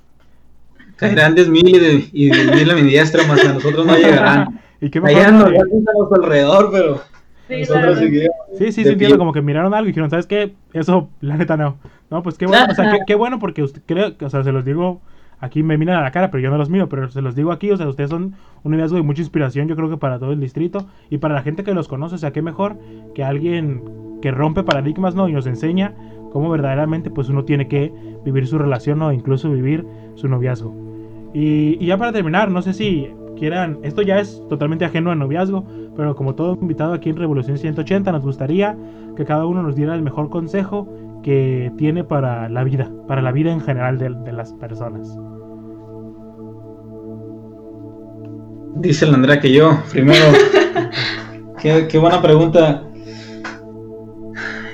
Caerán 0.95 1.35
10 1.35 1.49
mil 1.49 2.09
y, 2.11 2.29
de, 2.29 2.55
mil 2.55 2.71
a 2.71 2.75
mi 2.75 2.81
diestra, 2.83 3.25
más 3.25 3.43
a 3.45 3.53
nosotros 3.53 3.85
no 3.85 3.95
llegarán. 3.95 4.59
¿Y 4.81 4.89
qué 4.89 5.01
mejor? 5.01 5.25
a 5.25 5.31
nuestro 5.31 6.23
alrededor, 6.23 6.69
pero... 6.71 7.01
Sí, 7.49 7.65
sí, 7.65 8.71
sí, 8.71 8.87
entiendo, 8.87 9.17
como 9.17 9.33
que 9.33 9.41
miraron 9.41 9.73
algo 9.73 9.85
y 9.85 9.91
dijeron, 9.91 10.09
¿sabes 10.09 10.27
qué? 10.27 10.53
Eso, 10.71 11.09
la 11.19 11.35
neta 11.35 11.57
no. 11.57 11.77
No, 12.11 12.21
pues 12.21 12.37
qué 12.37 12.45
bueno, 12.45 12.67
o 12.69 12.75
sea, 12.75 12.99
qué, 13.07 13.15
bueno 13.15 13.39
porque 13.39 13.63
usted 13.63 13.81
creo, 13.85 14.13
o 14.21 14.29
sea, 14.29 14.43
se 14.43 14.51
los 14.51 14.63
digo 14.63 15.01
aquí 15.39 15.63
me 15.63 15.77
miran 15.77 15.97
a 15.97 16.01
la 16.01 16.11
cara, 16.11 16.31
pero 16.31 16.41
yo 16.41 16.49
no 16.49 16.57
los 16.57 16.69
miro, 16.69 16.89
pero 16.89 17.09
se 17.09 17.21
los 17.21 17.35
digo 17.35 17.51
aquí, 17.51 17.71
o 17.71 17.77
sea, 17.77 17.87
ustedes 17.87 18.09
son 18.09 18.35
un 18.63 18.71
noviazgo 18.71 18.97
de 18.97 19.03
mucha 19.03 19.21
inspiración, 19.21 19.67
yo 19.67 19.75
creo 19.75 19.89
que 19.89 19.97
para 19.97 20.19
todo 20.19 20.31
el 20.31 20.39
distrito 20.39 20.87
y 21.09 21.17
para 21.17 21.35
la 21.35 21.41
gente 21.41 21.63
que 21.63 21.73
los 21.73 21.87
conoce, 21.87 22.15
o 22.15 22.17
sea, 22.17 22.31
qué 22.31 22.41
mejor 22.41 22.77
que 23.15 23.23
alguien 23.23 23.83
que 24.21 24.31
rompe 24.31 24.63
paradigmas, 24.63 25.15
¿no? 25.15 25.29
Y 25.29 25.33
nos 25.33 25.47
enseña 25.47 25.93
cómo 26.31 26.49
verdaderamente 26.49 27.09
pues 27.09 27.29
uno 27.29 27.45
tiene 27.45 27.67
que 27.67 27.93
vivir 28.25 28.47
su 28.47 28.57
relación 28.57 29.01
o 29.01 29.11
incluso 29.13 29.49
vivir 29.49 29.85
su 30.15 30.27
noviazgo. 30.27 30.75
Y, 31.33 31.77
y 31.79 31.85
ya 31.85 31.97
para 31.97 32.11
terminar, 32.11 32.51
no 32.51 32.61
sé 32.61 32.73
si 32.73 33.07
quieran, 33.37 33.79
esto 33.83 34.01
ya 34.01 34.19
es 34.19 34.43
totalmente 34.49 34.85
ajeno 34.85 35.11
al 35.11 35.19
noviazgo, 35.19 35.63
pero 35.95 36.15
como 36.15 36.35
todo 36.35 36.57
invitado 36.61 36.93
aquí 36.93 37.09
en 37.09 37.15
Revolución 37.15 37.57
180, 37.57 38.11
nos 38.11 38.23
gustaría 38.23 38.77
que 39.15 39.25
cada 39.25 39.45
uno 39.45 39.63
nos 39.63 39.75
diera 39.75 39.95
el 39.95 40.01
mejor 40.01 40.29
consejo 40.29 40.87
que 41.23 41.71
tiene 41.77 42.03
para 42.03 42.49
la 42.49 42.63
vida, 42.63 42.89
para 43.07 43.21
la 43.21 43.31
vida 43.31 43.51
en 43.51 43.61
general 43.61 43.97
de, 43.97 44.09
de 44.09 44.31
las 44.31 44.53
personas. 44.53 45.17
Dice 48.75 49.05
la 49.05 49.15
Andrea 49.15 49.39
que 49.39 49.51
yo, 49.51 49.77
primero. 49.91 50.25
qué, 51.61 51.87
qué, 51.89 51.97
buena 51.97 52.21
pregunta. 52.21 52.83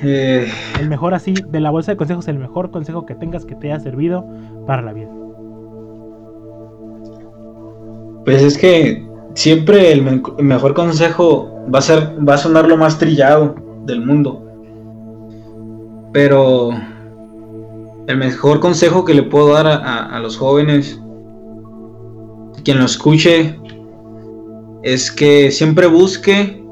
Eh, 0.04 0.48
el 0.80 0.90
mejor 0.90 1.14
así, 1.14 1.34
de 1.34 1.60
la 1.60 1.72
bolsa 1.72 1.92
de 1.92 1.98
consejos, 1.98 2.28
el 2.28 2.38
mejor 2.38 2.70
consejo 2.70 3.06
que 3.06 3.16
tengas 3.16 3.46
que 3.46 3.56
te 3.56 3.72
haya 3.72 3.80
servido 3.80 4.26
para 4.68 4.84
la 4.84 4.94
vida. 4.94 5.10
Pues 8.26 8.44
es 8.44 8.58
que 8.58 9.04
siempre 9.34 9.92
el, 9.92 10.04
me 10.04 10.22
el, 10.38 10.46
mejor 10.46 10.74
consejo 10.74 11.64
va 11.74 11.80
a 11.80 11.82
ser, 11.82 12.16
va 12.28 12.36
a 12.36 12.38
sonar 12.38 12.68
lo 12.68 12.78
más 12.78 13.00
trillado 13.00 13.56
del 13.86 14.06
mundo. 14.06 14.45
Pero 16.16 16.70
el 18.08 18.18
mejor 18.18 18.62
consejo 18.62 19.04
que 19.04 19.14
le 19.14 19.24
puedo 19.24 19.52
dar 19.52 19.68
a, 19.68 19.76
a, 19.76 20.16
a 20.16 20.20
los 20.22 20.38
jóvenes, 20.38 20.98
quien 22.64 22.80
lo 22.80 22.86
escuche, 22.86 23.60
es 24.82 25.12
que 25.12 25.52
siempre 25.52 25.88
busque 25.88 26.64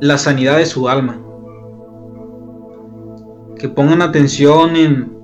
la 0.00 0.18
sanidad 0.18 0.56
de 0.56 0.66
su 0.66 0.88
alma. 0.88 1.22
Que 3.56 3.68
pongan 3.68 4.02
atención 4.02 4.74
en... 4.74 5.16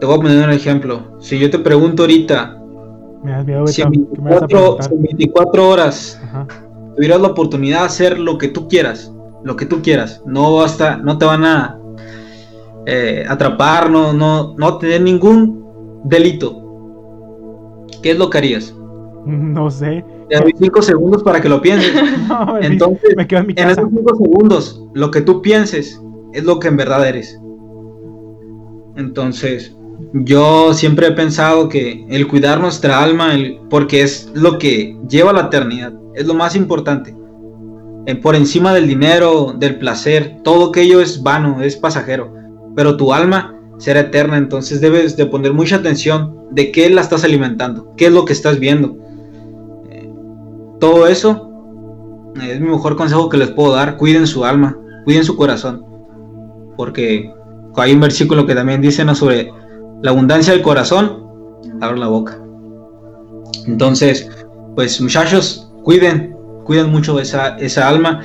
Te 0.00 0.06
voy 0.06 0.14
a 0.14 0.22
poner 0.22 0.48
un 0.48 0.54
ejemplo. 0.54 1.18
Si 1.20 1.38
yo 1.38 1.50
te 1.50 1.58
pregunto 1.58 2.04
ahorita, 2.04 2.58
miedo, 3.22 3.66
si, 3.66 3.82
en 3.82 3.90
24, 3.90 4.78
si 4.80 4.94
en 4.94 5.02
24, 5.02 5.68
horas 5.68 6.18
Ajá. 6.24 6.46
tuvieras 6.96 7.20
la 7.20 7.28
oportunidad 7.28 7.80
de 7.80 7.86
hacer 7.86 8.18
lo 8.18 8.38
que 8.38 8.48
tú 8.48 8.66
quieras, 8.66 9.13
lo 9.44 9.56
que 9.56 9.66
tú 9.66 9.82
quieras, 9.82 10.22
no 10.26 10.56
basta, 10.56 10.96
no 10.96 11.18
te 11.18 11.26
van 11.26 11.44
a 11.44 11.78
eh, 12.86 13.24
atrapar, 13.28 13.90
no, 13.90 14.12
no, 14.12 14.54
no 14.56 14.78
tener 14.78 15.02
ningún 15.02 16.00
delito. 16.04 16.60
¿Qué 18.02 18.12
es 18.12 18.18
lo 18.18 18.30
que 18.30 18.38
harías? 18.38 18.74
No 19.26 19.70
sé. 19.70 20.04
Te 20.28 20.38
doy 20.38 20.52
5 20.58 20.82
segundos 20.82 21.22
para 21.22 21.40
que 21.40 21.48
lo 21.48 21.62
pienses. 21.62 21.94
No, 22.28 22.58
Entonces, 22.60 23.14
me 23.16 23.26
quedo 23.26 23.40
en, 23.40 23.46
mi 23.46 23.54
casa. 23.54 23.68
en 23.68 23.78
esos 23.78 23.90
5 23.90 24.16
segundos, 24.16 24.82
lo 24.94 25.10
que 25.10 25.20
tú 25.20 25.40
pienses 25.40 26.00
es 26.32 26.44
lo 26.44 26.58
que 26.58 26.68
en 26.68 26.76
verdad 26.76 27.06
eres. 27.06 27.38
Entonces, 28.96 29.74
yo 30.12 30.74
siempre 30.74 31.08
he 31.08 31.12
pensado 31.12 31.68
que 31.68 32.06
el 32.08 32.28
cuidar 32.28 32.60
nuestra 32.60 33.02
alma, 33.02 33.34
el, 33.34 33.60
porque 33.70 34.02
es 34.02 34.30
lo 34.34 34.58
que 34.58 34.96
lleva 35.08 35.30
a 35.30 35.34
la 35.34 35.40
eternidad, 35.42 35.92
es 36.14 36.26
lo 36.26 36.34
más 36.34 36.56
importante. 36.56 37.14
Eh, 38.06 38.14
por 38.16 38.36
encima 38.36 38.74
del 38.74 38.86
dinero, 38.86 39.54
del 39.58 39.78
placer, 39.78 40.38
todo 40.42 40.68
aquello 40.68 41.00
es 41.00 41.22
vano, 41.22 41.62
es 41.62 41.76
pasajero. 41.76 42.32
Pero 42.76 42.96
tu 42.96 43.12
alma 43.12 43.58
será 43.78 44.00
eterna, 44.00 44.36
entonces 44.36 44.80
debes 44.80 45.16
de 45.16 45.26
poner 45.26 45.52
mucha 45.52 45.76
atención 45.76 46.36
de 46.50 46.70
qué 46.70 46.90
la 46.90 47.00
estás 47.00 47.24
alimentando, 47.24 47.92
qué 47.96 48.06
es 48.06 48.12
lo 48.12 48.24
que 48.24 48.32
estás 48.32 48.58
viendo 48.58 48.96
todo 50.84 51.06
eso 51.06 51.50
es 52.42 52.60
mi 52.60 52.68
mejor 52.68 52.94
consejo 52.96 53.30
que 53.30 53.38
les 53.38 53.50
puedo 53.50 53.72
dar. 53.72 53.96
Cuiden 53.96 54.26
su 54.26 54.44
alma, 54.44 54.76
cuiden 55.04 55.24
su 55.24 55.34
corazón. 55.34 55.82
Porque 56.76 57.32
hay 57.76 57.92
un 57.92 58.00
versículo 58.00 58.44
que 58.44 58.54
también 58.54 58.82
dice 58.82 59.02
¿no? 59.02 59.14
sobre 59.14 59.50
la 60.02 60.10
abundancia 60.10 60.52
del 60.52 60.60
corazón, 60.60 61.22
abre 61.80 61.98
la 61.98 62.08
boca. 62.08 62.38
Entonces, 63.66 64.28
pues 64.74 65.00
muchachos, 65.00 65.72
cuiden, 65.84 66.33
cuiden 66.64 66.90
mucho 66.90 67.20
esa, 67.20 67.56
esa 67.58 67.88
alma. 67.88 68.22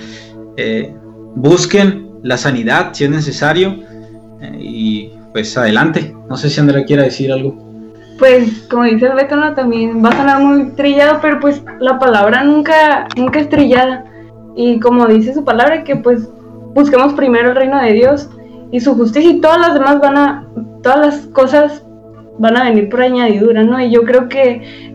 Eh, 0.58 0.94
busquen 1.36 2.10
la 2.24 2.38
sanidad 2.38 2.94
si 2.94 3.04
es 3.06 3.10
necesario. 3.10 3.80
Eh, 4.42 4.58
y 4.60 5.12
pues 5.34 5.58
adelante. 5.58 6.16
No 6.30 6.38
sé 6.38 6.50
si 6.50 6.60
Andrea 6.60 6.86
quiera 6.86 7.04
decir 7.04 7.32
algo 7.32 7.70
pues 8.20 8.68
como 8.70 8.84
dice 8.84 9.08
el 9.08 9.16
Beto, 9.16 9.38
¿no? 9.38 9.54
también 9.56 10.04
va 10.04 10.10
a 10.10 10.18
sonar 10.18 10.42
muy 10.42 10.72
trillado, 10.72 11.20
pero 11.22 11.40
pues 11.40 11.64
la 11.80 11.98
palabra 11.98 12.44
nunca, 12.44 13.08
nunca 13.16 13.40
es 13.40 13.50
trillada. 13.50 14.06
Y 14.56 14.80
como 14.82 15.08
dice 15.08 15.34
su 15.34 15.46
palabra, 15.46 15.86
que 15.86 15.96
pues 15.96 16.30
busquemos 16.74 17.14
primero 17.14 17.50
el 17.50 17.56
reino 17.56 17.82
de 17.82 17.94
Dios 17.94 18.30
y 18.72 18.82
su 18.82 18.94
justicia 18.96 19.32
y 19.32 19.42
todas 19.42 19.60
las 19.60 19.74
demás 19.74 20.00
van 20.02 20.18
a, 20.18 20.48
todas 20.84 21.00
las 21.00 21.18
cosas 21.28 21.84
van 22.38 22.58
a 22.58 22.66
venir 22.66 22.90
por 22.90 23.02
añadidura, 23.02 23.64
¿no? 23.64 23.82
Y 23.82 23.90
yo 23.90 24.04
creo 24.04 24.28
que 24.28 24.89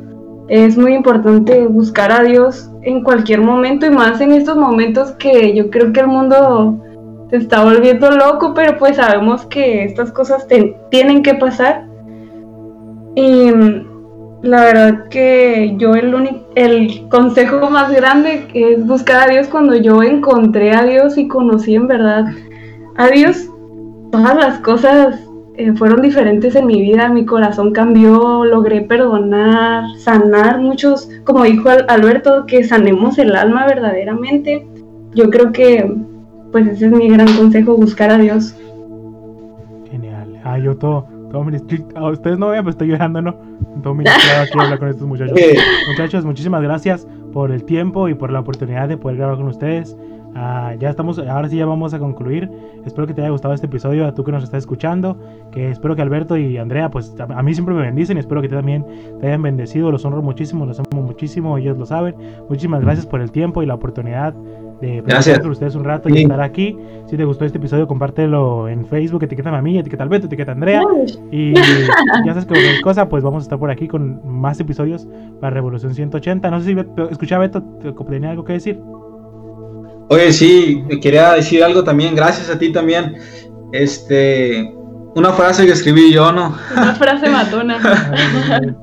es 0.48 0.76
muy 0.76 0.94
importante 0.94 1.66
buscar 1.66 2.12
a 2.12 2.22
Dios 2.22 2.70
en 2.82 3.02
cualquier 3.02 3.40
momento 3.40 3.86
y 3.86 3.90
más 3.90 4.20
en 4.20 4.32
estos 4.32 4.56
momentos 4.56 5.12
que 5.12 5.54
yo 5.54 5.70
creo 5.70 5.92
que 5.92 6.00
el 6.00 6.08
mundo 6.08 6.78
se 7.30 7.36
está 7.36 7.64
volviendo 7.64 8.10
loco, 8.10 8.52
pero 8.54 8.78
pues 8.78 8.96
sabemos 8.96 9.46
que 9.46 9.84
estas 9.84 10.12
cosas 10.12 10.46
tienen 10.90 11.22
que 11.22 11.34
pasar 11.34 11.86
y 13.14 13.50
la 14.42 14.60
verdad 14.64 15.08
que 15.08 15.74
yo 15.78 15.94
el, 15.94 16.14
único, 16.14 16.46
el 16.54 17.08
consejo 17.08 17.70
más 17.70 17.90
grande 17.90 18.46
es 18.52 18.86
buscar 18.86 19.28
a 19.28 19.32
Dios 19.32 19.48
cuando 19.48 19.74
yo 19.74 20.02
encontré 20.02 20.72
a 20.72 20.84
Dios 20.84 21.16
y 21.16 21.28
conocí 21.28 21.74
en 21.74 21.88
verdad 21.88 22.26
a 22.96 23.08
Dios. 23.08 23.48
Todas 24.12 24.36
las 24.36 24.58
cosas 24.60 25.18
eh, 25.56 25.72
fueron 25.74 26.02
diferentes 26.02 26.54
en 26.56 26.66
mi 26.66 26.80
vida, 26.80 27.08
mi 27.08 27.24
corazón 27.24 27.72
cambió, 27.72 28.44
logré 28.44 28.82
perdonar, 28.82 29.84
sanar 29.98 30.60
muchos, 30.60 31.08
como 31.24 31.44
dijo 31.44 31.68
Alberto, 31.88 32.44
que 32.46 32.64
sanemos 32.64 33.18
el 33.18 33.36
alma 33.36 33.66
verdaderamente. 33.66 34.66
Yo 35.14 35.30
creo 35.30 35.52
que 35.52 35.94
pues 36.50 36.66
ese 36.68 36.86
es 36.86 36.92
mi 36.92 37.08
gran 37.08 37.26
consejo, 37.36 37.76
buscar 37.76 38.10
a 38.10 38.18
Dios. 38.18 38.56
Genial. 39.90 40.40
Ah, 40.44 40.58
yo 40.58 40.76
todo 40.76 41.14
a 41.94 42.10
ustedes 42.10 42.38
no 42.38 42.48
vean, 42.48 42.64
pero 42.64 42.70
estoy 42.70 42.88
llorando, 42.88 43.20
¿no? 43.20 43.34
Todo 43.82 43.94
mi 43.94 44.04
aquí 44.08 44.20
hablar 44.58 44.78
con 44.78 44.88
estos 44.88 45.06
muchachos. 45.06 45.36
Muchachos, 45.88 46.24
muchísimas 46.24 46.62
gracias 46.62 47.06
por 47.32 47.50
el 47.50 47.64
tiempo 47.64 48.08
y 48.08 48.14
por 48.14 48.30
la 48.30 48.40
oportunidad 48.40 48.88
de 48.88 48.96
poder 48.96 49.18
grabar 49.18 49.36
con 49.36 49.48
ustedes. 49.48 49.96
Uh, 50.34 50.76
ya 50.80 50.90
estamos, 50.90 51.18
ahora 51.18 51.48
sí 51.48 51.56
ya 51.56 51.66
vamos 51.66 51.94
a 51.94 51.98
concluir. 51.98 52.50
Espero 52.84 53.06
que 53.06 53.14
te 53.14 53.20
haya 53.20 53.30
gustado 53.30 53.54
este 53.54 53.66
episodio, 53.66 54.06
a 54.06 54.14
tú 54.14 54.24
que 54.24 54.32
nos 54.32 54.42
estás 54.42 54.58
escuchando. 54.58 55.16
Que 55.52 55.70
espero 55.70 55.94
que 55.94 56.02
Alberto 56.02 56.36
y 56.36 56.58
Andrea, 56.58 56.90
pues 56.90 57.14
a, 57.18 57.42
mí 57.42 57.54
siempre 57.54 57.74
me 57.74 57.82
bendicen 57.82 58.16
y 58.16 58.20
espero 58.20 58.42
que 58.42 58.48
tú 58.48 58.56
también 58.56 58.84
te 59.20 59.28
hayan 59.28 59.42
bendecido. 59.42 59.92
Los 59.92 60.04
honro 60.04 60.22
muchísimo, 60.22 60.66
los 60.66 60.80
amo 60.80 61.02
muchísimo, 61.02 61.56
ellos 61.56 61.78
lo 61.78 61.86
saben. 61.86 62.16
Muchísimas 62.48 62.82
gracias 62.82 63.06
por 63.06 63.20
el 63.20 63.30
tiempo 63.30 63.62
y 63.62 63.66
la 63.66 63.74
oportunidad 63.74 64.34
de 64.80 65.02
Gracias. 65.06 65.38
con 65.38 65.50
ustedes 65.50 65.76
un 65.76 65.84
rato 65.84 66.08
y 66.08 66.22
estar 66.22 66.40
aquí. 66.40 66.76
Si 67.06 67.16
te 67.16 67.24
gustó 67.24 67.44
este 67.44 67.58
episodio, 67.58 67.86
compártelo 67.86 68.68
en 68.68 68.84
Facebook, 68.86 69.22
etiqueta 69.22 69.56
a 69.56 69.62
mí, 69.62 69.78
etiqueta 69.78 70.02
a 70.02 70.06
Alberto, 70.06 70.26
etiqueta 70.26 70.50
a 70.50 70.54
Andrea. 70.54 70.82
Y 71.30 71.54
ya 72.26 72.34
sabes 72.34 72.44
que 72.44 72.54
cualquier 72.54 72.80
cosa, 72.82 73.08
pues 73.08 73.22
vamos 73.22 73.42
a 73.42 73.44
estar 73.44 73.58
por 73.58 73.70
aquí 73.70 73.86
con 73.86 74.20
más 74.26 74.58
episodios 74.58 75.06
para 75.40 75.54
Revolución 75.54 75.94
180. 75.94 76.50
No 76.50 76.60
sé 76.60 76.74
si 76.74 77.02
escuchaba 77.10 77.42
Beto, 77.42 77.62
¿tenía 78.08 78.30
algo 78.30 78.44
que 78.44 78.54
decir? 78.54 78.80
Oye, 80.08 80.32
sí, 80.32 80.84
quería 81.00 81.32
decir 81.32 81.64
algo 81.64 81.82
también, 81.82 82.14
gracias 82.14 82.50
a 82.50 82.58
ti 82.58 82.72
también. 82.72 83.16
Este, 83.72 84.72
una 85.14 85.32
frase 85.32 85.64
que 85.64 85.72
escribí 85.72 86.12
yo, 86.12 86.30
¿no? 86.32 86.56
Una 86.72 86.94
frase 86.94 87.28
matona. 87.28 87.78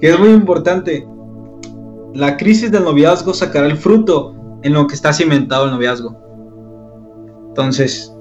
que 0.00 0.10
es 0.10 0.18
muy 0.18 0.30
importante. 0.30 1.06
La 2.14 2.36
crisis 2.36 2.70
del 2.70 2.84
noviazgo 2.84 3.32
sacará 3.32 3.66
el 3.66 3.76
fruto 3.76 4.34
en 4.62 4.74
lo 4.74 4.86
que 4.86 4.94
está 4.94 5.12
cimentado 5.12 5.66
el 5.66 5.70
noviazgo. 5.70 6.16
Entonces, 7.48 8.12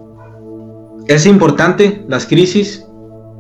es 1.08 1.26
importante 1.26 2.06
las 2.08 2.26
crisis, 2.26 2.86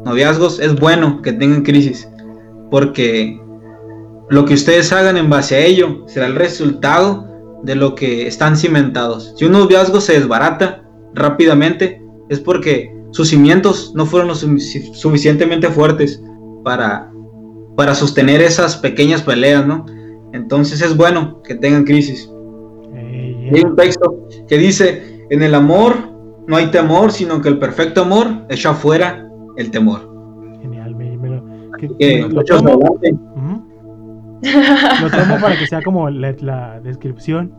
noviazgos, 0.03 0.59
es 0.59 0.79
bueno 0.79 1.21
que 1.21 1.33
tengan 1.33 1.61
crisis, 1.61 2.09
porque 2.71 3.39
lo 4.29 4.45
que 4.45 4.55
ustedes 4.55 4.91
hagan 4.91 5.17
en 5.17 5.29
base 5.29 5.55
a 5.55 5.59
ello 5.59 6.03
será 6.07 6.25
el 6.25 6.35
resultado 6.35 7.28
de 7.63 7.75
lo 7.75 7.95
que 7.95 8.27
están 8.27 8.55
cimentados. 8.57 9.33
Si 9.37 9.45
un 9.45 9.51
noviazgo 9.53 9.99
se 10.01 10.13
desbarata 10.13 10.83
rápidamente, 11.13 12.01
es 12.29 12.39
porque 12.39 12.93
sus 13.11 13.29
cimientos 13.29 13.93
no 13.95 14.05
fueron 14.05 14.29
lo 14.29 14.35
suficientemente 14.35 15.67
fuertes 15.69 16.21
para, 16.63 17.11
para 17.75 17.95
sostener 17.95 18.41
esas 18.41 18.77
pequeñas 18.77 19.21
peleas, 19.23 19.65
¿no? 19.65 19.85
Entonces 20.33 20.81
es 20.81 20.95
bueno 20.95 21.41
que 21.43 21.55
tengan 21.55 21.85
crisis. 21.85 22.29
Hay 23.51 23.61
un 23.61 23.75
texto 23.75 24.27
que 24.47 24.57
dice, 24.57 25.25
en 25.31 25.41
el 25.41 25.55
amor 25.55 25.95
no 26.47 26.55
hay 26.55 26.67
temor, 26.67 27.11
sino 27.11 27.41
que 27.41 27.49
el 27.49 27.57
perfecto 27.57 28.01
amor 28.01 28.27
echa 28.49 28.73
fuera 28.73 29.27
el 29.57 29.71
temor. 29.71 30.01
Genial. 30.61 30.95
que- 31.79 31.87
Que, 31.97 32.21
lo, 32.29 32.43
tomo, 32.43 32.69
adelante. 32.69 33.11
Ujú. 33.13 33.21
lo 33.28 33.28
tomo 35.11 35.39
para 35.41 35.57
que 35.57 35.67
sea 35.67 35.81
como 35.81 36.09
la, 36.09 36.35
la 36.39 36.79
descripción 36.81 37.53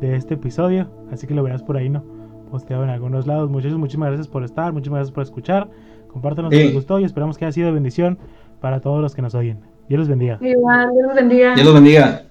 de 0.00 0.16
este 0.16 0.34
episodio. 0.34 0.90
Así 1.10 1.26
que 1.26 1.34
lo 1.34 1.42
verás 1.42 1.62
por 1.62 1.76
ahí, 1.76 1.88
¿no? 1.88 2.04
Posteado 2.50 2.84
en 2.84 2.90
algunos 2.90 3.26
lados. 3.26 3.50
Muchachos, 3.50 3.78
muchísimas 3.78 4.08
gracias 4.08 4.28
por 4.28 4.44
estar, 4.44 4.72
muchísimas 4.72 4.98
gracias 4.98 5.14
por 5.14 5.22
escuchar. 5.22 5.70
Compártanos 6.08 6.52
si 6.52 6.62
les 6.62 6.74
gustó 6.74 6.98
y 6.98 7.04
esperamos 7.04 7.38
que 7.38 7.46
haya 7.46 7.52
sido 7.52 7.68
de 7.68 7.72
bendición 7.72 8.18
para 8.60 8.80
todos 8.80 9.00
los 9.00 9.14
que 9.14 9.22
nos 9.22 9.34
oyen. 9.34 9.60
Dios 9.88 10.00
los 10.00 10.08
bendiga. 10.08 10.38
Igual, 10.40 10.90
Dios 10.92 11.06
los 11.06 11.14
bendiga. 11.14 11.54
Dios 11.54 11.66
los 11.66 11.74
bendiga. 11.74 12.22